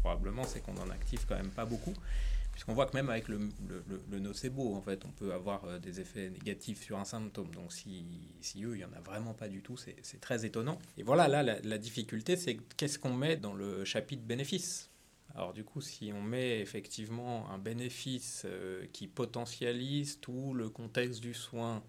probablement, 0.01 0.43
c'est 0.43 0.61
qu'on 0.61 0.73
n'en 0.73 0.89
active 0.89 1.25
quand 1.27 1.35
même 1.35 1.51
pas 1.51 1.65
beaucoup. 1.65 1.93
Puisqu'on 2.51 2.73
voit 2.73 2.85
que 2.85 2.95
même 2.95 3.09
avec 3.09 3.29
le, 3.29 3.39
le, 4.09 4.19
nocebo, 4.19 4.75
en 4.75 4.81
fait, 4.81 5.05
on 5.05 5.11
peut 5.11 5.33
avoir 5.33 5.79
des 5.79 6.01
effets 6.01 6.29
négatifs 6.29 6.83
sur 6.83 6.99
un 6.99 7.05
symptôme. 7.05 7.49
Donc 7.55 7.71
si, 7.71 8.05
eux, 8.57 8.75
il 8.75 8.77
n'y 8.77 8.83
en 8.83 8.91
a 8.91 8.99
vraiment 8.99 9.33
pas 9.33 9.47
du 9.47 9.61
tout, 9.61 9.77
c'est 9.77 10.19
très 10.19 10.45
étonnant. 10.45 10.77
Et 10.97 11.03
voilà, 11.03 11.29
là, 11.29 11.43
la, 11.43 11.77
difficulté, 11.77 12.35
c'est 12.35 12.57
qu'est-ce 12.75 12.99
qu'on 12.99 13.13
met 13.13 13.37
dans 13.37 13.53
le 13.53 13.85
chapitre 13.85 14.23
bénéfice? 14.23 14.90
Alors 15.35 15.53
du 15.53 15.63
coup, 15.63 15.81
si 15.81 16.11
on 16.13 16.21
met 16.21 16.59
effectivement 16.59 17.49
un 17.51 17.57
bénéfice 17.57 18.43
euh, 18.45 18.85
qui 18.91 19.07
potentialise 19.07 20.19
tout 20.19 20.53
le 20.53 20.69
contexte 20.69 21.21
du 21.21 21.33
soin, 21.33 21.83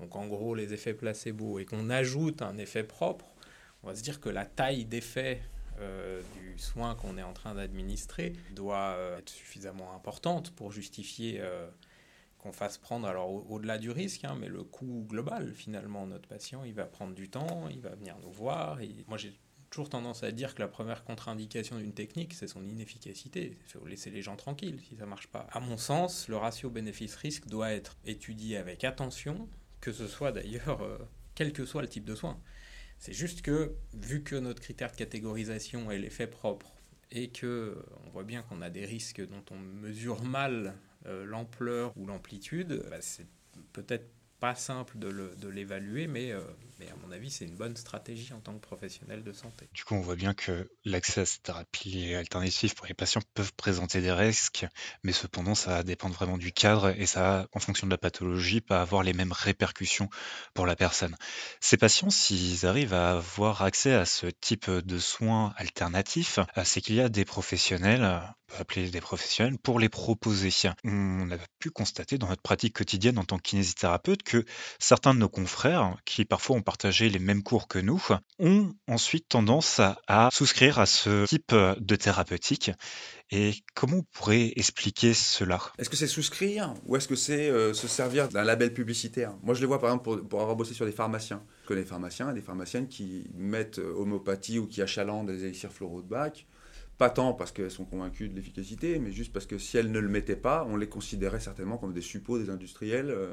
donc 0.00 0.16
en 0.16 0.26
gros 0.26 0.54
les 0.54 0.72
effets 0.72 0.94
placebo, 0.94 1.58
et 1.58 1.64
qu'on 1.64 1.90
ajoute 1.90 2.40
un 2.42 2.56
effet 2.56 2.84
propre, 2.84 3.26
on 3.82 3.88
va 3.88 3.94
se 3.94 4.02
dire 4.02 4.20
que 4.20 4.28
la 4.28 4.46
taille 4.46 4.84
d'effet 4.84 5.42
euh, 5.80 6.22
du 6.34 6.58
soin 6.58 6.94
qu'on 6.94 7.18
est 7.18 7.22
en 7.22 7.34
train 7.34 7.54
d'administrer 7.54 8.32
doit 8.52 8.94
euh, 8.96 9.18
être 9.18 9.28
suffisamment 9.28 9.94
importante 9.94 10.50
pour 10.52 10.72
justifier 10.72 11.42
qu'on 12.38 12.52
fasse 12.52 12.78
prendre, 12.78 13.06
alors 13.06 13.50
au-delà 13.50 13.78
du 13.78 13.90
risque, 13.90 14.24
hein, 14.24 14.36
mais 14.38 14.48
le 14.48 14.62
coût 14.62 15.04
global 15.08 15.52
finalement, 15.52 16.06
notre 16.06 16.28
patient, 16.28 16.64
il 16.64 16.72
va 16.72 16.84
prendre 16.86 17.14
du 17.14 17.28
temps, 17.28 17.68
il 17.68 17.80
va 17.80 17.90
venir 17.96 18.16
nous 18.22 18.30
voir. 18.30 18.78
Moi 19.08 19.18
j'ai 19.18 19.36
toujours 19.70 19.88
tendance 19.88 20.22
à 20.22 20.32
dire 20.32 20.54
que 20.54 20.60
la 20.60 20.68
première 20.68 21.04
contre-indication 21.04 21.78
d'une 21.78 21.92
technique, 21.92 22.34
c'est 22.34 22.48
son 22.48 22.64
inefficacité. 22.64 23.56
Il 23.60 23.70
faut 23.70 23.86
laisser 23.86 24.10
les 24.10 24.22
gens 24.22 24.36
tranquilles 24.36 24.80
si 24.88 24.96
ça 24.96 25.04
ne 25.04 25.10
marche 25.10 25.28
pas. 25.28 25.46
À 25.50 25.60
mon 25.60 25.76
sens, 25.76 26.28
le 26.28 26.36
ratio 26.36 26.70
bénéfice-risque 26.70 27.46
doit 27.46 27.72
être 27.72 27.96
étudié 28.04 28.56
avec 28.56 28.84
attention, 28.84 29.48
que 29.80 29.92
ce 29.92 30.06
soit 30.06 30.32
d'ailleurs, 30.32 30.80
quel 31.34 31.52
que 31.52 31.64
soit 31.64 31.82
le 31.82 31.88
type 31.88 32.04
de 32.04 32.14
soin. 32.14 32.40
C'est 32.98 33.12
juste 33.12 33.42
que, 33.42 33.76
vu 33.94 34.22
que 34.22 34.34
notre 34.34 34.60
critère 34.60 34.90
de 34.90 34.96
catégorisation 34.96 35.90
est 35.90 35.98
l'effet 35.98 36.26
propre 36.26 36.74
et 37.10 37.30
que 37.30 37.46
euh, 37.46 37.82
on 38.04 38.10
voit 38.10 38.24
bien 38.24 38.42
qu'on 38.42 38.60
a 38.60 38.70
des 38.70 38.84
risques 38.84 39.26
dont 39.26 39.44
on 39.50 39.56
mesure 39.56 40.22
mal 40.22 40.74
euh, 41.06 41.24
l'ampleur 41.24 41.96
ou 41.96 42.06
l'amplitude, 42.06 42.84
bah, 42.90 43.00
c'est 43.00 43.26
peut-être 43.72 44.10
pas 44.40 44.54
simple 44.54 44.98
de 44.98 45.48
l'évaluer, 45.48 46.06
mais, 46.06 46.30
euh, 46.32 46.40
mais 46.78 46.88
à 46.88 46.94
mon 47.04 47.12
avis, 47.12 47.30
c'est 47.30 47.44
une 47.44 47.56
bonne 47.56 47.76
stratégie 47.76 48.32
en 48.32 48.40
tant 48.40 48.54
que 48.54 48.60
professionnel 48.60 49.22
de 49.22 49.32
santé. 49.32 49.68
Du 49.72 49.84
coup, 49.84 49.94
on 49.94 50.00
voit 50.00 50.16
bien 50.16 50.34
que 50.34 50.70
l'accès 50.84 51.22
à 51.22 51.26
cette 51.26 51.42
thérapie 51.42 52.14
alternative 52.14 52.74
pour 52.74 52.86
les 52.86 52.94
patients 52.94 53.22
peuvent 53.34 53.52
présenter 53.54 54.00
des 54.00 54.12
risques, 54.12 54.66
mais 55.02 55.12
cependant, 55.12 55.54
ça 55.54 55.70
va 55.70 55.82
dépendre 55.82 56.14
vraiment 56.14 56.38
du 56.38 56.52
cadre 56.52 56.90
et 56.90 57.06
ça, 57.06 57.48
en 57.52 57.58
fonction 57.58 57.86
de 57.86 57.92
la 57.92 57.98
pathologie, 57.98 58.60
pas 58.60 58.80
avoir 58.80 59.02
les 59.02 59.12
mêmes 59.12 59.32
répercussions 59.32 60.08
pour 60.54 60.66
la 60.66 60.76
personne. 60.76 61.16
Ces 61.60 61.76
patients, 61.76 62.10
s'ils 62.10 62.66
arrivent 62.66 62.94
à 62.94 63.12
avoir 63.12 63.62
accès 63.62 63.94
à 63.94 64.04
ce 64.04 64.26
type 64.26 64.70
de 64.70 64.98
soins 64.98 65.52
alternatifs, 65.56 66.38
euh, 66.56 66.62
c'est 66.64 66.80
qu'il 66.80 66.94
y 66.94 67.00
a 67.00 67.08
des 67.08 67.24
professionnels 67.24 68.22
appeler 68.56 68.90
des 68.90 69.00
professionnels 69.00 69.58
pour 69.58 69.78
les 69.78 69.88
proposer. 69.88 70.50
On 70.84 71.30
a 71.30 71.36
pu 71.58 71.70
constater 71.70 72.18
dans 72.18 72.28
notre 72.28 72.42
pratique 72.42 72.76
quotidienne 72.76 73.18
en 73.18 73.24
tant 73.24 73.36
que 73.36 73.42
kinésithérapeute 73.42 74.22
que 74.28 74.44
certains 74.78 75.14
de 75.14 75.20
nos 75.20 75.28
confrères, 75.30 75.96
qui 76.04 76.26
parfois 76.26 76.56
ont 76.56 76.62
partagé 76.62 77.08
les 77.08 77.18
mêmes 77.18 77.42
cours 77.42 77.66
que 77.66 77.78
nous, 77.78 78.02
ont 78.38 78.74
ensuite 78.86 79.26
tendance 79.28 79.80
à, 80.06 80.28
souscrire 80.30 80.78
à 80.78 80.86
ce 80.86 81.24
type 81.24 81.54
de 81.54 81.96
thérapeutique. 81.96 82.70
Et 83.30 83.54
comment 83.74 83.98
on 83.98 84.04
pourrait 84.12 84.52
expliquer 84.56 85.14
cela? 85.14 85.60
Est-ce 85.78 85.90
que 85.90 85.96
c'est 85.96 86.06
souscrire 86.06 86.74
ou 86.86 86.96
est-ce 86.96 87.08
que 87.08 87.16
c'est 87.16 87.50
euh, 87.50 87.74
se 87.74 87.88
servir 87.88 88.28
d'un 88.28 88.44
label 88.44 88.72
publicitaire? 88.72 89.34
Moi, 89.42 89.54
je 89.54 89.60
le 89.60 89.66
vois 89.66 89.80
par 89.80 89.90
exemple 89.90 90.26
pour, 90.26 90.40
avoir 90.40 90.56
bossé 90.56 90.72
sur 90.72 90.86
des 90.86 90.92
pharmaciens. 90.92 91.42
Je 91.62 91.68
connais 91.68 91.82
des 91.82 91.88
pharmaciens 91.88 92.30
et 92.30 92.34
des 92.34 92.40
pharmaciennes 92.40 92.88
qui 92.88 93.30
mettent 93.34 93.80
euh, 93.80 93.94
homéopathie 93.96 94.58
ou 94.58 94.66
qui 94.66 94.80
achalandent 94.80 95.26
des 95.26 95.44
élixirs 95.44 95.72
floraux 95.72 96.02
de 96.02 96.08
bac 96.08 96.46
pas 96.98 97.10
tant 97.10 97.32
parce 97.32 97.52
qu'elles 97.52 97.70
sont 97.70 97.84
convaincues 97.84 98.28
de 98.28 98.34
l'efficacité, 98.34 98.98
mais 98.98 99.12
juste 99.12 99.32
parce 99.32 99.46
que 99.46 99.56
si 99.56 99.78
elles 99.78 99.92
ne 99.92 100.00
le 100.00 100.08
mettaient 100.08 100.36
pas, 100.36 100.66
on 100.68 100.76
les 100.76 100.88
considérait 100.88 101.38
certainement 101.38 101.78
comme 101.78 101.92
des 101.92 102.02
suppôts 102.02 102.38
des 102.38 102.50
industriels 102.50 103.10
euh, 103.10 103.32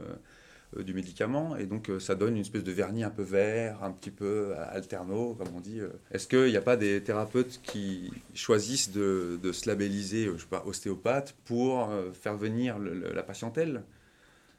du 0.77 0.93
médicament. 0.93 1.55
Et 1.55 1.65
donc 1.65 1.89
euh, 1.89 1.99
ça 1.99 2.15
donne 2.15 2.35
une 2.35 2.41
espèce 2.41 2.63
de 2.63 2.71
vernis 2.71 3.03
un 3.03 3.09
peu 3.09 3.23
vert, 3.23 3.83
un 3.83 3.91
petit 3.91 4.11
peu 4.11 4.53
alterno, 4.69 5.35
comme 5.35 5.55
on 5.55 5.59
dit. 5.59 5.79
Est-ce 6.11 6.27
qu'il 6.27 6.49
n'y 6.49 6.57
a 6.57 6.61
pas 6.61 6.77
des 6.77 7.01
thérapeutes 7.03 7.61
qui 7.63 8.11
choisissent 8.33 8.91
de, 8.91 9.39
se 9.51 9.69
labelliser, 9.69 10.25
je 10.33 10.37
sais 10.37 10.47
pas, 10.47 10.63
ostéopathe 10.65 11.35
pour 11.45 11.89
faire 12.13 12.37
venir 12.37 12.77
la 12.79 13.23
patientèle? 13.23 13.83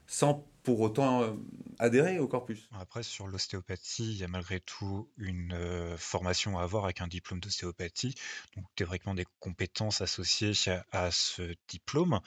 Sans 0.06 0.46
pour 0.66 0.80
autant 0.80 1.22
euh, 1.22 1.30
adhérer 1.78 2.18
au 2.18 2.26
corpus. 2.26 2.68
Après, 2.72 3.04
sur 3.04 3.28
l'ostéopathie, 3.28 4.10
il 4.10 4.16
y 4.16 4.24
a 4.24 4.28
malgré 4.28 4.58
tout 4.58 5.08
une 5.16 5.52
euh, 5.52 5.96
formation 5.96 6.58
à 6.58 6.64
avoir 6.64 6.86
avec 6.86 7.00
un 7.00 7.06
diplôme 7.06 7.38
d'ostéopathie, 7.38 8.16
donc 8.56 8.64
théoriquement 8.74 9.14
des 9.14 9.26
compétences 9.38 10.00
associées 10.00 10.54
à, 10.90 11.12
ce 11.12 11.54
diplôme. 11.68 12.18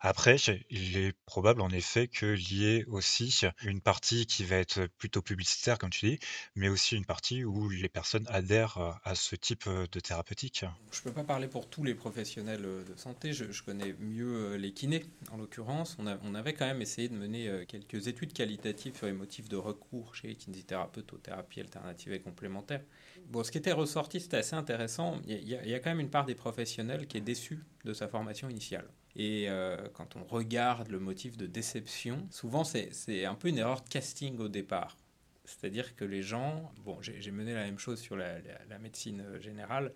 Après, 0.00 0.36
il 0.70 0.96
est 0.96 1.12
probable 1.26 1.60
en 1.60 1.70
effet 1.70 2.06
qu'il 2.06 2.52
y 2.52 2.66
ait 2.66 2.84
aussi 2.84 3.40
une 3.64 3.80
partie 3.80 4.26
qui 4.26 4.44
va 4.44 4.54
être 4.54 4.86
plutôt 4.98 5.20
publicitaire, 5.20 5.76
comme 5.76 5.90
tu 5.90 6.06
dis, 6.06 6.20
mais 6.54 6.68
aussi 6.68 6.94
une 6.94 7.04
partie 7.04 7.44
où 7.44 7.68
les 7.68 7.88
personnes 7.88 8.26
adhèrent 8.28 9.00
à 9.02 9.16
ce 9.16 9.34
type 9.34 9.68
de 9.68 9.98
thérapeutique. 9.98 10.64
Je 10.92 11.00
ne 11.00 11.02
peux 11.02 11.12
pas 11.12 11.24
parler 11.24 11.48
pour 11.48 11.68
tous 11.68 11.82
les 11.82 11.96
professionnels 11.96 12.62
de 12.62 12.96
santé, 12.96 13.32
je, 13.32 13.60
connais 13.64 13.96
mieux 13.98 14.54
les 14.54 14.72
kinés 14.72 15.04
en 15.32 15.36
l'occurrence. 15.36 15.96
On, 15.98 16.06
on, 16.06 16.34
avait 16.36 16.54
quand 16.54 16.66
même 16.66 16.80
essayé 16.80 17.08
de 17.08 17.16
mener 17.16 17.66
quelques 17.66 17.87
études 17.96 18.32
qualitatives 18.32 18.96
sur 18.96 19.06
les 19.06 19.12
motifs 19.12 19.48
de 19.48 19.56
recours 19.56 20.14
chez 20.14 20.28
les 20.28 20.34
kinésithérapeutes 20.34 21.12
aux 21.12 21.18
thérapies 21.18 21.60
alternatives 21.60 22.12
et 22.12 22.20
complémentaires. 22.20 22.84
Bon, 23.26 23.42
ce 23.42 23.50
qui 23.50 23.58
était 23.58 23.72
ressorti, 23.72 24.20
c'était 24.20 24.38
assez 24.38 24.54
intéressant. 24.54 25.20
Il 25.26 25.48
y, 25.48 25.74
a, 25.74 25.80
quand 25.80 25.90
même 25.90 26.00
une 26.00 26.10
part 26.10 26.26
des 26.26 26.34
professionnels 26.34 27.06
qui 27.06 27.16
est 27.16 27.22
déçue 27.22 27.64
de 27.84 27.92
sa 27.92 28.08
formation 28.08 28.48
initiale. 28.48 28.86
Et 29.16 29.48
euh, 29.48 29.88
quand 29.94 30.16
on 30.16 30.24
regarde 30.24 30.88
le 30.88 31.00
motif 31.00 31.36
de 31.36 31.46
déception, 31.46 32.26
souvent 32.30 32.64
c'est 32.64 33.24
un 33.24 33.34
peu 33.34 33.48
une 33.48 33.58
erreur 33.58 33.80
de 33.80 33.88
casting 33.88 34.38
au 34.38 34.48
départ. 34.48 34.96
C'est-à-dire 35.44 35.96
que 35.96 36.04
les 36.04 36.20
gens, 36.20 36.70
bon, 36.84 36.98
j'ai 37.00 37.30
mené 37.30 37.54
la 37.54 37.64
même 37.64 37.78
chose 37.78 37.98
sur 37.98 38.16
la 38.16 38.78
médecine 38.80 39.24
générale, 39.40 39.92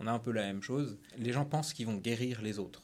on 0.00 0.06
a 0.06 0.12
un 0.12 0.18
peu 0.18 0.32
la 0.32 0.42
même 0.42 0.62
chose. 0.62 0.98
Les 1.16 1.32
gens 1.32 1.44
pensent 1.44 1.72
qu'ils 1.72 1.86
vont 1.86 1.96
guérir 1.96 2.42
les 2.42 2.58
autres. 2.58 2.82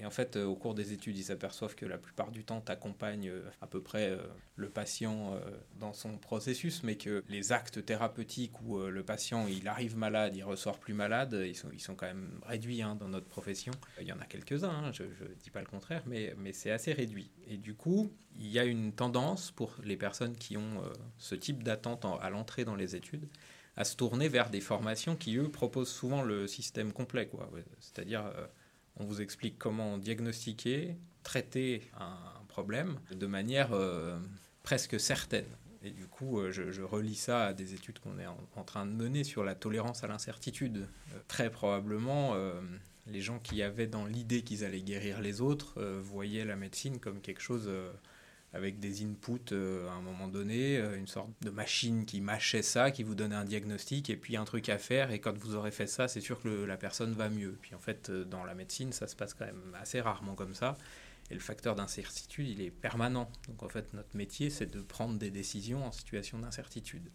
Et 0.00 0.06
en 0.06 0.10
fait, 0.10 0.36
euh, 0.36 0.44
au 0.44 0.56
cours 0.56 0.74
des 0.74 0.92
études, 0.92 1.16
ils 1.16 1.24
s'aperçoivent 1.24 1.74
que 1.74 1.86
la 1.86 1.98
plupart 1.98 2.30
du 2.30 2.44
temps, 2.44 2.60
tu 2.60 2.72
accompagnes 2.72 3.28
euh, 3.28 3.42
à 3.60 3.66
peu 3.66 3.80
près 3.80 4.10
euh, 4.10 4.18
le 4.56 4.68
patient 4.68 5.38
dans 5.78 5.92
son 5.92 6.16
processus, 6.18 6.82
mais 6.82 6.96
que 6.96 7.24
les 7.28 7.52
actes 7.52 7.84
thérapeutiques 7.84 8.60
où 8.62 8.78
le 8.78 9.02
patient 9.02 9.46
il 9.48 9.66
arrive 9.68 9.96
malade, 9.96 10.36
il 10.36 10.44
ressort 10.44 10.78
plus 10.78 10.94
malade, 10.94 11.36
ils 11.44 11.56
sont, 11.56 11.68
ils 11.72 11.80
sont 11.80 11.94
quand 11.94 12.06
même 12.06 12.40
réduits 12.46 12.82
hein, 12.82 12.94
dans 12.94 13.08
notre 13.08 13.26
profession. 13.26 13.72
Il 14.00 14.06
y 14.06 14.12
en 14.12 14.20
a 14.20 14.26
quelques-uns, 14.26 14.70
hein, 14.70 14.92
je 14.92 15.02
ne 15.02 15.34
dis 15.42 15.50
pas 15.50 15.60
le 15.60 15.66
contraire, 15.66 16.02
mais, 16.06 16.34
mais 16.38 16.52
c'est 16.52 16.70
assez 16.70 16.92
réduit. 16.92 17.30
Et 17.48 17.56
du 17.56 17.74
coup, 17.74 18.12
il 18.38 18.48
y 18.48 18.58
a 18.58 18.64
une 18.64 18.92
tendance 18.92 19.50
pour 19.50 19.74
les 19.82 19.96
personnes 19.96 20.36
qui 20.36 20.56
ont 20.56 20.82
ce 21.18 21.34
type 21.34 21.62
d'attente 21.62 22.06
à 22.20 22.30
l'entrée 22.30 22.64
dans 22.64 22.76
les 22.76 22.96
études 22.96 23.28
à 23.76 23.82
se 23.82 23.96
tourner 23.96 24.28
vers 24.28 24.50
des 24.50 24.60
formations 24.60 25.16
qui, 25.16 25.36
eux, 25.36 25.50
proposent 25.50 25.90
souvent 25.90 26.22
le 26.22 26.46
système 26.46 26.92
complet. 26.92 27.28
C'est-à-dire 27.80 28.30
on 28.96 29.04
vous 29.04 29.20
explique 29.20 29.58
comment 29.58 29.98
diagnostiquer, 29.98 30.96
traiter 31.22 31.82
un 31.98 32.44
problème 32.48 32.98
de 33.10 33.26
manière 33.26 33.72
euh, 33.72 34.16
presque 34.62 35.00
certaine. 35.00 35.46
Et 35.82 35.90
du 35.90 36.06
coup, 36.06 36.38
euh, 36.38 36.50
je, 36.52 36.82
relis 36.82 37.16
ça 37.16 37.46
à 37.46 37.52
des 37.52 37.74
études 37.74 37.98
qu'on 37.98 38.18
est 38.18 38.26
en, 38.26 38.64
train 38.64 38.86
de 38.86 38.92
mener 38.92 39.24
sur 39.24 39.44
la 39.44 39.54
tolérance 39.54 40.04
à 40.04 40.06
l'incertitude. 40.06 40.86
Euh, 41.12 41.18
très 41.28 41.50
probablement, 41.50 42.34
les 43.06 43.20
gens 43.20 43.38
qui 43.38 43.62
avaient 43.62 43.86
dans 43.86 44.06
l'idée 44.06 44.42
qu'ils 44.42 44.64
allaient 44.64 44.82
guérir 44.82 45.20
les 45.20 45.40
autres 45.40 45.82
voyaient 46.00 46.44
la 46.44 46.56
médecine 46.56 47.00
comme 47.00 47.20
quelque 47.20 47.42
chose 47.42 47.70
avec 48.54 48.78
des 48.78 49.04
inputs 49.04 49.52
euh, 49.52 49.88
à 49.88 49.94
un 49.94 50.00
moment 50.00 50.28
donné, 50.28 50.78
euh, 50.78 50.96
une 50.96 51.08
sorte 51.08 51.30
de 51.42 51.50
machine 51.50 52.06
qui 52.06 52.20
mâchait 52.20 52.62
ça, 52.62 52.92
qui 52.92 53.02
vous 53.02 53.16
donnait 53.16 53.34
un 53.34 53.44
diagnostic 53.44 54.10
et 54.10 54.16
puis 54.16 54.36
un 54.36 54.44
truc 54.44 54.68
à 54.68 54.78
faire. 54.78 55.10
Et 55.10 55.18
quand 55.18 55.36
vous 55.36 55.56
aurez 55.56 55.72
fait 55.72 55.88
ça, 55.88 56.06
c'est 56.06 56.20
sûr 56.20 56.40
que 56.40 56.48
la 56.48 56.76
personne 56.76 57.14
va 57.14 57.28
mieux. 57.28 57.58
Puis 57.60 57.74
en 57.74 57.80
fait, 57.80 58.10
euh, 58.10 58.24
dans 58.24 58.44
la 58.44 58.54
médecine, 58.54 58.92
ça 58.92 59.08
se 59.08 59.16
passe 59.16 59.34
quand 59.34 59.44
même 59.44 59.76
assez 59.80 60.00
rarement 60.00 60.36
comme 60.36 60.54
ça. 60.54 60.78
Et 61.32 61.34
le 61.34 61.40
facteur 61.40 61.74
d'incertitude, 61.74 62.46
il 62.48 62.60
est 62.60 62.70
permanent. 62.70 63.28
Donc 63.48 63.64
en 63.64 63.68
fait, 63.68 63.92
notre 63.92 64.16
métier, 64.16 64.50
c'est 64.50 64.70
de 64.70 64.80
prendre 64.80 65.18
des 65.18 65.30
décisions 65.30 65.84
en 65.84 65.90
situation 65.90 66.38
d'incertitude. 66.38 67.10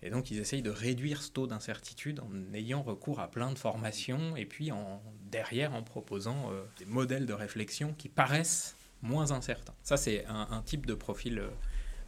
Et 0.00 0.08
donc, 0.08 0.30
ils 0.30 0.38
essayent 0.38 0.62
de 0.62 0.70
réduire 0.70 1.20
ce 1.20 1.32
taux 1.32 1.48
d'incertitude 1.48 2.20
en 2.20 2.54
ayant 2.54 2.82
recours 2.82 3.20
à 3.20 3.30
plein 3.30 3.52
de 3.52 3.58
formations 3.58 4.36
et 4.36 4.46
puis 4.46 4.70
en, 4.70 5.02
derrière 5.30 5.74
en 5.74 5.82
proposant 5.82 6.52
des 6.78 6.84
modèles 6.84 7.26
de 7.26 7.32
réflexion 7.32 7.92
qui 7.94 8.08
paraissent 8.08 8.77
moins 9.02 9.32
incertain. 9.32 9.74
Ça, 9.82 9.96
c'est 9.96 10.24
un, 10.26 10.62
type 10.62 10.86
de 10.86 10.94
profil 10.94 11.38
euh, 11.38 11.50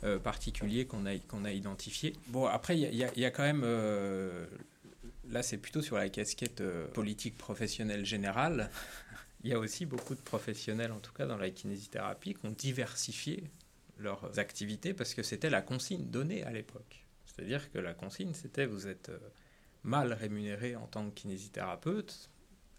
euh, 0.05 0.19
particulier 0.19 0.87
qu'on 0.87 1.07
a, 1.07 1.53
identifié. 1.53 2.15
Bon, 2.29 2.47
après, 2.47 2.79
il 2.79 2.95
y, 2.95 3.21
y, 3.21 3.25
a 3.25 3.31
quand 3.31 3.43
même... 3.43 3.63
Euh, 3.65 4.47
là, 5.29 5.43
c'est 5.43 5.59
plutôt 5.59 5.83
sur 5.83 5.97
la 5.97 6.09
casquette 6.09 6.63
politique 6.93 7.37
professionnelle 7.37 8.05
générale. 8.05 8.71
Il 9.43 9.49
y 9.49 9.55
a 9.55 9.59
aussi 9.59 9.87
beaucoup 9.87 10.15
de 10.15 10.21
professionnels, 10.21 10.93
en 10.93 10.99
tout 10.99 11.15
cas 11.15 11.25
dans 11.25 11.39
la 11.39 11.49
kinésithérapie, 11.49 12.35
qui 12.35 12.45
ont 12.45 12.51
diversifié 12.51 13.45
leurs 13.97 14.39
activités 14.39 14.93
parce 14.93 15.15
que 15.15 15.23
c'était 15.23 15.49
la 15.49 15.63
consigne 15.63 16.11
donnée 16.11 16.45
à 16.45 16.53
l'époque. 16.53 17.07
C'est-à-dire 17.25 17.73
que 17.73 17.79
la 17.79 17.95
consigne, 17.95 18.35
c'était 18.35 18.67
vous 18.67 18.87
êtes 18.87 19.11
mal 19.83 20.13
rémunéré 20.13 20.77
en 20.77 20.87
tant 20.87 21.09
que 21.09 21.15
kinésithérapeute, 21.15 22.29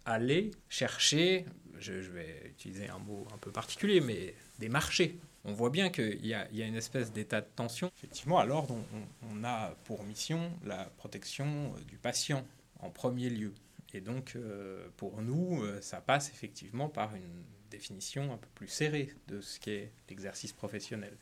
allez 0.05 0.51
chercher 0.69 1.45
je, 1.81 1.93
vais 1.93 2.41
utiliser 2.45 2.89
un 2.89 2.99
mot 2.99 3.27
un 3.33 3.37
peu 3.37 3.51
particulier, 3.51 4.01
mais 4.01 4.35
des 4.59 4.69
marchés. 4.69 5.17
On 5.43 5.53
voit 5.53 5.71
bien 5.71 5.89
qu'il 5.89 6.25
y, 6.25 6.33
a 6.33 6.47
une 6.51 6.75
espèce 6.75 7.11
d'état 7.11 7.41
de 7.41 7.47
tension. 7.55 7.91
Effectivement, 7.97 8.37
à 8.37 8.45
l'ordre, 8.45 8.77
on, 9.23 9.43
a 9.43 9.75
pour 9.85 10.03
mission 10.03 10.51
la 10.63 10.85
protection 10.97 11.73
du 11.87 11.97
patient 11.97 12.45
en 12.79 12.91
premier 12.91 13.29
lieu. 13.29 13.53
Et 13.93 14.01
donc, 14.01 14.33
euh, 14.35 14.87
pour 14.97 15.21
nous, 15.21 15.63
euh, 15.63 15.81
ça 15.81 15.99
passe 15.99 16.29
effectivement 16.29 16.87
par 16.87 17.15
une 17.15 17.43
définition 17.71 18.31
un 18.31 18.37
peu 18.37 18.47
plus 18.53 18.67
serrée 18.67 19.13
de 19.27 19.41
ce 19.41 19.59
qu'est 19.59 19.91
l'exercice 20.09 20.53
professionnel. 20.53 21.17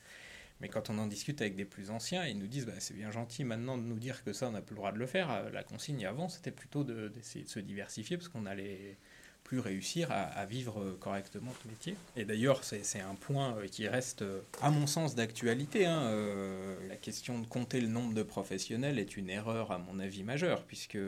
Mais 0.62 0.70
quand 0.70 0.90
on 0.90 0.98
en 0.98 1.08
discute 1.08 1.42
avec 1.42 1.56
des 1.56 1.66
plus 1.66 1.90
anciens, 1.90 2.26
ils 2.26 2.38
nous 2.38 2.48
disent 2.48 2.66
bah, 2.66 2.74
c'est 2.80 2.96
bien 2.96 3.12
gentil 3.12 3.44
maintenant 3.44 3.78
de 3.78 3.84
nous 3.84 4.00
dire 4.00 4.24
que 4.24 4.34
ça, 4.34 4.48
on 4.48 4.52
n'a 4.52 4.62
plus 4.62 4.74
le 4.74 4.78
droit 4.78 4.92
de 4.92 4.98
le 4.98 5.08
faire. 5.08 5.32
Euh, 5.32 5.50
la 5.52 5.64
consigne 5.64 6.06
avant, 6.06 6.30
c'était 6.30 6.52
plutôt 6.52 6.84
d'essayer 6.84 7.46
de, 7.46 7.50
se 7.50 7.60
diversifier 7.60 8.18
parce 8.18 8.30
qu'on 8.30 8.46
allait 8.46 8.98
plus 9.50 9.60
réussir 9.60 10.12
à, 10.12 10.46
vivre 10.46 10.96
correctement 11.00 11.52
ce 11.64 11.68
métier. 11.68 11.96
Et 12.16 12.24
d'ailleurs, 12.24 12.64
c'est 12.64 13.00
un 13.00 13.16
point 13.16 13.58
euh, 13.58 13.66
qui 13.68 13.88
reste, 13.88 14.22
euh, 14.22 14.42
à 14.62 14.70
mon 14.70 14.86
sens, 14.86 15.16
d'actualité. 15.16 15.88
Hein. 15.88 16.04
Euh, 16.04 16.76
la 16.88 16.96
question 16.96 17.40
de 17.40 17.48
compter 17.48 17.82
le 17.82 17.88
nombre 17.88 18.14
de 18.14 18.22
professionnels 18.22 19.00
est 19.00 19.18
une 19.18 19.28
erreur, 19.28 19.72
à 19.72 19.80
mon 19.80 19.98
avis, 19.98 20.24
majeure, 20.24 20.66
puisque 20.66 21.00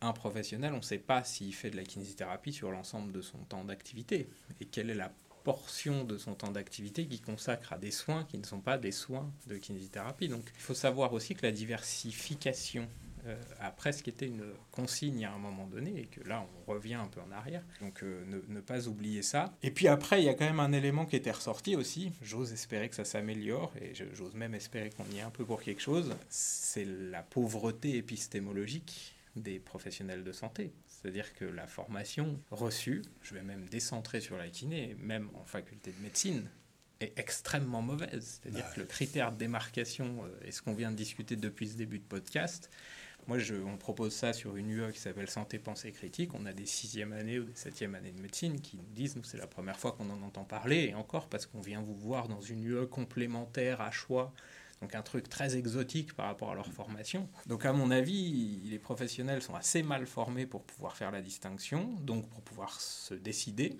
un 0.00 0.12
professionnel, 0.12 0.74
on 0.74 0.76
ne 0.76 0.82
sait 0.82 0.98
pas 0.98 1.24
s'il 1.24 1.52
fait 1.52 1.70
de 1.70 1.76
la 1.76 1.82
kinésithérapie 1.82 2.52
sur 2.52 2.70
l'ensemble 2.70 3.10
de 3.10 3.20
son 3.20 3.38
temps 3.38 3.64
d'activité. 3.64 4.28
Et 4.60 4.66
quelle 4.66 4.88
est 4.88 4.94
la 4.94 5.12
portion 5.46 6.02
de 6.02 6.18
son 6.18 6.34
temps 6.34 6.50
d'activité 6.50 7.06
qui 7.06 7.20
consacre 7.20 7.72
à 7.72 7.78
des 7.78 7.92
soins 7.92 8.24
qui 8.24 8.36
ne 8.36 8.42
sont 8.44 8.58
pas 8.58 8.78
des 8.78 8.90
soins 8.90 9.30
de 9.46 9.56
kinésithérapie. 9.58 10.26
Donc 10.26 10.42
il 10.56 10.60
faut 10.60 10.74
savoir 10.74 11.12
aussi 11.12 11.36
que 11.36 11.46
la 11.46 11.52
diversification 11.52 12.88
euh, 13.26 13.40
a 13.60 13.70
presque 13.70 14.08
été 14.08 14.26
une 14.26 14.42
consigne 14.72 15.24
à 15.24 15.32
un 15.32 15.38
moment 15.38 15.68
donné 15.68 16.00
et 16.00 16.06
que 16.06 16.28
là 16.28 16.44
on 16.66 16.72
revient 16.72 16.94
un 16.94 17.06
peu 17.06 17.20
en 17.20 17.30
arrière. 17.30 17.62
Donc 17.80 18.02
euh, 18.02 18.24
ne, 18.48 18.60
pas 18.60 18.88
oublier 18.88 19.22
ça. 19.22 19.54
Et 19.62 19.70
puis 19.70 19.86
après, 19.86 20.20
il 20.20 20.24
y 20.24 20.28
a 20.28 20.34
quand 20.34 20.46
même 20.46 20.58
un 20.58 20.72
élément 20.72 21.06
qui 21.06 21.14
était 21.14 21.30
ressorti 21.30 21.76
aussi. 21.76 22.10
J'ose 22.22 22.52
espérer 22.52 22.88
que 22.88 22.96
ça 22.96 23.04
s'améliore 23.04 23.72
et 23.80 23.94
j'ose 23.94 24.34
même 24.34 24.56
espérer 24.56 24.90
qu'on 24.90 25.06
y 25.14 25.18
est 25.18 25.22
un 25.22 25.30
peu 25.30 25.44
pour 25.44 25.62
quelque 25.62 25.80
chose. 25.80 26.12
C'est 26.28 26.84
la 26.84 27.22
pauvreté 27.22 27.96
épistémologique 27.98 29.14
des 29.36 29.60
professionnels 29.60 30.24
de 30.24 30.32
santé. 30.32 30.72
C'est-à-dire 31.06 31.34
que 31.34 31.44
la 31.44 31.68
formation 31.68 32.40
reçue, 32.50 33.02
je 33.22 33.34
vais 33.34 33.44
même 33.44 33.68
décentrer 33.68 34.20
sur 34.20 34.36
la 34.36 34.48
kiné, 34.48 34.96
même 34.98 35.28
en 35.34 35.44
faculté 35.44 35.92
de 35.92 36.02
médecine, 36.02 36.50
est 36.98 37.16
extrêmement 37.16 37.80
mauvaise. 37.80 38.40
C'est-à-dire 38.42 38.64
que 38.74 38.80
le 38.80 38.86
critère 38.86 39.30
de 39.30 39.36
démarcation, 39.36 40.26
et 40.42 40.48
euh, 40.48 40.50
ce 40.50 40.62
qu'on 40.62 40.74
vient 40.74 40.90
de 40.90 40.96
discuter 40.96 41.36
depuis 41.36 41.68
ce 41.68 41.76
début 41.76 42.00
de 42.00 42.04
podcast, 42.04 42.70
moi, 43.28 43.38
je, 43.38 43.54
on 43.54 43.76
propose 43.76 44.14
ça 44.14 44.32
sur 44.32 44.56
une 44.56 44.68
UE 44.68 44.90
qui 44.92 44.98
s'appelle 44.98 45.30
Santé, 45.30 45.60
Pensée, 45.60 45.92
Critique. 45.92 46.34
On 46.34 46.44
a 46.44 46.52
des 46.52 46.66
sixième 46.66 47.12
années 47.12 47.38
ou 47.38 47.44
des 47.44 47.54
septième 47.54 47.94
années 47.94 48.10
de 48.10 48.20
médecine 48.20 48.60
qui 48.60 48.76
nous 48.76 48.92
disent, 48.92 49.14
nous, 49.14 49.22
c'est 49.22 49.38
la 49.38 49.46
première 49.46 49.78
fois 49.78 49.92
qu'on 49.92 50.10
en 50.10 50.20
entend 50.22 50.44
parler, 50.44 50.88
et 50.90 50.94
encore 50.94 51.28
parce 51.28 51.46
qu'on 51.46 51.60
vient 51.60 51.82
vous 51.82 51.94
voir 51.94 52.26
dans 52.26 52.40
une 52.40 52.64
UE 52.64 52.88
complémentaire 52.88 53.80
à 53.80 53.92
choix, 53.92 54.34
donc 54.82 54.94
un 54.94 55.02
truc 55.02 55.28
très 55.28 55.56
exotique 55.56 56.14
par 56.14 56.26
rapport 56.26 56.52
à 56.52 56.54
leur 56.54 56.70
formation. 56.72 57.28
Donc 57.46 57.64
à 57.64 57.72
mon 57.72 57.90
avis, 57.90 58.60
les 58.64 58.78
professionnels 58.78 59.42
sont 59.42 59.54
assez 59.54 59.82
mal 59.82 60.06
formés 60.06 60.46
pour 60.46 60.64
pouvoir 60.64 60.96
faire 60.96 61.10
la 61.10 61.22
distinction, 61.22 61.94
donc 62.02 62.28
pour 62.28 62.42
pouvoir 62.42 62.80
se 62.80 63.14
décider. 63.14 63.78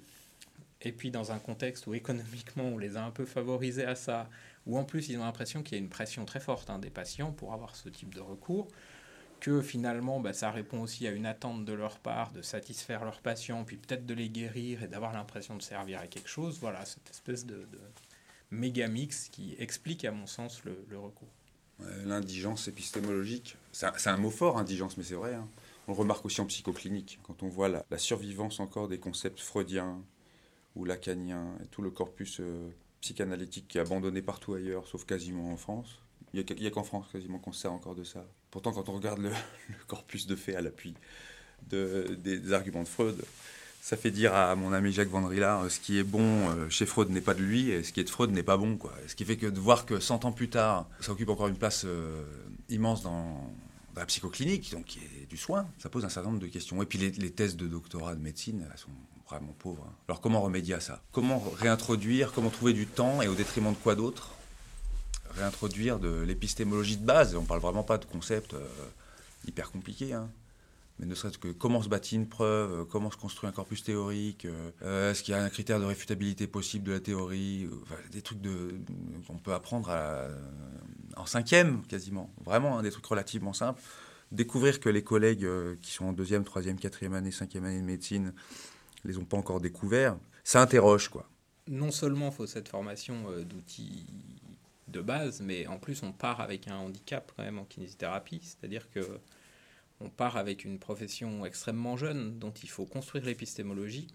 Et 0.82 0.92
puis 0.92 1.10
dans 1.10 1.32
un 1.32 1.38
contexte 1.38 1.86
où 1.86 1.94
économiquement 1.94 2.64
on 2.64 2.78
les 2.78 2.96
a 2.96 3.04
un 3.04 3.10
peu 3.10 3.24
favorisés 3.24 3.84
à 3.84 3.94
ça, 3.94 4.28
où 4.66 4.78
en 4.78 4.84
plus 4.84 5.08
ils 5.08 5.18
ont 5.18 5.24
l'impression 5.24 5.62
qu'il 5.62 5.76
y 5.76 5.80
a 5.80 5.82
une 5.82 5.90
pression 5.90 6.24
très 6.24 6.40
forte 6.40 6.70
hein, 6.70 6.78
des 6.78 6.90
patients 6.90 7.32
pour 7.32 7.52
avoir 7.52 7.76
ce 7.76 7.88
type 7.88 8.14
de 8.14 8.20
recours, 8.20 8.68
que 9.40 9.62
finalement 9.62 10.20
bah, 10.20 10.32
ça 10.32 10.50
répond 10.50 10.80
aussi 10.80 11.06
à 11.06 11.10
une 11.10 11.26
attente 11.26 11.64
de 11.64 11.72
leur 11.72 11.98
part 11.98 12.32
de 12.32 12.42
satisfaire 12.42 13.04
leurs 13.04 13.20
patients, 13.20 13.64
puis 13.64 13.76
peut-être 13.76 14.06
de 14.06 14.14
les 14.14 14.28
guérir 14.28 14.82
et 14.82 14.88
d'avoir 14.88 15.12
l'impression 15.12 15.56
de 15.56 15.62
servir 15.62 16.00
à 16.00 16.06
quelque 16.06 16.28
chose. 16.28 16.58
Voilà, 16.60 16.84
cette 16.84 17.10
espèce 17.10 17.46
de, 17.46 17.66
méga 18.56 18.88
mix 18.88 19.28
qui 19.28 19.54
explique 19.58 20.04
à 20.04 20.10
mon 20.10 20.26
sens 20.26 20.62
le, 20.64 20.98
recours. 20.98 21.28
L'indigence 22.04 22.68
épistémologique, 22.68 23.56
c'est 23.72 24.06
un, 24.06 24.16
mot 24.16 24.30
fort, 24.30 24.58
indigence, 24.58 24.96
mais 24.96 25.04
c'est 25.04 25.14
vrai. 25.14 25.34
Hein. 25.34 25.46
On 25.88 25.92
le 25.92 25.98
remarque 25.98 26.24
aussi 26.24 26.40
en 26.40 26.46
psychoclinique, 26.46 27.20
quand 27.22 27.42
on 27.42 27.48
voit 27.48 27.68
la, 27.68 27.98
survivance 27.98 28.60
encore 28.60 28.88
des 28.88 28.98
concepts 28.98 29.40
freudiens 29.40 30.02
ou 30.74 30.84
lacaniens, 30.84 31.54
et 31.62 31.66
tout 31.66 31.82
le 31.82 31.90
corpus 31.90 32.40
euh, 32.40 32.70
psychanalytique 33.00 33.68
qui 33.68 33.78
est 33.78 33.80
abandonnée 33.80 34.22
partout 34.22 34.54
ailleurs, 34.54 34.86
sauf 34.88 35.04
quasiment 35.04 35.52
en 35.52 35.56
France. 35.56 36.00
Il 36.32 36.44
n'y 36.44 36.66
a, 36.66 36.70
qu'en 36.70 36.82
France 36.82 37.06
quasiment 37.12 37.38
qu'on 37.38 37.52
se 37.52 37.62
sert 37.62 37.72
encore 37.72 37.94
de 37.94 38.04
ça. 38.04 38.26
Pourtant, 38.50 38.72
quand 38.72 38.88
on 38.88 38.92
regarde 38.92 39.20
le, 39.20 39.30
corpus 39.86 40.26
de 40.26 40.34
faits 40.34 40.56
à 40.56 40.60
l'appui 40.60 40.94
de, 41.68 42.18
des, 42.18 42.52
arguments 42.52 42.82
de 42.82 42.88
Freud, 42.88 43.16
ça 43.86 43.96
fait 43.96 44.10
dire 44.10 44.34
à 44.34 44.56
mon 44.56 44.72
ami 44.72 44.90
Jacques 44.90 45.10
Vandrilla, 45.10 45.60
euh, 45.60 45.68
ce 45.68 45.78
qui 45.78 45.96
est 45.96 46.02
bon 46.02 46.50
euh, 46.50 46.68
chez 46.68 46.86
Freud 46.86 47.08
n'est 47.08 47.20
pas 47.20 47.34
de 47.34 47.40
lui, 47.40 47.70
et 47.70 47.84
ce 47.84 47.92
qui 47.92 48.00
est 48.00 48.04
de 48.04 48.10
Freud 48.10 48.32
n'est 48.32 48.42
pas 48.42 48.56
bon. 48.56 48.76
Quoi. 48.76 48.92
Ce 49.06 49.14
qui 49.14 49.24
fait 49.24 49.36
que 49.36 49.46
de 49.46 49.60
voir 49.60 49.86
que 49.86 50.00
100 50.00 50.24
ans 50.24 50.32
plus 50.32 50.48
tard, 50.48 50.88
ça 50.98 51.12
occupe 51.12 51.28
encore 51.28 51.46
une 51.46 51.56
place 51.56 51.84
euh, 51.84 52.24
immense 52.68 53.04
dans, 53.04 53.48
la 53.94 54.04
psychoclinique, 54.04 54.72
donc 54.72 54.86
qui 54.86 54.98
est 54.98 55.26
du 55.26 55.36
soin, 55.36 55.68
ça 55.78 55.88
pose 55.88 56.04
un 56.04 56.08
certain 56.08 56.30
nombre 56.30 56.42
de 56.42 56.48
questions. 56.48 56.82
Et 56.82 56.84
puis 56.84 56.98
les, 56.98 57.12
les 57.12 57.30
thèses 57.30 57.56
de 57.56 57.68
doctorat 57.68 58.16
de 58.16 58.20
médecine, 58.20 58.66
elles 58.68 58.78
sont 58.78 58.90
vraiment 59.28 59.54
pauvres. 59.56 59.86
Hein. 59.88 59.94
Alors 60.08 60.20
comment 60.20 60.40
remédier 60.42 60.74
à 60.74 60.80
ça? 60.80 61.00
Comment 61.12 61.38
réintroduire, 61.56 62.32
comment 62.32 62.50
trouver 62.50 62.72
du 62.72 62.88
temps, 62.88 63.22
et 63.22 63.28
au 63.28 63.36
détriment 63.36 63.70
de 63.70 63.78
quoi 63.78 63.94
d'autre? 63.94 64.32
Réintroduire 65.30 66.00
de 66.00 66.22
l'épistémologie 66.22 66.96
de 66.96 67.06
base. 67.06 67.36
On 67.36 67.44
parle 67.44 67.60
vraiment 67.60 67.84
pas 67.84 67.98
de 67.98 68.04
concepts 68.04 68.56
hyper 69.46 69.70
compliqués. 69.70 70.12
Hein. 70.12 70.28
Mais 70.98 71.06
ne 71.06 71.14
serait-ce 71.14 71.38
que 71.38 71.48
comment 71.48 71.82
se 71.82 71.88
bâtit 71.88 72.16
une 72.16 72.28
preuve, 72.28 72.72
euh, 72.72 72.84
comment 72.84 73.10
se 73.10 73.16
construit 73.16 73.48
un 73.48 73.52
corpus 73.52 73.82
théorique, 73.82 74.46
euh, 74.82 75.10
est-ce 75.10 75.22
qu'il 75.22 75.32
y 75.32 75.36
a 75.36 75.42
un 75.42 75.48
critère 75.50 75.78
de 75.78 75.84
réfutabilité 75.84 76.46
possible 76.46 76.86
de 76.86 76.92
la 76.92 77.00
théorie, 77.00 77.68
des 78.12 78.22
trucs 78.22 78.38
qu'on 79.26 79.38
peut 79.38 79.52
apprendre 79.52 79.90
en 81.16 81.26
cinquième 81.26 81.82
quasiment, 81.82 82.32
vraiment, 82.44 82.78
hein, 82.78 82.82
des 82.82 82.90
trucs 82.90 83.06
relativement 83.06 83.52
simples. 83.52 83.82
Découvrir 84.32 84.80
que 84.80 84.88
les 84.88 85.04
collègues 85.04 85.46
qui 85.82 85.92
sont 85.92 86.06
en 86.06 86.12
deuxième, 86.12 86.44
troisième, 86.44 86.78
quatrième 86.78 87.14
année, 87.14 87.30
cinquième 87.30 87.64
année 87.64 87.80
de 87.80 87.86
médecine 87.86 88.32
les 89.04 89.18
ont 89.18 89.24
pas 89.24 89.36
encore 89.36 89.60
découverts, 89.60 90.16
ça 90.42 90.60
interroge 90.60 91.08
quoi. 91.08 91.28
Non 91.68 91.90
seulement 91.90 92.30
faut 92.30 92.46
cette 92.46 92.68
formation 92.68 93.24
d'outils 93.44 94.06
de 94.88 95.00
base, 95.00 95.40
mais 95.40 95.66
en 95.66 95.78
plus 95.78 96.02
on 96.02 96.12
part 96.12 96.40
avec 96.40 96.68
un 96.68 96.76
handicap 96.76 97.32
quand 97.36 97.42
même 97.42 97.58
en 97.58 97.64
kinésithérapie, 97.64 98.40
c'est-à-dire 98.42 98.88
que 98.90 99.00
on 100.00 100.10
part 100.10 100.36
avec 100.36 100.64
une 100.64 100.78
profession 100.78 101.44
extrêmement 101.46 101.96
jeune 101.96 102.38
dont 102.38 102.52
il 102.52 102.68
faut 102.68 102.86
construire 102.86 103.24
l'épistémologie 103.24 104.08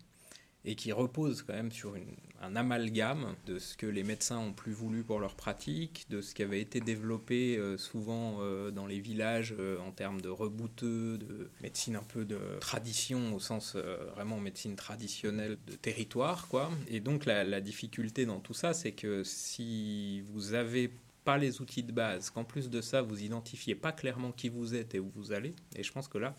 et 0.63 0.75
qui 0.75 0.91
repose 0.91 1.41
quand 1.41 1.53
même 1.53 1.71
sur 1.71 1.95
un 2.41 2.55
amalgame 2.55 3.35
de 3.45 3.57
ce 3.57 3.75
que 3.75 3.87
les 3.87 4.03
médecins 4.03 4.37
ont 4.37 4.53
plus 4.53 4.73
voulu 4.73 5.03
pour 5.03 5.19
leur 5.19 5.35
pratique, 5.35 6.05
de 6.09 6.21
ce 6.21 6.35
qui 6.35 6.43
avait 6.43 6.61
été 6.61 6.79
développé 6.79 7.57
euh, 7.57 7.77
souvent 7.77 8.37
euh, 8.41 8.69
dans 8.69 8.85
les 8.85 8.99
villages 8.99 9.55
euh, 9.57 9.79
en 9.79 9.91
termes 9.91 10.21
de 10.21 10.29
rebouteux, 10.29 11.17
de 11.17 11.49
médecine 11.61 11.95
un 11.95 12.03
peu 12.03 12.25
de 12.25 12.39
tradition 12.59 13.33
au 13.33 13.39
sens 13.39 13.75
vraiment 14.15 14.39
médecine 14.39 14.75
traditionnelle 14.75 15.57
de 15.65 15.73
territoire, 15.73 16.47
quoi. 16.47 16.69
Et 16.87 16.99
donc 16.99 17.25
la, 17.25 17.43
la 17.43 17.61
difficulté 17.61 18.25
dans 18.25 18.39
tout 18.39 18.53
ça, 18.53 18.73
c'est 18.73 18.91
que 18.91 19.23
si 19.23 20.21
vous 20.31 20.53
avez 20.53 20.91
pas 21.23 21.37
les 21.37 21.61
outils 21.61 21.83
de 21.83 21.91
base, 21.91 22.29
qu'en 22.29 22.43
plus 22.43 22.69
de 22.69 22.81
ça, 22.81 23.01
vous 23.01 23.23
identifiez 23.23 23.75
pas 23.75 23.91
clairement 23.91 24.31
qui 24.31 24.49
vous 24.49 24.75
êtes 24.75 24.95
et 24.95 24.99
où 24.99 25.09
vous 25.09 25.31
allez, 25.31 25.55
et 25.75 25.83
je 25.83 25.91
pense 25.91 26.07
que 26.07 26.17
là, 26.17 26.35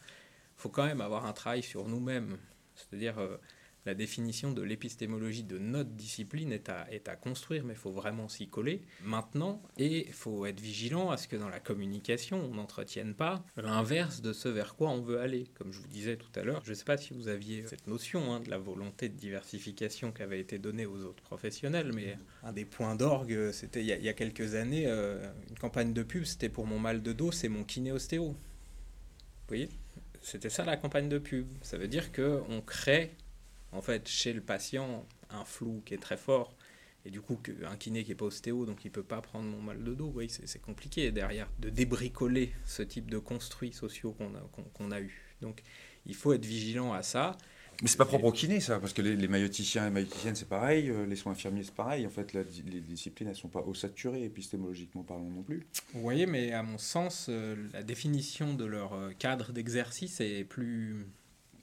faut 0.57 0.69
quand 0.69 0.85
même 0.85 1.01
avoir 1.01 1.27
un 1.27 1.33
travail 1.33 1.63
sur 1.63 1.89
nous-mêmes, 1.89 2.37
c'est-à-dire 2.75 3.19
la 3.85 3.95
définition 3.95 4.53
de 4.53 4.63
l'épistémologie 4.63 5.43
de 5.43 5.59
notre 5.59 5.91
discipline 5.91 6.53
est 6.53 6.69
à, 6.69 7.17
construire, 7.17 7.65
mais 7.65 7.75
il 7.75 7.79
faut 7.79 7.91
vraiment 7.91 8.29
s'y 8.29 8.49
coller 8.49 8.83
maintenant. 9.05 9.63
Et 9.77 10.07
il 10.07 10.13
faut 10.13 10.47
être 10.47 10.61
vigilant 10.61 11.11
à 11.11 11.17
ce 11.17 11.29
que 11.29 11.37
dans 11.37 11.49
la 11.49 11.61
communication, 11.61 12.49
on 12.51 12.55
n'entretienne 12.55 13.15
pas 13.15 13.45
l'inverse 13.57 14.23
de 14.23 14.33
ce 14.33 14.49
vers 14.49 14.77
quoi 14.77 14.91
on 14.91 15.01
veut 15.01 15.21
aller. 15.21 15.49
Comme 15.55 15.73
je 15.73 15.81
vous 15.81 15.89
disais 15.89 16.17
tout 16.17 16.31
à 16.37 16.43
l'heure, 16.43 16.63
je 16.65 16.71
ne 16.71 16.75
sais 16.75 16.85
pas 16.85 16.97
si 16.97 17.13
vous 17.13 17.29
aviez 17.29 17.67
cette 17.67 17.87
notion 17.87 18.33
hein, 18.33 18.41
de 18.41 18.51
la 18.51 18.59
volonté 18.59 19.09
de 19.09 19.17
diversification 19.17 20.13
qui 20.13 20.23
avait 20.23 20.41
été 20.41 20.59
donnée 20.59 20.87
aux 20.87 21.03
autres 21.03 21.23
professionnels, 21.23 21.93
mais 21.93 22.19
un 22.43 22.53
des 22.53 22.65
points 22.65 22.95
d'orgue, 22.95 23.51
c'était 23.53 23.81
il, 23.81 23.87
y 23.87 24.09
a 24.09 24.13
quelques 24.13 24.55
années, 24.55 24.87
euh, 24.87 25.31
une 25.51 25.59
campagne 25.59 25.93
de 25.93 26.03
pub, 26.03 26.25
c'était 26.25 26.49
pour 26.49 26.67
mon 26.67 26.79
mal 26.79 27.03
de 27.03 27.13
dos, 27.13 27.33
c'est 27.33 27.49
mon 27.49 27.65
kiné 27.65 27.93
ostéo. 27.93 28.29
Vous 28.29 28.37
voyez? 29.49 29.69
C'était 30.21 30.51
ça 30.51 30.65
la 30.65 30.77
campagne 30.77 31.09
de 31.09 31.19
pub. 31.19 31.47
Ça 31.63 31.77
veut 31.77 31.89
dire 31.89 32.13
qu'on 32.13 32.61
crée 32.65 33.17
en 33.73 33.83
fait, 33.83 34.09
chez 34.09 34.33
le 34.33 34.41
patient, 34.41 35.07
un 35.31 35.45
flou 35.45 35.83
qui 35.85 35.95
est 35.95 36.03
très 36.03 36.17
fort. 36.17 36.57
Et 37.05 37.11
du 37.11 37.21
coup, 37.21 37.37
un 37.65 37.77
kiné 37.77 38.05
qui 38.05 38.11
n'est 38.11 38.15
pas 38.15 38.27
ostéo, 38.27 38.65
donc 38.65 38.85
il 38.85 38.89
ne 38.89 38.93
peut 38.93 39.03
pas 39.03 39.21
prendre 39.21 39.49
mon 39.49 39.61
mal 39.61 39.83
de 39.83 39.93
dos. 39.93 40.13
Oui, 40.15 40.29
c'est 40.29 40.63
compliqué 40.63 41.11
derrière 41.11 41.51
de 41.59 41.69
débricoler 41.69 42.53
ce 42.65 42.83
type 42.83 43.11
de 43.11 43.19
construits 43.19 43.73
sociaux 43.73 44.13
qu'on 44.13 44.35
a, 44.37 44.43
qu'on 44.75 44.91
a 44.93 45.01
eu. 45.01 45.21
Donc, 45.41 45.63
il 46.07 46.15
faut 46.15 46.33
être 46.33 46.47
vigilant 46.47 46.93
à 46.93 47.03
ça. 47.03 47.37
Mais 47.81 47.89
c'est 47.89 47.97
pas 47.97 48.05
propre 48.05 48.27
au 48.27 48.33
kiné, 48.33 48.61
ça, 48.61 48.79
parce 48.79 48.93
que 48.93 49.03
les, 49.03 49.17
les 49.17 49.27
mailloticiens 49.27 49.89
et 49.89 49.91
mailloticiennes, 49.91 50.37
c'est 50.37 50.49
pareil, 50.49 50.89
euh, 50.89 51.05
les 51.05 51.17
soins 51.17 51.33
infirmiers, 51.33 51.65
c'est 51.65 51.75
pareil. 51.75 52.07
En 52.07 52.11
fait, 52.11 52.33
les 52.33 52.81
disciplines, 52.81 53.29
elles 53.29 53.35
sont 53.35 53.49
pas 53.49 53.65
saturées 53.75 54.25
épistémologiquement 54.25 55.03
parlant 55.03 55.29
non 55.29 55.43
plus. 55.43 55.67
Vous 55.95 56.03
voyez, 56.03 56.27
mais 56.27 56.53
à 56.53 56.63
mon 56.63 56.79
sens, 56.79 57.27
euh, 57.29 57.57
la 57.73 57.83
définition 57.83 58.55
de 58.55 58.65
leur 58.65 58.93
euh, 58.93 59.11
cadre 59.19 59.53
d'exercice 59.53 60.21
est 60.21 60.45
plus 60.45 61.07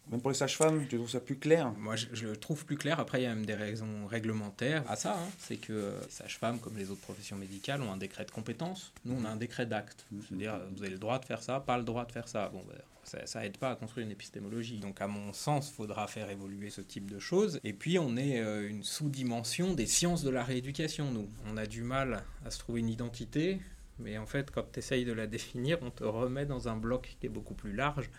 même 0.09 0.21
pour 0.21 0.31
les 0.31 0.35
sages-femmes, 0.35 0.87
tu 0.87 0.95
trouves 0.95 1.09
ça 1.09 1.19
plus 1.19 1.37
clair? 1.37 1.71
Moi, 1.77 1.95
je, 1.95 2.27
le 2.27 2.35
trouve 2.35 2.65
plus 2.65 2.77
clair. 2.77 2.99
Après, 2.99 3.21
il 3.21 3.23
y 3.23 3.27
a 3.27 3.35
même 3.35 3.45
des 3.45 3.53
raisons 3.53 4.07
réglementaires 4.07 4.83
à 4.89 4.95
ça. 4.95 5.13
Hein. 5.13 5.29
C'est 5.37 5.57
que 5.57 5.93
les 6.01 6.09
sages-femmes, 6.09 6.59
comme 6.59 6.75
les 6.77 6.89
autres 6.89 7.01
professions 7.01 7.37
médicales, 7.37 7.81
ont 7.83 7.91
un 7.91 7.97
décret 7.97 8.25
de 8.25 8.31
compétence. 8.31 8.91
Nous, 9.05 9.15
on 9.15 9.23
a 9.23 9.29
un 9.29 9.35
décret 9.35 9.67
d'acte. 9.67 10.07
C'est-à-dire, 10.27 10.59
vous 10.75 10.81
avez 10.81 10.91
le 10.91 10.97
droit 10.97 11.19
de 11.19 11.25
faire 11.25 11.43
ça, 11.43 11.59
pas 11.59 11.77
le 11.77 11.83
droit 11.83 12.05
de 12.05 12.11
faire 12.11 12.27
ça. 12.27 12.49
Bon, 12.49 12.63
ben, 12.67 12.77
ça, 13.03 13.23
ça 13.27 13.45
aide 13.45 13.57
pas 13.57 13.71
à 13.71 13.75
construire 13.75 14.07
une 14.07 14.11
épistémologie. 14.11 14.79
Donc, 14.79 14.99
à 14.99 15.07
mon 15.07 15.31
sens, 15.31 15.69
il 15.69 15.75
faudra 15.75 16.07
faire 16.07 16.29
évoluer 16.31 16.71
ce 16.71 16.81
type 16.81 17.11
de 17.11 17.19
choses. 17.19 17.59
Et 17.63 17.73
puis, 17.73 17.99
on 17.99 18.17
est 18.17 18.39
euh, 18.39 18.67
une 18.67 18.83
sous-dimension 18.83 19.75
des 19.75 19.85
sciences 19.85 20.23
de 20.23 20.31
la 20.31 20.43
rééducation, 20.43 21.11
nous. 21.11 21.29
On 21.45 21.55
a 21.55 21.67
du 21.67 21.83
mal 21.83 22.23
à 22.45 22.49
se 22.49 22.57
trouver 22.57 22.79
une 22.79 22.89
identité. 22.89 23.59
Mais 23.99 24.17
en 24.17 24.25
fait, 24.25 24.49
quand 24.49 24.63
tu 24.71 24.79
essayes 24.79 25.05
de 25.05 25.13
la 25.13 25.27
définir, 25.27 25.77
on 25.83 25.91
te 25.91 26.03
remet 26.03 26.47
dans 26.47 26.67
un 26.67 26.77
bloc 26.77 27.15
qui 27.19 27.27
est 27.27 27.29
beaucoup 27.29 27.53
plus 27.53 27.73
large 27.73 28.09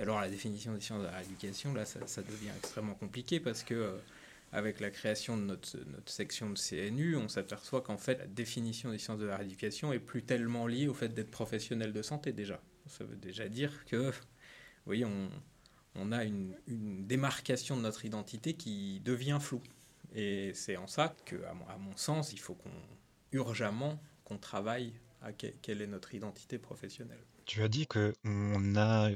puis 0.00 0.08
alors 0.08 0.22
la 0.22 0.30
définition 0.30 0.72
des 0.72 0.80
sciences 0.80 1.00
de 1.02 1.08
la 1.08 1.18
rééducation, 1.18 1.74
là, 1.74 1.84
ça, 1.84 2.22
devient 2.22 2.48
extrêmement 2.56 2.94
compliqué 2.94 3.38
parce 3.38 3.62
que 3.62 3.74
euh, 3.74 3.98
avec 4.50 4.80
la 4.80 4.88
création 4.88 5.36
de 5.36 5.42
notre, 5.42 5.76
section 6.06 6.48
de 6.48 6.58
CNU, 6.58 7.16
on 7.16 7.28
s'aperçoit 7.28 7.82
qu'en 7.82 7.98
fait 7.98 8.14
la 8.14 8.26
définition 8.26 8.90
des 8.90 8.96
sciences 8.96 9.18
de 9.18 9.26
la 9.26 9.36
rééducation 9.36 9.92
est 9.92 9.98
plus 9.98 10.22
tellement 10.22 10.66
liée 10.66 10.88
au 10.88 10.94
fait 10.94 11.10
d'être 11.10 11.30
professionnel 11.30 11.92
de 11.92 12.00
santé 12.00 12.32
déjà. 12.32 12.62
Ça 12.86 13.04
veut 13.04 13.16
déjà 13.16 13.46
dire 13.50 13.84
que, 13.84 14.08
vous 14.08 14.86
voyez, 14.86 15.04
on, 15.04 15.28
on 15.96 16.12
a 16.12 16.24
une, 16.24 16.56
démarcation 17.06 17.76
de 17.76 17.82
notre 17.82 18.06
identité 18.06 18.54
qui 18.54 19.00
devient 19.00 19.36
floue. 19.38 19.62
Et 20.14 20.52
c'est 20.54 20.78
en 20.78 20.86
ça 20.86 21.14
que, 21.26 21.36
mon, 21.36 21.68
à 21.68 21.76
mon 21.76 21.94
sens, 21.98 22.32
il 22.32 22.40
faut 22.40 22.54
qu'on 22.54 22.70
urgemment 23.32 24.00
qu'on 24.24 24.38
travaille 24.38 24.94
à 25.20 25.32
quelle 25.34 25.82
est 25.82 25.86
notre 25.86 26.14
identité 26.14 26.56
professionnelle. 26.56 27.20
Tu 27.44 27.62
as 27.62 27.68
dit 27.68 27.86
qu'on 27.86 28.76
a 28.76 29.10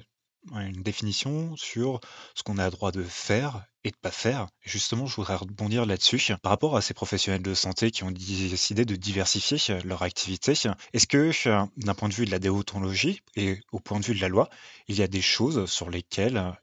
une 0.53 0.83
définition 0.83 1.57
sur 1.57 2.01
ce 2.35 2.43
qu'on 2.43 2.59
a 2.59 2.65
le 2.65 2.71
droit 2.71 2.93
de 2.93 3.03
faire 3.03 3.65
et 3.85 3.91
de 3.91 3.97
pas 3.97 4.11
faire. 4.11 4.47
justement, 4.63 5.07
je 5.07 5.17
voudrais 5.17 5.37
rebondir 5.37 5.85
là-dessus 5.85 6.33
par 6.43 6.51
rapport 6.51 6.77
à 6.77 6.81
ces 6.81 6.95
professionnels 6.95 7.43
de 7.43 7.53
santé 7.53 7.91
qui 7.91 8.03
ont 8.03 8.11
décidé 8.11 8.85
de 8.87 8.97
diversifier 8.97 9.59
leur 9.85 10.03
activité. 10.03 10.55
Est-ce 10.93 11.07
que, 11.07 11.31
d'un 11.77 11.95
point 11.95 12.09
de 12.09 12.15
vue 12.15 12.25
de 12.25 12.31
la 12.31 12.39
déontologie 12.39 13.21
et 13.37 13.61
au 13.73 13.81
point 13.81 14.01
de 14.01 14.05
vue 14.05 14.15
de 14.15 14.21
la 14.21 14.29
loi, 14.29 14.49
il 14.89 14.97
y 14.97 15.03
a 15.03 15.07
des 15.07 15.21
choses 15.21 15.67
sur 15.71 15.91
lesquelles 15.91 16.55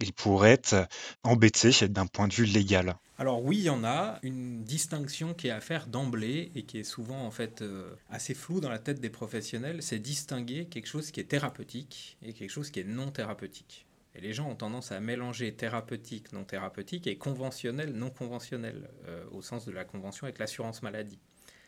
ils 0.00 0.12
pourraient 0.12 0.52
être 0.52 0.88
embêtés 1.22 1.88
d'un 1.88 2.06
point 2.06 2.28
de 2.28 2.34
vue 2.34 2.44
légal 2.44 2.96
alors 3.20 3.44
oui, 3.44 3.58
il 3.58 3.64
y 3.64 3.68
en 3.68 3.84
a 3.84 4.18
une 4.22 4.64
distinction 4.64 5.34
qui 5.34 5.48
est 5.48 5.50
à 5.50 5.60
faire 5.60 5.88
d'emblée 5.88 6.50
et 6.54 6.62
qui 6.62 6.78
est 6.78 6.84
souvent 6.84 7.26
en 7.26 7.30
fait 7.30 7.60
euh, 7.60 7.94
assez 8.08 8.32
floue 8.32 8.60
dans 8.60 8.70
la 8.70 8.78
tête 8.78 8.98
des 8.98 9.10
professionnels, 9.10 9.82
c'est 9.82 9.98
distinguer 9.98 10.64
quelque 10.64 10.86
chose 10.86 11.10
qui 11.10 11.20
est 11.20 11.24
thérapeutique 11.24 12.16
et 12.22 12.32
quelque 12.32 12.48
chose 12.48 12.70
qui 12.70 12.80
est 12.80 12.84
non 12.84 13.10
thérapeutique. 13.10 13.84
Et 14.14 14.22
les 14.22 14.32
gens 14.32 14.48
ont 14.48 14.54
tendance 14.54 14.90
à 14.90 15.00
mélanger 15.00 15.52
thérapeutique, 15.52 16.32
non 16.32 16.44
thérapeutique 16.44 17.06
et 17.06 17.18
conventionnel, 17.18 17.92
non 17.92 18.08
conventionnel, 18.08 18.88
euh, 19.06 19.22
au 19.32 19.42
sens 19.42 19.66
de 19.66 19.72
la 19.72 19.84
convention 19.84 20.24
avec 20.24 20.38
l'assurance 20.38 20.80
maladie. 20.82 21.20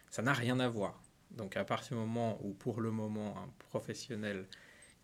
Ça 0.08 0.22
n'a 0.22 0.32
rien 0.32 0.58
à 0.58 0.68
voir. 0.68 1.02
Donc 1.32 1.58
à 1.58 1.64
partir 1.64 1.98
du 1.98 2.02
moment 2.02 2.38
où 2.42 2.54
pour 2.54 2.80
le 2.80 2.90
moment 2.90 3.36
un 3.36 3.50
professionnel 3.68 4.46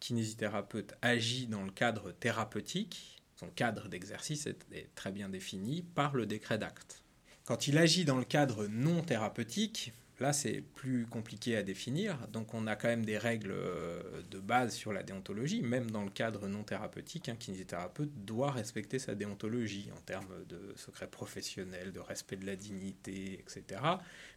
kinésithérapeute 0.00 0.94
agit 1.02 1.46
dans 1.46 1.62
le 1.62 1.72
cadre 1.72 2.10
thérapeutique, 2.12 3.17
son 3.38 3.48
cadre 3.48 3.88
d'exercice 3.88 4.46
est, 4.46 4.94
très 4.94 5.12
bien 5.12 5.28
défini 5.28 5.82
par 5.82 6.14
le 6.14 6.26
décret 6.26 6.58
d'acte. 6.58 7.02
Quand 7.44 7.68
il 7.68 7.78
agit 7.78 8.04
dans 8.04 8.18
le 8.18 8.24
cadre 8.24 8.66
non 8.66 9.02
thérapeutique, 9.02 9.92
là 10.18 10.32
c'est 10.32 10.60
plus 10.74 11.06
compliqué 11.06 11.56
à 11.56 11.62
définir, 11.62 12.18
donc 12.32 12.52
on 12.52 12.66
a 12.66 12.74
quand 12.74 12.88
même 12.88 13.04
des 13.04 13.16
règles 13.16 13.52
euh, 13.52 14.02
de 14.30 14.40
base 14.40 14.74
sur 14.74 14.92
la 14.92 15.04
déontologie, 15.04 15.62
même 15.62 15.90
dans 15.90 16.02
le 16.02 16.10
cadre 16.10 16.48
non 16.48 16.64
thérapeutique, 16.64 17.28
un 17.28 17.36
kinésithérapeute 17.36 18.10
doit 18.24 18.50
respecter 18.50 18.98
sa 18.98 19.14
déontologie 19.14 19.88
en 19.96 20.00
termes 20.00 20.44
de 20.48 20.74
secret 20.74 21.06
professionnel, 21.06 21.92
de 21.92 22.00
respect 22.00 22.36
de 22.36 22.46
la 22.46 22.56
dignité, 22.56 23.34
etc., 23.34 23.80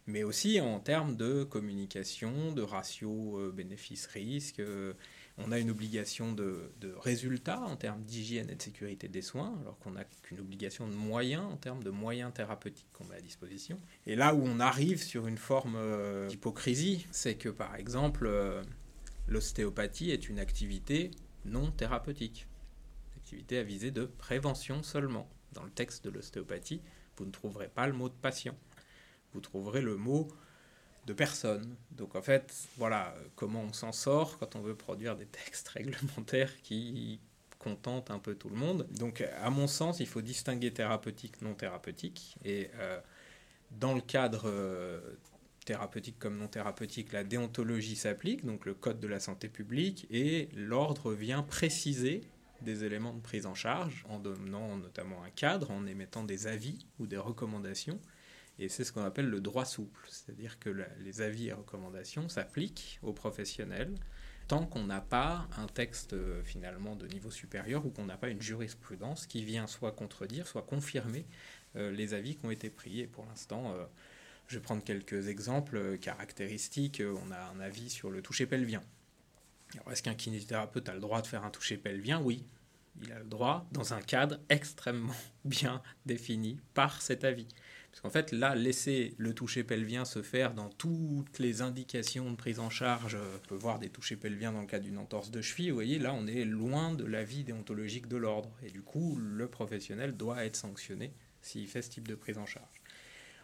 mais 0.06 0.22
aussi 0.22 0.60
en 0.60 0.78
termes 0.78 1.16
de 1.16 1.42
communication, 1.42 2.52
de 2.52 2.62
ratio 2.62 3.38
euh, 3.38 3.52
bénéfice-risque. 3.52 4.62
On 5.38 5.50
a 5.50 5.58
une 5.58 5.70
obligation 5.70 6.32
de, 6.32 6.70
de 6.80 6.92
résultat 6.92 7.60
en 7.60 7.76
termes 7.76 8.02
d'hygiène 8.02 8.50
et 8.50 8.54
de 8.54 8.62
sécurité 8.62 9.08
des 9.08 9.22
soins, 9.22 9.56
alors 9.62 9.78
qu'on 9.78 9.92
n'a 9.92 10.04
qu'une 10.04 10.40
obligation 10.40 10.86
de 10.86 10.94
moyens 10.94 11.44
en 11.44 11.56
termes 11.56 11.82
de 11.82 11.90
moyens 11.90 12.32
thérapeutiques 12.34 12.88
qu'on 12.92 13.04
met 13.04 13.16
à 13.16 13.20
disposition. 13.20 13.78
Et 14.06 14.14
là 14.14 14.34
où 14.34 14.42
on 14.44 14.60
arrive 14.60 15.02
sur 15.02 15.26
une 15.26 15.38
forme 15.38 15.76
euh, 15.76 16.28
d'hypocrisie, 16.28 17.06
c'est 17.10 17.36
que 17.36 17.48
par 17.48 17.76
exemple, 17.76 18.26
euh, 18.26 18.62
l'ostéopathie 19.26 20.10
est 20.10 20.28
une 20.28 20.38
activité 20.38 21.10
non 21.46 21.70
thérapeutique, 21.70 22.46
une 23.14 23.20
activité 23.22 23.58
à 23.58 23.62
visée 23.62 23.90
de 23.90 24.04
prévention 24.04 24.82
seulement. 24.82 25.28
Dans 25.52 25.64
le 25.64 25.70
texte 25.70 26.04
de 26.04 26.10
l'ostéopathie, 26.10 26.82
vous 27.16 27.24
ne 27.24 27.30
trouverez 27.30 27.68
pas 27.68 27.86
le 27.86 27.92
mot 27.94 28.08
de 28.08 28.14
patient, 28.14 28.56
vous 29.32 29.40
trouverez 29.40 29.80
le 29.80 29.96
mot 29.96 30.28
de 31.06 31.12
personne. 31.12 31.76
Donc 31.90 32.14
en 32.14 32.22
fait, 32.22 32.68
voilà 32.76 33.14
comment 33.34 33.62
on 33.62 33.72
s'en 33.72 33.92
sort 33.92 34.38
quand 34.38 34.56
on 34.56 34.60
veut 34.60 34.74
produire 34.74 35.16
des 35.16 35.26
textes 35.26 35.68
réglementaires 35.68 36.60
qui 36.62 37.20
contentent 37.58 38.10
un 38.10 38.18
peu 38.18 38.34
tout 38.34 38.48
le 38.48 38.56
monde. 38.56 38.86
Donc 38.98 39.24
à 39.40 39.50
mon 39.50 39.66
sens, 39.66 40.00
il 40.00 40.06
faut 40.06 40.22
distinguer 40.22 40.72
thérapeutique, 40.72 41.40
non 41.42 41.54
thérapeutique. 41.54 42.36
Et 42.44 42.70
euh, 42.74 43.00
dans 43.70 43.94
le 43.94 44.00
cadre 44.00 44.42
euh, 44.46 45.00
thérapeutique 45.64 46.18
comme 46.18 46.38
non 46.38 46.48
thérapeutique, 46.48 47.12
la 47.12 47.24
déontologie 47.24 47.96
s'applique, 47.96 48.44
donc 48.44 48.66
le 48.66 48.74
code 48.74 49.00
de 49.00 49.08
la 49.08 49.20
santé 49.20 49.48
publique, 49.48 50.06
et 50.10 50.48
l'ordre 50.54 51.12
vient 51.12 51.42
préciser 51.42 52.22
des 52.60 52.84
éléments 52.84 53.12
de 53.12 53.20
prise 53.20 53.46
en 53.46 53.54
charge 53.54 54.04
en 54.08 54.18
donnant 54.18 54.76
notamment 54.76 55.22
un 55.24 55.30
cadre, 55.30 55.70
en 55.70 55.86
émettant 55.86 56.24
des 56.24 56.46
avis 56.46 56.86
ou 56.98 57.06
des 57.06 57.16
recommandations. 57.16 57.98
Et 58.58 58.68
c'est 58.68 58.84
ce 58.84 58.92
qu'on 58.92 59.04
appelle 59.04 59.28
le 59.28 59.40
droit 59.40 59.64
souple, 59.64 60.06
c'est-à-dire 60.08 60.58
que 60.58 60.70
les 61.00 61.20
avis 61.22 61.48
et 61.48 61.52
recommandations 61.52 62.28
s'appliquent 62.28 62.98
aux 63.02 63.12
professionnels 63.12 63.94
tant 64.48 64.66
qu'on 64.66 64.84
n'a 64.84 65.00
pas 65.00 65.48
un 65.56 65.66
texte 65.66 66.12
euh, 66.12 66.42
finalement 66.44 66.96
de 66.96 67.06
niveau 67.06 67.30
supérieur 67.30 67.86
ou 67.86 67.90
qu'on 67.90 68.04
n'a 68.04 68.16
pas 68.16 68.28
une 68.28 68.42
jurisprudence 68.42 69.26
qui 69.26 69.44
vient 69.44 69.66
soit 69.66 69.92
contredire, 69.92 70.46
soit 70.46 70.62
confirmer 70.62 71.24
euh, 71.76 71.90
les 71.90 72.14
avis 72.14 72.36
qui 72.36 72.44
ont 72.44 72.50
été 72.50 72.68
pris. 72.68 73.00
Et 73.00 73.06
pour 73.06 73.24
l'instant, 73.24 73.72
euh, 73.72 73.84
je 74.48 74.56
vais 74.58 74.62
prendre 74.62 74.84
quelques 74.84 75.28
exemples 75.28 75.96
caractéristiques. 75.98 77.02
On 77.02 77.30
a 77.30 77.38
un 77.56 77.60
avis 77.60 77.88
sur 77.88 78.10
le 78.10 78.20
toucher 78.20 78.46
pelvien. 78.46 78.82
est-ce 79.90 80.02
qu'un 80.02 80.14
kinésithérapeute 80.14 80.88
a 80.88 80.94
le 80.94 81.00
droit 81.00 81.22
de 81.22 81.26
faire 81.26 81.44
un 81.44 81.50
toucher 81.50 81.78
pelvien? 81.78 82.20
Oui, 82.20 82.44
il 83.00 83.10
a 83.12 83.20
le 83.20 83.24
droit 83.24 83.66
dans 83.72 83.94
un 83.94 84.02
cadre 84.02 84.38
extrêmement 84.48 85.14
bien 85.44 85.82
défini 86.04 86.60
par 86.74 87.00
cet 87.00 87.24
avis. 87.24 87.48
Parce 87.92 88.00
qu'en 88.00 88.10
fait, 88.10 88.32
là, 88.32 88.54
laisser 88.54 89.14
le 89.18 89.34
toucher 89.34 89.64
pelvien 89.64 90.06
se 90.06 90.22
faire 90.22 90.54
dans 90.54 90.70
toutes 90.70 91.38
les 91.38 91.60
indications 91.60 92.30
de 92.30 92.36
prise 92.36 92.58
en 92.58 92.70
charge, 92.70 93.16
euh, 93.16 93.36
on 93.36 93.48
peut 93.48 93.54
voir 93.54 93.78
des 93.78 93.90
touchés 93.90 94.16
pelviens 94.16 94.50
dans 94.50 94.62
le 94.62 94.66
cas 94.66 94.78
d'une 94.78 94.96
entorse 94.96 95.30
de 95.30 95.42
cheville, 95.42 95.68
vous 95.68 95.76
voyez, 95.76 95.98
là, 95.98 96.14
on 96.14 96.26
est 96.26 96.46
loin 96.46 96.94
de 96.94 97.04
l'avis 97.04 97.44
déontologique 97.44 98.08
de 98.08 98.16
l'ordre. 98.16 98.50
Et 98.64 98.70
du 98.70 98.80
coup, 98.80 99.18
le 99.20 99.46
professionnel 99.46 100.16
doit 100.16 100.42
être 100.46 100.56
sanctionné 100.56 101.12
s'il 101.42 101.68
fait 101.68 101.82
ce 101.82 101.90
type 101.90 102.08
de 102.08 102.14
prise 102.14 102.38
en 102.38 102.46
charge. 102.46 102.80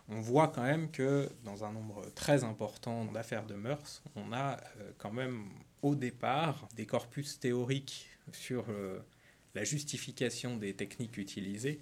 On 0.09 0.23
voit 0.23 0.49
quand 0.49 0.63
même 0.63 0.91
que 0.91 1.29
dans 1.45 1.65
un 1.65 1.73
nombre 1.73 2.03
très 2.15 2.43
important 2.43 3.05
d'affaires 3.05 3.45
de 3.45 3.55
mœurs, 3.55 4.03
on 4.17 4.33
a 4.33 4.59
euh, 4.79 4.93
quand 4.97 5.13
même 5.13 5.45
au 5.83 5.95
départ 5.95 6.67
des 6.75 6.87
corpus 6.87 7.39
théoriques 7.39 8.09
sur 8.33 8.65
euh, 8.71 8.99
la 9.55 9.65
justification 9.65 10.57
des 10.57 10.73
techniques 10.73 11.19
utilisées 11.19 11.81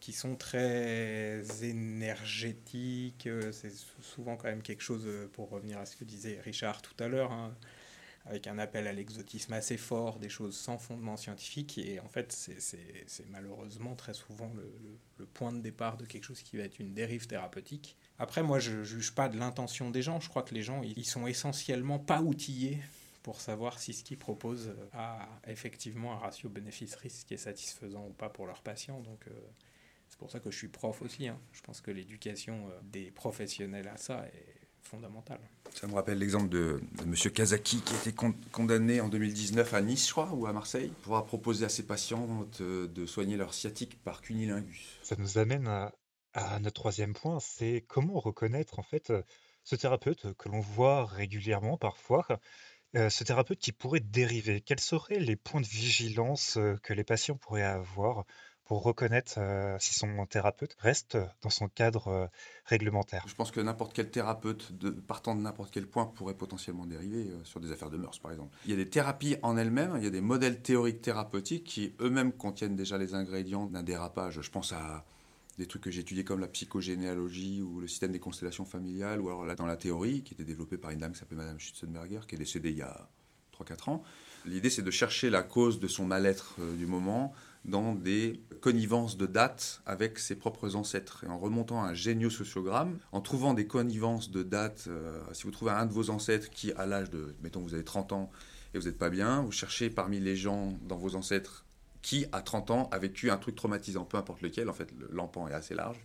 qui 0.00 0.12
sont 0.12 0.36
très 0.36 1.42
énergétiques. 1.62 3.26
Euh, 3.26 3.52
c'est 3.52 3.72
souvent 4.00 4.36
quand 4.36 4.48
même 4.48 4.62
quelque 4.62 4.82
chose, 4.82 5.04
euh, 5.06 5.28
pour 5.32 5.50
revenir 5.50 5.78
à 5.78 5.86
ce 5.86 5.96
que 5.96 6.04
disait 6.04 6.40
Richard 6.40 6.82
tout 6.82 6.94
à 7.02 7.08
l'heure, 7.08 7.32
hein, 7.32 7.54
avec 8.26 8.46
un 8.46 8.58
appel 8.58 8.86
à 8.86 8.92
l'exotisme 8.92 9.52
assez 9.52 9.76
fort, 9.76 10.18
des 10.18 10.28
choses 10.28 10.56
sans 10.56 10.78
fondement 10.78 11.16
scientifique. 11.16 11.78
Et 11.78 11.98
en 12.00 12.08
fait, 12.08 12.32
c'est 12.32 13.28
malheureusement 13.30 13.94
très 13.94 14.14
souvent 14.14 14.52
le, 14.54 15.26
point 15.26 15.52
de 15.52 15.60
départ 15.60 15.96
de 15.96 16.04
quelque 16.04 16.24
chose 16.24 16.42
qui 16.42 16.56
va 16.56 16.64
être 16.64 16.78
une 16.78 16.94
dérive 16.94 17.26
thérapeutique. 17.26 17.96
Après, 18.18 18.42
moi, 18.42 18.58
je 18.58 18.72
ne 18.72 18.84
juge 18.84 19.14
pas 19.14 19.28
de 19.28 19.38
l'intention 19.38 19.90
des 19.90 20.02
gens. 20.02 20.20
Je 20.20 20.28
crois 20.28 20.42
que 20.42 20.54
les 20.54 20.62
gens, 20.62 20.82
ils 20.82 21.06
sont 21.06 21.26
essentiellement 21.26 21.98
pas 21.98 22.20
outillés 22.20 22.78
pour 23.22 23.40
savoir 23.40 23.78
si 23.78 23.92
ce 23.92 24.04
qu'ils 24.04 24.18
proposent 24.18 24.74
a 24.92 25.28
effectivement 25.46 26.12
un 26.14 26.18
ratio 26.18 26.48
bénéfice-risque 26.48 27.26
qui 27.26 27.34
est 27.34 27.36
satisfaisant 27.36 28.06
ou 28.06 28.12
pas 28.12 28.28
pour 28.28 28.46
leurs 28.46 28.62
patients. 28.62 29.00
Donc, 29.00 29.26
euh, 29.26 29.32
c'est 30.08 30.18
pour 30.18 30.30
ça 30.30 30.40
que 30.40 30.50
je 30.50 30.56
suis 30.56 30.68
prof 30.68 31.00
aussi. 31.02 31.28
Hein. 31.28 31.38
Je 31.52 31.60
pense 31.60 31.80
que 31.80 31.90
l'éducation 31.90 32.68
euh, 32.68 32.80
des 32.82 33.10
professionnels 33.10 33.88
à 33.88 33.96
ça 33.96 34.26
est 34.26 34.68
fondamentale. 34.82 35.40
Ça 35.74 35.86
me 35.86 35.94
rappelle 35.94 36.18
l'exemple 36.18 36.48
de, 36.48 36.80
M. 37.02 37.14
Kazaki 37.14 37.82
qui 37.82 37.94
a 37.94 37.98
été 37.98 38.14
condamné 38.50 39.00
en 39.00 39.08
2019 39.08 39.74
à 39.74 39.82
Nice, 39.82 40.06
je 40.06 40.12
crois, 40.12 40.32
ou 40.32 40.46
à 40.46 40.52
Marseille, 40.52 40.92
pour 41.02 41.12
avoir 41.14 41.26
proposé 41.26 41.66
à 41.66 41.68
ses 41.68 41.82
patients 41.82 42.48
de, 42.58 43.06
soigner 43.06 43.36
leur 43.36 43.52
sciatique 43.52 44.02
par 44.02 44.22
cunilingus. 44.22 44.98
Ça 45.02 45.16
nous 45.18 45.36
amène 45.36 45.66
à, 45.66 45.92
à 46.32 46.58
notre 46.60 46.80
troisième 46.80 47.12
point, 47.12 47.38
c'est 47.38 47.84
comment 47.86 48.18
reconnaître 48.18 48.78
en 48.78 48.82
fait 48.82 49.12
ce 49.68 49.76
thérapeute 49.76 50.32
que 50.38 50.48
l'on 50.48 50.60
voit 50.60 51.04
régulièrement 51.04 51.76
parfois, 51.76 52.26
euh, 52.96 53.10
ce 53.10 53.22
thérapeute 53.22 53.58
qui 53.58 53.72
pourrait 53.72 54.00
dériver. 54.00 54.62
Quels 54.62 54.80
seraient 54.80 55.18
les 55.18 55.36
points 55.36 55.60
de 55.60 55.66
vigilance 55.66 56.56
euh, 56.56 56.76
que 56.82 56.94
les 56.94 57.04
patients 57.04 57.36
pourraient 57.36 57.62
avoir 57.62 58.24
pour 58.68 58.82
reconnaître 58.82 59.36
euh, 59.38 59.76
si 59.80 59.94
son 59.94 60.26
thérapeute 60.26 60.76
reste 60.78 61.16
dans 61.42 61.48
son 61.48 61.68
cadre 61.68 62.08
euh, 62.08 62.26
réglementaire. 62.66 63.24
Je 63.26 63.34
pense 63.34 63.50
que 63.50 63.60
n'importe 63.60 63.94
quel 63.94 64.10
thérapeute, 64.10 64.76
de, 64.78 64.90
partant 64.90 65.34
de 65.34 65.40
n'importe 65.40 65.70
quel 65.72 65.86
point, 65.86 66.04
pourrait 66.04 66.34
potentiellement 66.34 66.84
dériver 66.84 67.30
euh, 67.30 67.42
sur 67.44 67.60
des 67.60 67.72
affaires 67.72 67.88
de 67.88 67.96
mœurs, 67.96 68.18
par 68.18 68.30
exemple. 68.30 68.54
Il 68.66 68.70
y 68.70 68.74
a 68.74 68.76
des 68.76 68.88
thérapies 68.88 69.36
en 69.42 69.56
elles-mêmes, 69.56 69.94
il 69.96 70.04
y 70.04 70.06
a 70.06 70.10
des 70.10 70.20
modèles 70.20 70.60
théoriques 70.60 71.00
thérapeutiques 71.00 71.64
qui 71.64 71.94
eux-mêmes 72.00 72.30
contiennent 72.30 72.76
déjà 72.76 72.98
les 72.98 73.14
ingrédients 73.14 73.64
d'un 73.64 73.82
dérapage. 73.82 74.42
Je 74.42 74.50
pense 74.50 74.74
à 74.74 75.06
des 75.56 75.66
trucs 75.66 75.82
que 75.82 75.90
j'ai 75.90 76.02
étudiés 76.02 76.24
comme 76.24 76.40
la 76.40 76.46
psychogénéalogie 76.46 77.62
ou 77.62 77.80
le 77.80 77.88
système 77.88 78.12
des 78.12 78.20
constellations 78.20 78.66
familiales, 78.66 79.22
ou 79.22 79.28
alors 79.28 79.46
là, 79.46 79.54
dans 79.54 79.66
la 79.66 79.78
théorie, 79.78 80.22
qui 80.22 80.34
était 80.34 80.44
développée 80.44 80.76
par 80.76 80.90
une 80.90 80.98
dame 80.98 81.12
qui 81.12 81.18
s'appelle 81.18 81.38
Madame 81.38 81.58
Schützenberger, 81.58 82.20
qui 82.28 82.34
est 82.34 82.38
décédée 82.38 82.70
il 82.70 82.76
y 82.76 82.82
a 82.82 83.08
3-4 83.58 83.88
ans. 83.88 84.02
L'idée, 84.44 84.68
c'est 84.68 84.82
de 84.82 84.90
chercher 84.90 85.30
la 85.30 85.42
cause 85.42 85.80
de 85.80 85.88
son 85.88 86.04
mal-être 86.04 86.60
du 86.76 86.86
moment 86.86 87.32
dans 87.64 87.94
des 87.94 88.40
connivences 88.60 89.16
de 89.16 89.26
dates 89.26 89.82
avec 89.86 90.18
ses 90.18 90.34
propres 90.34 90.76
ancêtres. 90.76 91.24
Et 91.24 91.28
en 91.28 91.38
remontant 91.38 91.82
un 91.82 91.94
géniosociogramme, 91.94 92.98
en 93.12 93.20
trouvant 93.20 93.54
des 93.54 93.66
connivences 93.66 94.30
de 94.30 94.42
dates, 94.42 94.84
euh, 94.88 95.20
si 95.32 95.44
vous 95.44 95.50
trouvez 95.50 95.72
un 95.72 95.86
de 95.86 95.92
vos 95.92 96.10
ancêtres 96.10 96.50
qui, 96.50 96.72
à 96.72 96.86
l'âge 96.86 97.10
de, 97.10 97.34
mettons, 97.42 97.60
vous 97.60 97.74
avez 97.74 97.84
30 97.84 98.12
ans 98.12 98.30
et 98.74 98.78
vous 98.78 98.86
n'êtes 98.86 98.98
pas 98.98 99.10
bien, 99.10 99.42
vous 99.42 99.52
cherchez 99.52 99.90
parmi 99.90 100.20
les 100.20 100.36
gens 100.36 100.78
dans 100.86 100.96
vos 100.96 101.14
ancêtres 101.14 101.64
qui, 102.02 102.26
à 102.32 102.42
30 102.42 102.70
ans, 102.70 102.88
a 102.92 102.98
vécu 102.98 103.30
un 103.30 103.36
truc 103.36 103.56
traumatisant, 103.56 104.04
peu 104.04 104.16
importe 104.16 104.42
lequel, 104.42 104.68
en 104.68 104.72
fait, 104.72 104.88
l'empan 105.10 105.48
est 105.48 105.54
assez 105.54 105.74
large. 105.74 106.00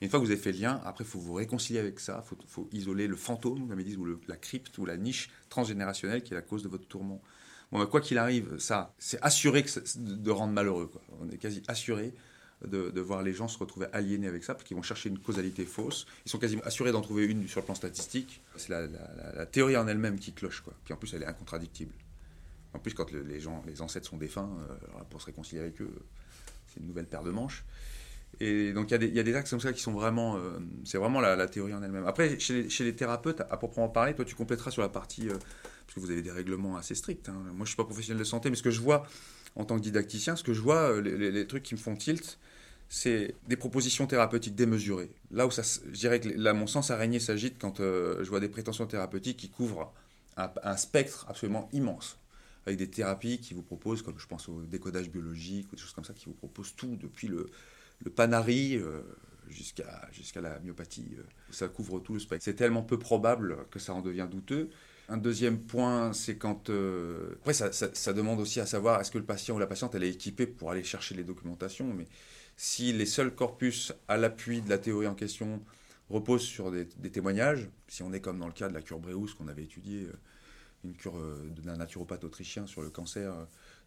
Une 0.00 0.08
fois 0.08 0.18
que 0.18 0.24
vous 0.24 0.32
avez 0.32 0.40
fait 0.40 0.50
le 0.50 0.58
lien, 0.58 0.80
après, 0.84 1.04
il 1.04 1.06
faut 1.06 1.20
vous 1.20 1.34
réconcilier 1.34 1.78
avec 1.78 2.00
ça, 2.00 2.24
il 2.32 2.48
faut, 2.48 2.68
isoler 2.72 3.06
le 3.06 3.14
fantôme, 3.14 3.68
comme 3.68 3.78
ils 3.78 3.86
disent, 3.86 3.98
ou 3.98 4.18
la 4.26 4.36
crypte, 4.36 4.76
ou 4.78 4.84
la 4.84 4.96
niche 4.96 5.30
transgénérationnelle 5.48 6.22
qui 6.24 6.32
est 6.32 6.36
la 6.36 6.42
cause 6.42 6.64
de 6.64 6.68
votre 6.68 6.88
tourment. 6.88 7.22
Bon, 7.72 7.78
bah, 7.78 7.86
quoi 7.86 8.00
qu'il 8.00 8.18
arrive, 8.18 8.58
ça, 8.58 8.94
c'est 8.98 9.20
assuré 9.22 9.64
que 9.64 9.70
de 9.96 10.30
rendre 10.30 10.52
malheureux. 10.52 10.90
On 11.20 11.28
est 11.30 11.38
quasi 11.38 11.62
assuré 11.68 12.12
de, 12.66 13.00
voir 13.00 13.22
les 13.22 13.32
gens 13.32 13.48
se 13.48 13.58
retrouver 13.58 13.86
aliénés 13.92 14.28
avec 14.28 14.44
ça, 14.44 14.54
parce 14.54 14.64
qu'ils 14.64 14.76
vont 14.76 14.82
chercher 14.82 15.08
une 15.08 15.18
causalité 15.18 15.64
fausse. 15.64 16.06
Ils 16.26 16.30
sont 16.30 16.38
quasiment 16.38 16.62
assurés 16.64 16.92
d'en 16.92 17.00
trouver 17.00 17.24
une 17.24 17.48
sur 17.48 17.60
le 17.60 17.64
plan 17.64 17.74
statistique. 17.74 18.42
C'est 18.56 18.68
la, 18.68 19.46
théorie 19.46 19.76
en 19.76 19.88
elle-même 19.88 20.18
qui 20.18 20.32
cloche, 20.32 20.60
quoi. 20.60 20.74
Puis 20.84 20.94
en 20.94 20.96
plus, 20.96 21.12
elle 21.14 21.22
est 21.22 21.26
incontradictible. 21.26 21.94
En 22.74 22.78
plus, 22.78 22.94
quand 22.94 23.10
les 23.10 23.40
gens, 23.40 23.62
les 23.66 23.82
ancêtres 23.82 24.06
sont 24.06 24.16
défunts, 24.16 24.50
euh, 24.70 25.04
pour 25.10 25.20
se 25.20 25.26
réconcilier 25.26 25.60
avec 25.60 25.80
eux, 25.80 25.92
c'est 26.68 26.80
une 26.80 26.86
nouvelle 26.86 27.06
paire 27.06 27.22
de 27.22 27.30
manches. 27.30 27.64
Et 28.40 28.72
donc 28.72 28.90
il 28.90 29.14
y, 29.14 29.20
a 29.20 29.22
des 29.22 29.34
axes 29.34 29.50
comme 29.50 29.60
ça 29.60 29.74
qui 29.74 29.82
sont 29.82 29.92
vraiment, 29.92 30.36
euh, 30.36 30.58
c'est 30.84 30.96
vraiment 30.96 31.20
la, 31.20 31.46
théorie 31.46 31.74
en 31.74 31.82
elle-même. 31.82 32.06
Après, 32.06 32.38
chez 32.38 32.64
les, 32.80 32.96
thérapeutes, 32.96 33.40
à 33.40 33.56
proprement 33.58 33.90
parler, 33.90 34.14
toi 34.14 34.24
tu 34.24 34.34
compléteras 34.34 34.70
sur 34.70 34.80
la 34.80 34.88
partie 34.88 35.28
euh, 35.28 35.34
parce 35.92 36.06
que 36.06 36.06
vous 36.06 36.10
avez 36.10 36.22
des 36.22 36.30
règlements 36.30 36.76
assez 36.76 36.94
stricts. 36.94 37.28
Hein. 37.28 37.34
Moi, 37.34 37.52
je 37.58 37.60
ne 37.60 37.66
suis 37.66 37.76
pas 37.76 37.84
professionnel 37.84 38.18
de 38.18 38.24
santé, 38.24 38.48
mais 38.48 38.56
ce 38.56 38.62
que 38.62 38.70
je 38.70 38.80
vois 38.80 39.06
en 39.56 39.66
tant 39.66 39.76
que 39.76 39.82
didacticien, 39.82 40.36
ce 40.36 40.42
que 40.42 40.54
je 40.54 40.60
vois, 40.62 40.90
euh, 40.90 41.00
les, 41.02 41.46
trucs 41.46 41.62
qui 41.62 41.74
me 41.74 41.78
font 41.78 41.94
tilt, 41.94 42.38
c'est 42.88 43.34
des 43.46 43.56
propositions 43.56 44.06
thérapeutiques 44.06 44.54
démesurées. 44.54 45.10
Là 45.30 45.46
où 45.46 45.50
ça, 45.50 45.60
je 45.62 45.98
dirais 45.98 46.18
que 46.20 46.30
là, 46.30 46.54
mon 46.54 46.66
sens 46.66 46.90
araignée 46.90 47.20
s'agite 47.20 47.58
quand 47.58 47.80
euh, 47.80 48.24
je 48.24 48.30
vois 48.30 48.40
des 48.40 48.48
prétentions 48.48 48.86
thérapeutiques 48.86 49.36
qui 49.36 49.50
couvrent 49.50 49.92
un, 50.38 50.76
spectre 50.78 51.26
absolument 51.28 51.68
immense, 51.74 52.16
avec 52.64 52.78
des 52.78 52.88
thérapies 52.88 53.38
qui 53.38 53.52
vous 53.52 53.62
proposent, 53.62 54.00
comme 54.00 54.18
je 54.18 54.26
pense 54.26 54.48
au 54.48 54.62
décodage 54.62 55.10
biologique 55.10 55.70
ou 55.72 55.76
des 55.76 55.82
choses 55.82 55.92
comme 55.92 56.04
ça, 56.04 56.14
qui 56.14 56.24
vous 56.24 56.32
proposent 56.32 56.74
tout, 56.74 56.96
depuis 56.96 57.28
le, 57.28 57.50
le 58.02 58.10
panari 58.10 58.78
euh, 58.78 59.02
jusqu'à 59.50 60.40
la 60.40 60.58
myopathie. 60.60 61.18
ça 61.50 61.68
couvre 61.68 62.00
tout 62.00 62.14
le 62.14 62.20
spectre. 62.20 62.42
C'est 62.42 62.54
tellement 62.54 62.82
peu 62.82 62.98
probable 62.98 63.66
que 63.70 63.78
ça 63.78 63.92
en 63.92 64.00
devient 64.00 64.28
douteux. 64.30 64.70
Un 65.08 65.16
deuxième 65.16 65.58
point, 65.58 66.12
c'est 66.12 66.36
quand... 66.36 66.70
Euh, 66.70 67.32
après, 67.40 67.52
ça, 67.52 68.12
demande 68.12 68.40
aussi 68.40 68.60
à 68.60 68.66
savoir, 68.66 69.00
est-ce 69.00 69.10
que 69.10 69.18
le 69.18 69.24
patient 69.24 69.56
ou 69.56 69.58
la 69.58 69.66
patiente, 69.66 69.94
elle 69.94 70.04
est 70.04 70.10
équipée 70.10 70.46
pour 70.46 70.70
aller 70.70 70.84
chercher 70.84 71.14
les 71.14 71.24
documentations, 71.24 71.92
mais 71.92 72.06
si 72.56 72.92
les 72.92 73.06
seuls 73.06 73.34
corpus 73.34 73.92
à 74.08 74.16
l'appui 74.16 74.62
de 74.62 74.70
la 74.70 74.78
théorie 74.78 75.06
en 75.06 75.14
question 75.14 75.60
reposent 76.08 76.42
sur 76.42 76.70
des, 76.70 76.86
témoignages, 76.86 77.68
si 77.88 78.02
on 78.02 78.12
est 78.12 78.20
comme 78.20 78.38
dans 78.38 78.46
le 78.46 78.52
cas 78.52 78.68
de 78.68 78.74
la 78.74 78.82
cure 78.82 78.98
Bréus 78.98 79.34
qu'on 79.34 79.48
avait 79.48 79.64
étudié, 79.64 80.06
une 80.84 80.94
cure 80.94 81.18
d'un 81.64 81.76
naturopathe 81.76 82.24
autrichien 82.24 82.66
sur 82.66 82.82
le 82.82 82.90
cancer. 82.90 83.32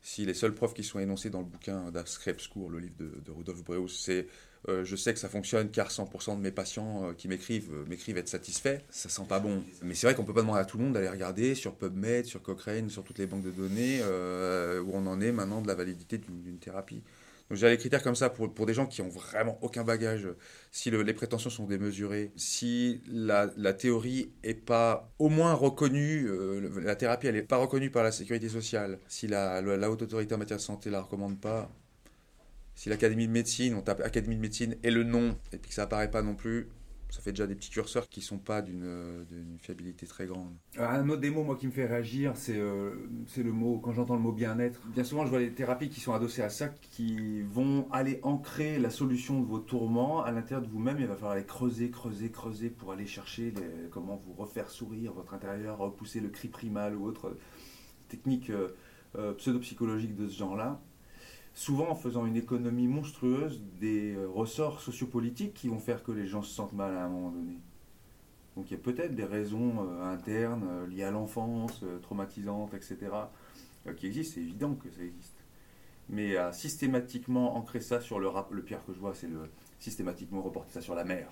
Si 0.02 0.26
les 0.26 0.34
seules 0.34 0.56
preuves 0.56 0.74
qui 0.74 0.84
sont 0.84 1.00
énoncées 1.00 1.30
dans 1.30 1.40
le 1.40 1.46
bouquin 1.46 1.92
d'Ax 1.92 2.20
le 2.26 2.80
livre 2.80 2.96
de, 2.98 3.12
de 3.24 3.32
Rudolf 3.32 3.64
Breus, 3.64 3.90
c'est 3.90 4.28
euh, 4.68 4.84
je 4.84 4.96
sais 4.96 5.14
que 5.14 5.20
ça 5.20 5.30
fonctionne 5.30 5.70
car 5.70 5.90
100% 5.90 6.38
de 6.38 6.42
mes 6.42 6.52
patients 6.52 7.10
euh, 7.10 7.14
qui 7.14 7.28
m'écrivent 7.28 7.72
euh, 7.72 7.86
m'écrivent 7.88 8.18
être 8.18 8.30
satisfaits. 8.30 8.80
Ça 8.90 9.10
sent 9.10 9.26
pas 9.28 9.40
bon. 9.40 9.64
Mais 9.84 9.94
c'est 9.94 10.08
vrai 10.08 10.16
qu'on 10.16 10.24
peut 10.24 10.34
pas 10.34 10.42
demander 10.42 10.60
à 10.60 10.66
tout 10.66 10.78
le 10.78 10.86
monde 10.86 10.94
d'aller 10.94 11.10
regarder 11.10 11.54
sur 11.54 11.76
PubMed, 11.76 12.26
sur 12.26 12.42
Cochrane, 12.42 12.90
sur 12.90 13.04
toutes 13.04 13.20
les 13.20 13.28
banques 13.28 13.44
de 13.44 13.52
données 13.52 14.02
où 14.82 14.92
on 14.94 15.06
en 15.08 15.22
est 15.22 15.32
maintenant 15.32 15.62
de 15.62 15.68
la 15.68 15.76
validité 15.76 16.18
d'une 16.18 16.58
thérapie. 16.58 17.04
Donc 17.50 17.60
j'ai 17.60 17.70
des 17.70 17.78
critères 17.78 18.02
comme 18.02 18.16
ça 18.16 18.32
pour, 18.32 18.52
pour 18.52 18.66
des 18.66 18.74
gens 18.74 18.88
qui 18.88 19.04
ont 19.04 19.10
vraiment 19.10 19.60
aucun 19.62 19.84
bagage. 19.84 20.28
Si 20.72 20.90
les 20.90 21.14
prétentions 21.14 21.52
sont 21.52 21.66
démesurées, 21.66 22.32
si 22.36 23.02
la, 23.08 23.48
théorie 23.74 24.32
est 24.44 24.56
pas 24.56 25.12
au 25.20 25.30
moins 25.30 25.54
reconnue, 25.54 26.28
la 26.82 26.96
thérapie 26.96 27.28
elle 27.28 27.36
est 27.36 27.44
pas 27.44 27.58
reconnue 27.58 27.92
par 27.92 28.04
la 28.04 28.12
sécurité 28.12 28.50
sociale, 28.50 29.00
si 29.08 29.28
la, 29.28 29.62
la 29.62 29.92
haute 29.92 30.02
autorité 30.02 30.34
en 30.34 30.40
matière 30.40 30.58
de 30.58 30.64
santé 30.64 30.90
la 30.90 31.02
recommande 31.02 31.40
pas, 31.40 31.70
si 32.76 32.90
l'Académie 32.90 33.28
de 33.28 33.32
médecine, 33.32 33.74
on 33.74 33.82
tape 33.82 34.02
Académie 34.02 34.36
de 34.36 34.42
médecine 34.42 34.76
et 34.84 34.92
le 34.92 35.04
nom, 35.04 35.38
et 35.52 35.58
puis 35.58 35.70
que 35.70 35.76
ça 35.76 35.84
apparaît 35.84 36.12
pas 36.12 36.22
non 36.22 36.36
plus, 36.36 36.70
ça 37.10 37.22
fait 37.22 37.32
déjà 37.32 37.48
des 37.48 37.56
petits 37.56 37.70
curseurs 37.70 38.10
qui 38.10 38.22
sont 38.22 38.38
pas 38.38 38.62
d'une 38.62 39.58
fiabilité 39.62 40.06
très 40.06 40.26
grande. 40.26 40.54
un 40.78 41.08
autre 41.08 41.22
des 41.22 41.30
mots 41.30 41.44
moi 41.44 41.56
qui 41.56 41.68
me 41.68 41.72
fait 41.72 41.86
réagir, 41.86 42.34
c'est 42.36 42.58
euh, 42.58 43.08
le 43.38 43.52
mot 43.52 43.80
quand 43.80 43.94
j'entends 43.94 44.16
le 44.16 44.22
mot 44.22 44.34
bien-être. 44.34 44.82
Bien 44.88 45.06
souvent, 45.06 45.24
je 45.24 45.30
vois 45.30 45.40
les 45.40 45.52
thérapies 45.52 45.90
qui 45.90 46.02
sont 46.02 46.14
adossées 46.14 46.42
à 46.42 46.50
ça, 46.50 46.68
qui 46.68 47.42
vont 47.44 47.88
aller 47.92 48.20
ancrer 48.24 48.80
la 48.80 48.90
solution 48.90 49.40
de 49.40 49.46
vos 49.46 49.60
tourments 49.60 50.24
à 50.24 50.32
l'intérieur 50.32 50.62
de 50.62 50.70
vous-même. 50.70 50.98
Il 51.00 51.08
va 51.08 51.14
falloir 51.14 51.32
aller 51.32 51.46
creuser, 51.46 51.90
creuser, 51.90 52.32
creuser 52.32 52.70
pour 52.70 52.92
aller 52.92 53.06
chercher 53.06 53.54
comment 53.92 54.22
vous 54.26 54.34
refaire 54.34 54.70
sourire 54.70 55.14
votre 55.14 55.34
intérieur, 55.34 55.78
repousser 55.78 56.20
le 56.20 56.28
cri 56.28 56.50
primal 56.50 56.98
ou 56.98 57.06
autre 57.06 57.38
technique 58.10 58.50
euh, 58.50 58.76
euh, 59.16 59.34
pseudo-psychologique 59.34 60.16
de 60.16 60.28
ce 60.28 60.38
genre-là 60.38 60.82
souvent 61.56 61.90
en 61.90 61.96
faisant 61.96 62.26
une 62.26 62.36
économie 62.36 62.88
monstrueuse 62.88 63.62
des 63.80 64.14
euh, 64.14 64.28
ressorts 64.28 64.82
sociopolitiques 64.82 65.54
qui 65.54 65.70
vont 65.70 65.80
faire 65.80 66.04
que 66.04 66.12
les 66.12 66.28
gens 66.28 66.44
se 66.44 66.54
sentent 66.54 66.74
mal 66.74 66.96
à 66.96 67.06
un 67.06 67.10
moment 67.10 67.32
donné. 67.32 67.58
Donc 68.56 68.70
il 68.70 68.74
y 68.74 68.76
a 68.76 68.80
peut-être 68.80 69.16
des 69.16 69.24
raisons 69.24 69.74
euh, 69.80 70.04
internes 70.04 70.68
euh, 70.70 70.88
liées 70.88 71.04
à 71.04 71.12
l'enfance, 71.12 71.84
traumatisantes, 72.04 72.74
etc., 72.74 73.12
qui 73.98 74.08
existent, 74.08 74.34
c'est 74.36 74.42
évident 74.42 74.74
que 74.74 74.90
ça 74.90 75.04
existe. 75.04 75.38
Mais 76.10 76.38
à 76.38 76.52
systématiquement 76.52 77.56
ancrer 77.56 77.80
ça 77.80 78.02
sur 78.02 78.20
le 78.20 78.28
rap, 78.28 78.52
le 78.52 78.64
pire 78.64 78.84
que 78.84 78.94
je 78.94 79.00
vois, 79.00 79.14
c'est 79.14 79.28
le 79.28 79.48
systématiquement 79.80 80.42
reporter 80.42 80.74
ça 80.74 80.82
sur 80.82 80.96
la 80.96 81.04
mère, 81.04 81.30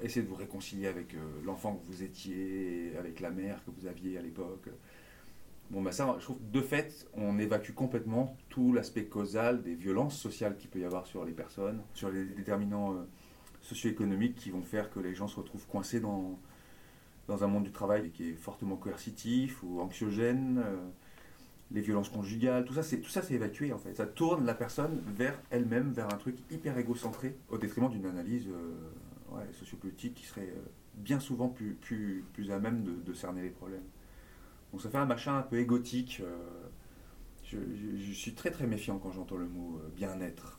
essayer 0.00 0.22
de 0.22 0.28
vous 0.28 0.34
réconcilier 0.34 0.86
avec 0.86 1.14
l'enfant 1.44 1.74
que 1.74 1.86
vous 1.86 2.02
étiez, 2.02 2.94
avec 2.98 3.20
la 3.20 3.30
mère 3.30 3.62
que 3.66 3.70
vous 3.70 3.86
aviez 3.86 4.16
à 4.16 4.22
l'époque. 4.22 4.70
Bon, 5.72 5.80
bah 5.80 5.90
ça, 5.90 6.16
je 6.18 6.24
trouve 6.24 6.38
de 6.50 6.60
fait, 6.60 7.08
on 7.14 7.38
évacue 7.38 7.72
complètement 7.72 8.36
tout 8.50 8.74
l'aspect 8.74 9.06
causal 9.06 9.62
des 9.62 9.74
violences 9.74 10.18
sociales 10.18 10.54
qu'il 10.58 10.68
peut 10.68 10.80
y 10.80 10.84
avoir 10.84 11.06
sur 11.06 11.24
les 11.24 11.32
personnes, 11.32 11.80
sur 11.94 12.10
les 12.10 12.26
déterminants 12.26 12.92
euh, 12.92 13.06
socio-économiques 13.62 14.34
qui 14.34 14.50
vont 14.50 14.60
faire 14.60 14.90
que 14.90 15.00
les 15.00 15.14
gens 15.14 15.28
se 15.28 15.36
retrouvent 15.36 15.66
coincés 15.66 15.98
dans, 15.98 16.38
dans 17.26 17.42
un 17.42 17.46
monde 17.46 17.64
du 17.64 17.72
travail 17.72 18.10
qui 18.10 18.28
est 18.28 18.34
fortement 18.34 18.76
coercitif 18.76 19.62
ou 19.62 19.80
anxiogène, 19.80 20.62
euh, 20.62 20.76
les 21.70 21.80
violences 21.80 22.10
conjugales, 22.10 22.66
tout 22.66 22.74
ça, 22.74 22.82
c'est 22.82 22.98
tout 22.98 23.08
ça, 23.08 23.22
c'est 23.22 23.32
évacué 23.32 23.72
en 23.72 23.78
fait. 23.78 23.94
Ça 23.94 24.04
tourne 24.04 24.44
la 24.44 24.52
personne 24.52 25.00
vers 25.16 25.40
elle-même, 25.48 25.90
vers 25.92 26.12
un 26.12 26.18
truc 26.18 26.36
hyper 26.50 26.76
égocentré, 26.76 27.34
au 27.48 27.56
détriment 27.56 27.88
d'une 27.88 28.04
analyse 28.04 28.46
euh, 28.48 29.52
sociopolitique 29.52 30.16
qui 30.16 30.26
serait 30.26 30.52
bien 30.96 31.18
souvent 31.18 31.48
plus, 31.48 31.72
plus, 31.80 32.26
plus 32.34 32.50
à 32.50 32.58
même 32.58 32.84
de 32.84 33.14
cerner 33.14 33.40
les 33.40 33.48
problèmes. 33.48 33.80
Donc 34.72 34.80
ça 34.80 34.88
fait 34.88 34.98
un 34.98 35.06
machin 35.06 35.36
un 35.36 35.42
peu 35.42 35.58
égotique. 35.58 36.22
Euh, 36.22 36.36
je, 37.44 38.12
suis 38.12 38.32
très 38.32 38.50
très 38.50 38.66
méfiant 38.66 38.98
quand 38.98 39.12
j'entends 39.12 39.36
le 39.36 39.46
mot 39.46 39.78
euh, 39.78 39.88
bien-être. 39.94 40.58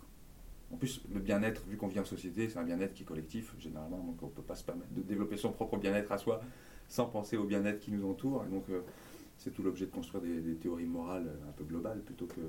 En 0.72 0.76
plus, 0.76 1.02
le 1.12 1.20
bien-être, 1.20 1.64
vu 1.68 1.78
qu'on 1.78 1.88
vit 1.88 2.00
en 2.00 2.06
société, 2.06 2.50
c'est 2.50 2.60
un 2.60 2.64
bien-être 2.64 2.94
qui 2.94 3.04
est 3.04 3.06
collectif, 3.06 3.54
généralement, 3.60 3.98
donc 3.98 4.22
on 4.22 4.28
ne 4.28 4.32
peut 4.32 4.42
pas 4.42 4.56
se 4.56 4.64
permettre 4.64 4.92
de 4.94 5.02
développer 5.02 5.38
son 5.38 5.52
propre 5.52 5.78
bien-être 5.78 6.12
à 6.12 6.18
soi 6.18 6.42
sans 6.88 7.06
penser 7.06 7.38
au 7.38 7.46
bien-être 7.46 7.80
qui 7.80 7.92
nous 7.92 8.08
entoure. 8.08 8.46
Et 8.46 8.52
donc, 8.52 8.70
euh, 8.70 8.82
c'est 9.38 9.52
tout 9.52 9.64
l'objet 9.64 9.86
de 9.86 9.92
construire 9.92 10.24
des, 10.24 10.56
théories 10.56 10.86
morales 10.86 11.32
un 11.48 11.52
peu 11.52 11.64
globales 11.64 12.02
plutôt 12.02 12.28
que 12.28 12.42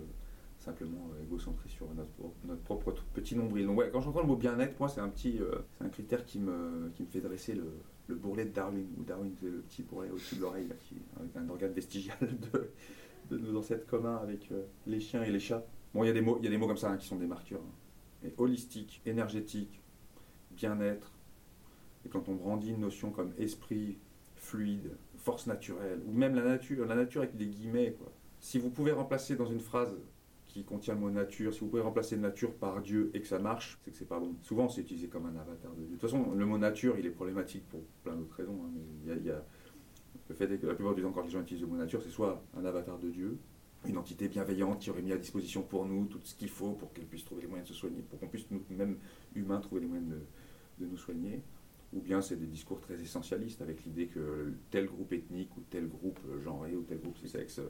simplement 0.58 1.10
égocentré 1.22 1.68
sur 1.68 1.86
notre, 1.94 2.62
propre 2.64 2.94
petit 3.14 3.36
nombril. 3.36 3.66
Donc, 3.66 3.78
ouais, 3.78 3.90
quand 3.90 4.00
j'entends 4.00 4.20
le 4.20 4.26
mot 4.26 4.36
bien-être, 4.36 4.78
moi, 4.78 4.88
c'est 4.88 5.00
un 5.00 5.08
petit, 5.08 5.40
un 5.80 5.88
critère 5.88 6.24
qui 6.26 6.38
me, 6.38 6.90
qui 6.94 7.02
me 7.02 7.08
fait 7.08 7.20
dresser 7.20 7.54
le, 7.54 7.64
le 8.06 8.14
bourrelet 8.14 8.44
de 8.44 8.50
Darwin, 8.50 8.86
ou 8.98 9.04
Darwin 9.04 9.32
c'est 9.40 9.46
le 9.46 9.60
petit 9.62 9.82
bourrelet 9.82 10.10
au-dessus 10.10 10.36
de 10.36 10.42
l'oreille, 10.42 10.68
avec 11.18 11.36
un 11.36 11.48
organe 11.48 11.72
vestigial 11.72 12.18
de, 12.20 12.70
de 13.30 13.38
nos 13.38 13.58
ancêtres 13.58 13.86
communs 13.86 14.16
avec 14.16 14.50
euh, 14.52 14.64
les 14.86 15.00
chiens 15.00 15.22
et 15.22 15.30
les 15.30 15.40
chats. 15.40 15.64
Bon, 15.94 16.04
il 16.04 16.08
y, 16.08 16.10
a 16.10 16.12
des 16.12 16.20
mots, 16.20 16.38
y 16.42 16.46
a 16.46 16.50
des 16.50 16.58
mots 16.58 16.66
comme 16.66 16.76
ça 16.76 16.90
hein, 16.90 16.96
qui 16.96 17.06
sont 17.06 17.16
des 17.16 17.26
marqueurs. 17.26 17.62
Hein. 17.62 18.28
holistique, 18.38 19.00
énergétique, 19.06 19.80
bien-être. 20.50 21.12
Et 22.04 22.08
quand 22.08 22.28
on 22.28 22.34
brandit 22.34 22.70
une 22.70 22.80
notion 22.80 23.10
comme 23.10 23.32
esprit, 23.38 23.98
fluide, 24.36 24.96
force 25.16 25.46
naturelle, 25.46 26.00
ou 26.06 26.12
même 26.12 26.34
la 26.34 26.42
nature, 26.42 26.84
la 26.86 26.96
nature 26.96 27.22
avec 27.22 27.36
des 27.36 27.46
guillemets, 27.46 27.92
quoi. 27.92 28.12
Si 28.40 28.58
vous 28.58 28.68
pouvez 28.68 28.92
remplacer 28.92 29.36
dans 29.36 29.46
une 29.46 29.60
phrase 29.60 29.96
qui 30.54 30.62
contient 30.62 30.94
le 30.94 31.00
mot 31.00 31.10
nature, 31.10 31.52
si 31.52 31.60
vous 31.60 31.66
pouvez 31.66 31.82
remplacer 31.82 32.16
nature 32.16 32.54
par 32.54 32.80
Dieu 32.80 33.10
et 33.12 33.20
que 33.20 33.26
ça 33.26 33.40
marche, 33.40 33.76
c'est 33.84 33.90
que 33.90 33.96
c'est 33.96 34.08
pas 34.08 34.20
bon. 34.20 34.36
Souvent, 34.40 34.68
c'est 34.68 34.82
utilisé 34.82 35.08
comme 35.08 35.26
un 35.26 35.34
avatar 35.34 35.72
de 35.72 35.80
Dieu. 35.80 35.86
De 35.86 35.90
toute 35.90 36.00
façon, 36.00 36.32
le 36.32 36.46
mot 36.46 36.58
nature, 36.58 36.96
il 36.96 37.04
est 37.04 37.10
problématique 37.10 37.68
pour 37.68 37.80
plein 38.04 38.14
d'autres 38.14 38.36
raisons. 38.36 38.60
Hein, 38.64 38.70
mais 39.04 39.30
a, 39.32 39.44
le 40.28 40.34
fait 40.34 40.46
que 40.60 40.66
la 40.68 40.74
plupart 40.74 40.94
du 40.94 41.02
temps, 41.02 41.10
quand 41.10 41.24
les 41.24 41.30
gens 41.30 41.40
utilisent 41.40 41.62
le 41.62 41.68
mot 41.68 41.76
nature, 41.76 42.00
c'est 42.00 42.10
soit 42.10 42.40
un 42.56 42.64
avatar 42.64 43.00
de 43.00 43.10
Dieu, 43.10 43.36
une 43.84 43.98
entité 43.98 44.28
bienveillante 44.28 44.78
qui 44.78 44.90
aurait 44.90 45.02
mis 45.02 45.12
à 45.12 45.16
disposition 45.16 45.62
pour 45.62 45.86
nous 45.86 46.06
tout 46.06 46.20
ce 46.22 46.36
qu'il 46.36 46.48
faut 46.48 46.70
pour 46.70 46.92
qu'elle 46.92 47.06
puisse 47.06 47.24
trouver 47.24 47.42
les 47.42 47.48
moyens 47.48 47.68
de 47.68 47.74
se 47.74 47.80
soigner, 47.80 48.02
pour 48.08 48.20
qu'on 48.20 48.28
puisse 48.28 48.46
nous-mêmes 48.52 48.96
humains 49.34 49.58
trouver 49.58 49.80
les 49.80 49.88
moyens 49.88 50.08
de, 50.08 50.84
de 50.84 50.88
nous 50.88 50.96
soigner. 50.96 51.42
Ou 51.92 52.00
bien 52.00 52.22
c'est 52.22 52.36
des 52.36 52.46
discours 52.46 52.80
très 52.80 53.00
essentialistes 53.02 53.60
avec 53.60 53.84
l'idée 53.84 54.06
que 54.06 54.52
tel 54.70 54.86
groupe 54.86 55.12
ethnique 55.12 55.56
ou 55.56 55.62
tel 55.68 55.88
groupe 55.88 56.20
genré 56.44 56.76
ou 56.76 56.82
tel 56.82 57.00
groupe 57.00 57.18
sexe 57.26 57.60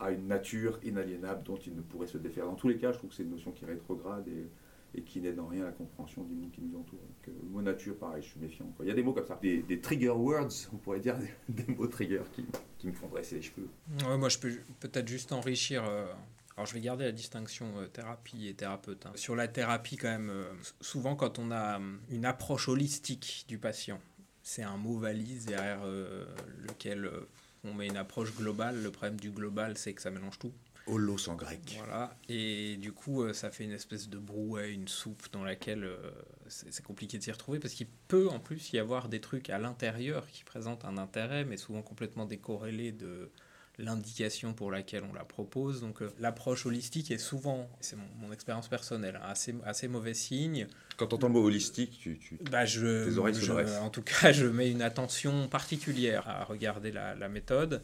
à 0.00 0.10
une 0.10 0.26
nature 0.26 0.78
inaliénable 0.82 1.42
dont 1.44 1.56
il 1.56 1.74
ne 1.74 1.82
pourrait 1.82 2.06
se 2.06 2.18
défaire. 2.18 2.46
Dans 2.46 2.54
tous 2.54 2.68
les 2.68 2.76
cas, 2.76 2.92
je 2.92 2.98
trouve 2.98 3.10
que 3.10 3.16
c'est 3.16 3.22
une 3.22 3.30
notion 3.30 3.52
qui 3.52 3.64
est 3.64 3.68
rétrograde 3.68 4.26
et, 4.28 5.02
qui 5.02 5.20
n'aide 5.20 5.40
en 5.40 5.48
rien 5.48 5.62
à 5.62 5.66
la 5.66 5.72
compréhension 5.72 6.22
du 6.22 6.34
monde 6.34 6.52
qui 6.52 6.60
nous 6.60 6.78
entoure. 6.78 7.00
Donc, 7.00 7.28
euh, 7.28 7.32
le 7.42 7.48
mot 7.48 7.60
nature, 7.60 7.96
pareil, 7.96 8.22
je 8.22 8.28
suis 8.28 8.40
méfiant. 8.40 8.72
Il 8.80 8.86
y 8.86 8.90
a 8.92 8.94
des 8.94 9.02
mots 9.02 9.12
comme 9.12 9.26
ça, 9.26 9.38
des, 9.42 9.80
trigger 9.80 10.10
words, 10.10 10.52
on 10.72 10.76
pourrait 10.76 11.00
dire, 11.00 11.16
des, 11.48 11.66
mots 11.76 11.88
trigger 11.88 12.22
qui, 12.32 12.86
me 12.86 12.92
font 12.92 13.08
dresser 13.08 13.36
les 13.36 13.42
cheveux. 13.42 13.68
moi, 14.16 14.28
je 14.28 14.38
peux 14.38 14.52
peut-être 14.78 15.08
juste 15.08 15.32
enrichir. 15.32 15.84
Euh, 15.84 16.06
alors, 16.56 16.66
je 16.66 16.74
vais 16.74 16.80
garder 16.80 17.06
la 17.06 17.12
distinction 17.12 17.66
euh, 17.78 17.88
thérapie 17.88 18.46
et 18.46 18.54
thérapeute. 18.54 19.04
Hein. 19.06 19.12
Sur 19.16 19.34
la 19.34 19.48
thérapie, 19.48 19.96
quand 19.96 20.10
même, 20.10 20.32
souvent, 20.80 21.16
quand 21.16 21.40
on 21.40 21.50
a 21.50 21.80
une 22.10 22.24
approche 22.24 22.68
holistique 22.68 23.46
du 23.48 23.58
patient, 23.58 24.00
c'est 24.44 24.62
un 24.62 24.76
mot 24.76 24.98
valise 24.98 25.46
derrière 25.46 25.80
lequel 26.60 27.10
on 27.64 27.74
met 27.74 27.86
une 27.86 27.96
approche 27.96 28.34
globale. 28.34 28.82
Le 28.82 28.90
problème 28.90 29.18
du 29.18 29.30
global, 29.30 29.76
c'est 29.76 29.94
que 29.94 30.02
ça 30.02 30.10
mélange 30.10 30.38
tout. 30.38 30.52
Holos 30.86 31.28
en 31.28 31.34
grec. 31.34 31.76
Voilà. 31.78 32.14
Et 32.28 32.76
du 32.76 32.92
coup, 32.92 33.22
euh, 33.22 33.32
ça 33.32 33.50
fait 33.50 33.64
une 33.64 33.72
espèce 33.72 34.08
de 34.08 34.18
brouet, 34.18 34.72
une 34.72 34.88
soupe 34.88 35.26
dans 35.32 35.42
laquelle 35.42 35.84
euh, 35.84 36.10
c'est 36.48 36.84
compliqué 36.84 37.16
de 37.16 37.22
s'y 37.22 37.32
retrouver 37.32 37.58
parce 37.58 37.72
qu'il 37.72 37.86
peut 38.08 38.28
en 38.28 38.38
plus 38.38 38.72
y 38.72 38.78
avoir 38.78 39.08
des 39.08 39.20
trucs 39.20 39.48
à 39.48 39.58
l'intérieur 39.58 40.26
qui 40.28 40.44
présentent 40.44 40.84
un 40.84 40.98
intérêt, 40.98 41.44
mais 41.44 41.56
souvent 41.56 41.80
complètement 41.80 42.26
décorrélés 42.26 42.92
de, 42.92 43.30
l'indication 43.78 44.52
pour 44.52 44.70
laquelle 44.70 45.02
on 45.10 45.12
la 45.12 45.24
propose. 45.24 45.80
Donc 45.80 46.02
euh, 46.02 46.10
l'approche 46.20 46.66
holistique 46.66 47.10
est 47.10 47.18
souvent, 47.18 47.68
c'est 47.80 47.96
mon, 48.20 48.32
expérience 48.32 48.68
personnelle, 48.68 49.16
hein, 49.16 49.26
assez, 49.28 49.54
assez 49.64 49.88
mauvais 49.88 50.14
signe. 50.14 50.66
Quand 50.96 51.08
tu 51.08 51.14
entends 51.16 51.28
le 51.28 51.32
mot 51.32 51.44
holistique, 51.44 51.98
tu, 52.00 52.18
tu 52.18 52.38
bah, 52.50 52.64
je, 52.64 53.08
tes 53.10 53.18
oreilles 53.18 53.34
je, 53.34 53.52
En 53.80 53.90
tout 53.90 54.02
cas, 54.02 54.32
je 54.32 54.46
mets 54.46 54.70
une 54.70 54.82
attention 54.82 55.48
particulière 55.48 56.28
à 56.28 56.44
regarder 56.44 56.92
la, 56.92 57.14
la 57.14 57.28
méthode. 57.28 57.82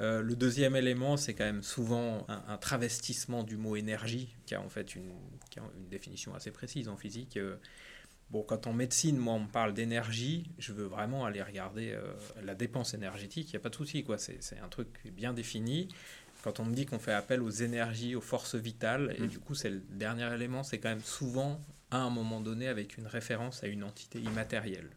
Euh, 0.00 0.22
le 0.22 0.34
deuxième 0.34 0.74
élément, 0.74 1.16
c'est 1.16 1.34
quand 1.34 1.44
même 1.44 1.62
souvent 1.62 2.26
un, 2.28 2.56
travestissement 2.56 3.42
du 3.42 3.56
mot 3.56 3.76
énergie, 3.76 4.34
qui 4.46 4.54
a 4.54 4.60
en 4.60 4.68
fait 4.68 4.94
une, 4.94 5.12
qui 5.50 5.58
a 5.58 5.62
une 5.76 5.88
définition 5.88 6.34
assez 6.34 6.50
précise 6.50 6.88
en 6.88 6.96
physique. 6.96 7.36
Euh, 7.36 7.56
Bon, 8.32 8.42
quand 8.42 8.66
en 8.66 8.72
médecine, 8.72 9.18
moi, 9.18 9.34
on 9.34 9.40
me 9.40 9.46
parle 9.46 9.74
d'énergie, 9.74 10.50
je 10.58 10.72
veux 10.72 10.86
vraiment 10.86 11.26
aller 11.26 11.42
regarder 11.42 11.92
euh, 11.92 12.14
la 12.42 12.54
dépense 12.54 12.94
énergétique, 12.94 13.48
il 13.48 13.52
n'y 13.52 13.56
a 13.56 13.60
pas 13.60 13.68
de 13.68 13.74
souci, 13.74 14.04
quoi. 14.04 14.16
C'est, 14.16 14.40
un 14.58 14.68
truc 14.68 14.88
bien 15.12 15.34
défini. 15.34 15.88
Quand 16.42 16.58
on 16.58 16.64
me 16.64 16.74
dit 16.74 16.86
qu'on 16.86 16.98
fait 16.98 17.12
appel 17.12 17.42
aux 17.42 17.50
énergies, 17.50 18.14
aux 18.14 18.22
forces 18.22 18.54
vitales, 18.54 19.14
et 19.18 19.24
mmh. 19.24 19.26
du 19.26 19.38
coup, 19.38 19.54
c'est 19.54 19.68
le 19.68 19.80
dernier 19.80 20.32
élément, 20.32 20.62
c'est 20.62 20.78
quand 20.78 20.88
même 20.88 21.02
souvent, 21.02 21.62
à 21.90 21.98
un 21.98 22.08
moment 22.08 22.40
donné, 22.40 22.68
avec 22.68 22.96
une 22.96 23.06
référence 23.06 23.62
à 23.64 23.66
une 23.66 23.84
entité 23.84 24.18
immatérielle. 24.18 24.88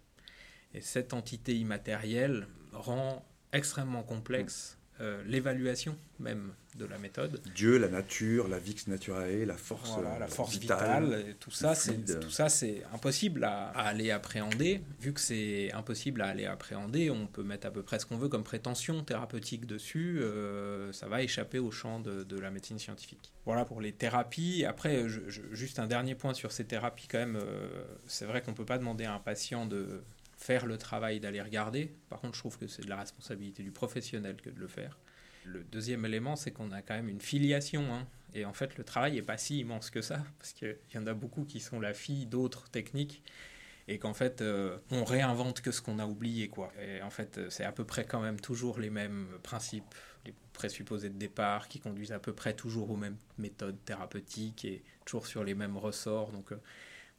Et 0.74 0.80
cette 0.80 1.14
entité 1.14 1.58
immatérielle 1.58 2.48
rend 2.72 3.26
extrêmement 3.52 4.04
complexe 4.04 4.78
euh, 5.02 5.22
l'évaluation 5.26 5.98
même 6.20 6.54
de 6.78 6.86
la 6.86 6.98
méthode. 6.98 7.42
Dieu, 7.56 7.78
la 7.78 7.88
nature, 7.90 8.48
la 8.50 8.60
vix 8.60 8.88
naturae, 8.88 9.46
la 9.46 9.56
force, 9.56 9.92
Voilà, 9.92 10.18
la 10.20 10.28
force 10.28 10.58
vitale. 10.58 11.04
vitale, 11.06 11.30
et 11.30 11.34
tout 11.36 11.52
ça, 11.52 11.74
c'est 11.76 12.20
tout 12.20 12.30
ça, 12.30 12.50
c'est 12.50 12.84
impossible 12.94 13.44
à, 13.46 13.70
à 13.70 13.88
aller 13.88 14.12
appréhender. 14.12 14.82
Vu 15.00 15.14
que 15.14 15.20
c'est 15.22 15.72
impossible 15.74 16.22
à 16.22 16.28
aller 16.28 16.46
appréhender, 16.46 17.10
on 17.12 17.28
peut 17.28 17.44
mettre 17.44 17.68
à 17.68 17.72
peu 17.72 17.82
près 17.82 18.00
ce 18.00 18.06
qu'on 18.06 18.18
veut 18.18 18.28
comme 18.30 18.44
prétention 18.44 19.04
thérapeutique 19.04 19.66
dessus. 19.66 20.20
euh, 20.22 20.92
ça 20.92 21.08
va 21.08 21.22
échapper 21.22 21.60
au 21.60 21.72
champ 21.72 22.00
de, 22.02 22.24
de 22.24 22.40
la 22.40 22.52
médecine 22.52 22.80
scientifique. 22.80 23.32
Voilà 23.46 23.64
pour 23.66 23.80
les 23.82 23.92
thérapies. 23.94 24.66
Après, 24.66 25.08
je- 25.08 25.22
je- 25.30 25.42
juste 25.52 25.80
un 25.80 25.88
dernier 25.88 26.16
point 26.16 26.34
sur 26.34 26.52
ces 26.52 26.66
thérapies 26.66 27.08
quand 27.10 27.20
même. 27.20 27.36
euh, 27.38 27.68
c'est 28.08 28.26
vrai 28.26 28.42
qu'on 28.42 28.54
peut 28.54 28.66
pas 28.66 28.78
demander 28.78 29.06
à 29.06 29.14
un 29.14 29.20
patient 29.20 29.66
de 29.66 30.02
faire 30.38 30.66
le 30.66 30.78
travail 30.78 31.20
d'aller 31.20 31.42
regarder. 31.42 31.96
Par 32.10 32.20
contre, 32.20 32.36
je 32.36 32.40
trouve 32.40 32.58
que 32.58 32.68
c'est 32.68 32.84
de 32.84 32.90
la 32.90 32.98
responsabilité 32.98 33.64
du 33.64 33.72
professionnel 33.72 34.36
que 34.42 34.50
de 34.50 34.60
le 34.60 34.68
faire. 34.68 35.00
Le 35.46 35.64
deuxième 35.64 36.06
élément, 36.06 36.36
c'est 36.36 36.52
qu'on 36.52 36.72
a 36.72 36.82
quand 36.82 36.96
même 36.96 37.10
une 37.10 37.22
filiation. 37.22 37.94
hein. 37.94 38.08
Et 38.34 38.46
en 38.46 38.54
fait, 38.54 38.78
le 38.78 38.84
travail 38.84 39.14
n'est 39.14 39.22
pas 39.22 39.38
si 39.38 39.60
immense 39.60 39.90
que 39.90 40.02
ça, 40.02 40.26
parce 40.40 40.54
qu'il 40.54 40.78
y 40.94 40.98
en 40.98 41.08
a 41.08 41.14
beaucoup 41.14 41.46
qui 41.46 41.60
sont 41.60 41.80
la 41.80 41.94
fille 41.94 42.26
d'autres 42.26 42.70
techniques, 42.70 43.24
et 43.88 44.00
qu'en 44.00 44.16
fait, 44.16 44.42
euh, 44.42 44.78
on 44.90 45.04
réinvente 45.04 45.62
que 45.62 45.72
ce 45.72 45.82
qu'on 45.82 46.00
a 46.00 46.06
oublié. 46.06 46.50
Quoi. 46.50 46.74
Et 46.82 47.02
en 47.04 47.12
fait, 47.12 47.38
euh, 47.38 47.50
c'est 47.52 47.64
à 47.64 47.72
peu 47.72 47.86
près 47.86 48.04
quand 48.04 48.20
même 48.20 48.42
toujours 48.42 48.80
les 48.80 48.90
mêmes 48.90 49.28
principes, 49.44 49.94
les 50.26 50.34
présupposés 50.54 51.10
de 51.10 51.18
départ, 51.18 51.68
qui 51.68 51.80
conduisent 51.80 52.12
à 52.12 52.20
peu 52.20 52.34
près 52.34 52.56
toujours 52.56 52.90
aux 52.90 52.98
mêmes 52.98 53.18
méthodes 53.38 53.78
thérapeutiques, 53.86 54.66
et 54.66 54.84
toujours 55.06 55.28
sur 55.28 55.44
les 55.44 55.54
mêmes 55.54 55.78
ressorts. 55.78 56.32
Donc 56.32 56.52
euh, 56.52 56.60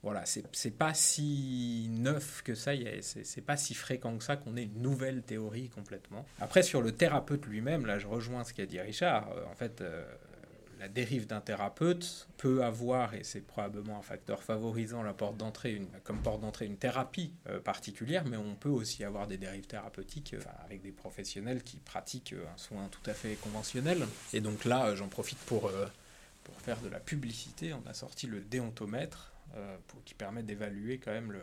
voilà, 0.03 0.23
c'est 0.25 0.71
pas 0.71 0.95
si 0.95 1.89
neuf 1.91 2.43
que 2.43 2.55
ça, 2.55 2.73
c'est 3.01 3.41
pas 3.41 3.57
si 3.57 3.75
fréquent 3.75 4.17
que 4.17 4.23
ça 4.23 4.37
qu'on 4.37 4.57
ait 4.57 4.63
une 4.63 4.81
nouvelle 4.81 5.23
théorie 5.23 5.69
complètement. 5.69 6.25
Après, 6.39 6.63
sur 6.63 6.81
le 6.81 6.93
thérapeute 6.93 7.45
lui-même, 7.47 7.87
là 7.87 7.99
je 7.99 8.07
rejoins 8.07 8.45
ce 8.45 8.55
qu'a 8.55 8.67
dit 8.67 8.81
Richard, 8.81 9.29
euh, 9.33 9.45
en 9.51 9.55
fait, 9.57 9.81
euh, 9.81 10.05
la 10.79 10.89
dérive 10.89 11.27
d'un 11.27 11.41
thérapeute 11.41 12.29
peut 12.37 12.63
avoir, 12.63 13.15
et 13.15 13.25
c'est 13.25 13.41
probablement 13.41 13.99
un 13.99 14.03
facteur 14.03 14.45
favorisant 14.45 15.03
la 15.03 15.13
porte 15.15 15.39
d'entrée, 15.39 15.83
comme 16.05 16.23
porte 16.23 16.41
d'entrée 16.41 16.67
une 16.67 16.77
thérapie 16.77 17.33
euh, 17.49 17.59
particulière, 17.59 18.25
mais 18.27 18.37
on 18.37 18.55
peut 18.55 18.69
aussi 18.69 19.03
avoir 19.03 19.27
des 19.27 19.39
dérives 19.39 19.67
thérapeutiques 19.67 20.37
avec 20.65 20.83
des 20.83 20.93
professionnels 20.93 21.65
qui 21.65 21.79
pratiquent 21.79 22.35
un 22.35 22.59
soin 22.59 22.89
tout 22.93 23.11
à 23.11 23.15
fait 23.15 23.35
conventionnel. 23.37 24.07
Et 24.33 24.41
donc 24.41 24.67
là, 24.67 24.95
j'en 24.95 25.09
profite 25.09 25.39
pour, 25.39 25.73
pour 26.45 26.61
faire 26.61 26.81
de 26.81 26.89
la 26.89 27.01
publicité. 27.01 27.73
On 27.73 27.83
a 27.89 27.95
sorti 27.95 28.29
le 28.29 28.41
déontomètre 28.41 29.33
pour, 29.87 30.03
qui 30.05 30.15
permet 30.15 30.43
d'évaluer 30.43 30.99
quand 30.99 31.13
même 31.13 31.33
le, 31.33 31.43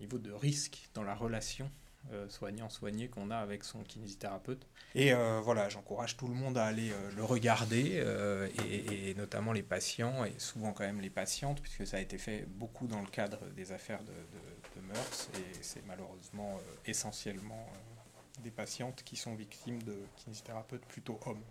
niveau 0.00 0.18
de 0.18 0.32
risque 0.32 0.88
dans 0.94 1.02
la 1.02 1.14
relation 1.14 1.70
euh, 2.12 2.28
soignant-soigné 2.28 3.08
qu'on 3.08 3.30
a 3.30 3.36
avec 3.36 3.64
son 3.64 3.82
kinésithérapeute. 3.82 4.66
Et 4.94 5.14
euh, 5.14 5.40
voilà, 5.40 5.68
j'encourage 5.68 6.16
tout 6.16 6.28
le 6.28 6.34
monde 6.34 6.58
à 6.58 6.66
aller 6.66 6.90
euh, 6.90 7.10
le 7.16 7.24
regarder, 7.24 7.92
euh, 7.94 8.48
et, 8.68 9.14
notamment 9.14 9.52
les 9.52 9.62
patients, 9.62 10.24
et 10.24 10.34
souvent 10.38 10.72
quand 10.72 10.84
même 10.84 11.00
les 11.00 11.10
patientes, 11.10 11.62
puisque 11.62 11.86
ça 11.86 11.96
a 11.96 12.00
été 12.00 12.18
fait 12.18 12.46
beaucoup 12.46 12.86
dans 12.86 13.00
le 13.00 13.06
cadre 13.06 13.38
des 13.56 13.72
affaires 13.72 14.02
de, 14.02 14.12
de, 14.12 14.80
de 14.80 14.86
mœurs, 14.86 15.30
et 15.34 15.62
c'est 15.62 15.84
malheureusement 15.86 16.56
euh, 16.56 16.76
essentiellement 16.86 17.66
euh, 17.72 18.42
des 18.42 18.50
patientes 18.50 19.02
qui 19.02 19.16
sont 19.16 19.34
victimes 19.34 19.82
de 19.82 19.96
kinésithérapeutes 20.16 20.84
plutôt 20.84 21.18
hommes. 21.24 21.42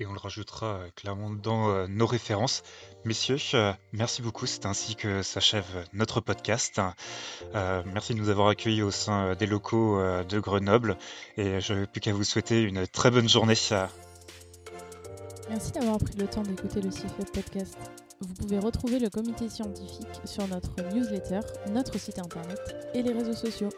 Et 0.00 0.06
on 0.06 0.12
le 0.12 0.20
rajoutera 0.20 0.66
euh, 0.66 0.88
clairement 0.94 1.30
dans 1.30 1.70
euh, 1.70 1.88
nos 1.88 2.06
références. 2.06 2.62
Messieurs, 3.04 3.38
euh, 3.54 3.72
merci 3.92 4.22
beaucoup. 4.22 4.46
C'est 4.46 4.64
ainsi 4.64 4.94
que 4.94 5.22
s'achève 5.22 5.66
notre 5.92 6.20
podcast. 6.20 6.80
Merci 7.52 8.14
de 8.14 8.20
nous 8.20 8.28
avoir 8.28 8.46
accueillis 8.48 8.82
au 8.82 8.92
sein 8.92 9.34
des 9.34 9.46
locaux 9.46 10.00
de 10.00 10.38
Grenoble. 10.38 10.96
Et 11.36 11.60
je 11.60 11.72
n'ai 11.72 11.86
plus 11.86 12.00
qu'à 12.00 12.12
vous 12.12 12.22
souhaiter 12.22 12.62
une 12.62 12.86
très 12.86 13.10
bonne 13.10 13.28
journée. 13.28 13.54
Merci 15.48 15.72
d'avoir 15.72 15.98
pris 15.98 16.14
le 16.16 16.28
temps 16.28 16.42
d'écouter 16.42 16.80
le 16.80 16.92
CIFEP 16.92 17.32
podcast. 17.32 17.76
Vous 18.20 18.34
pouvez 18.34 18.58
retrouver 18.58 18.98
le 19.00 19.08
comité 19.08 19.48
scientifique 19.48 20.06
sur 20.24 20.46
notre 20.46 20.80
newsletter, 20.94 21.40
notre 21.70 21.98
site 21.98 22.18
internet 22.18 22.90
et 22.94 23.02
les 23.02 23.12
réseaux 23.12 23.34
sociaux. 23.34 23.70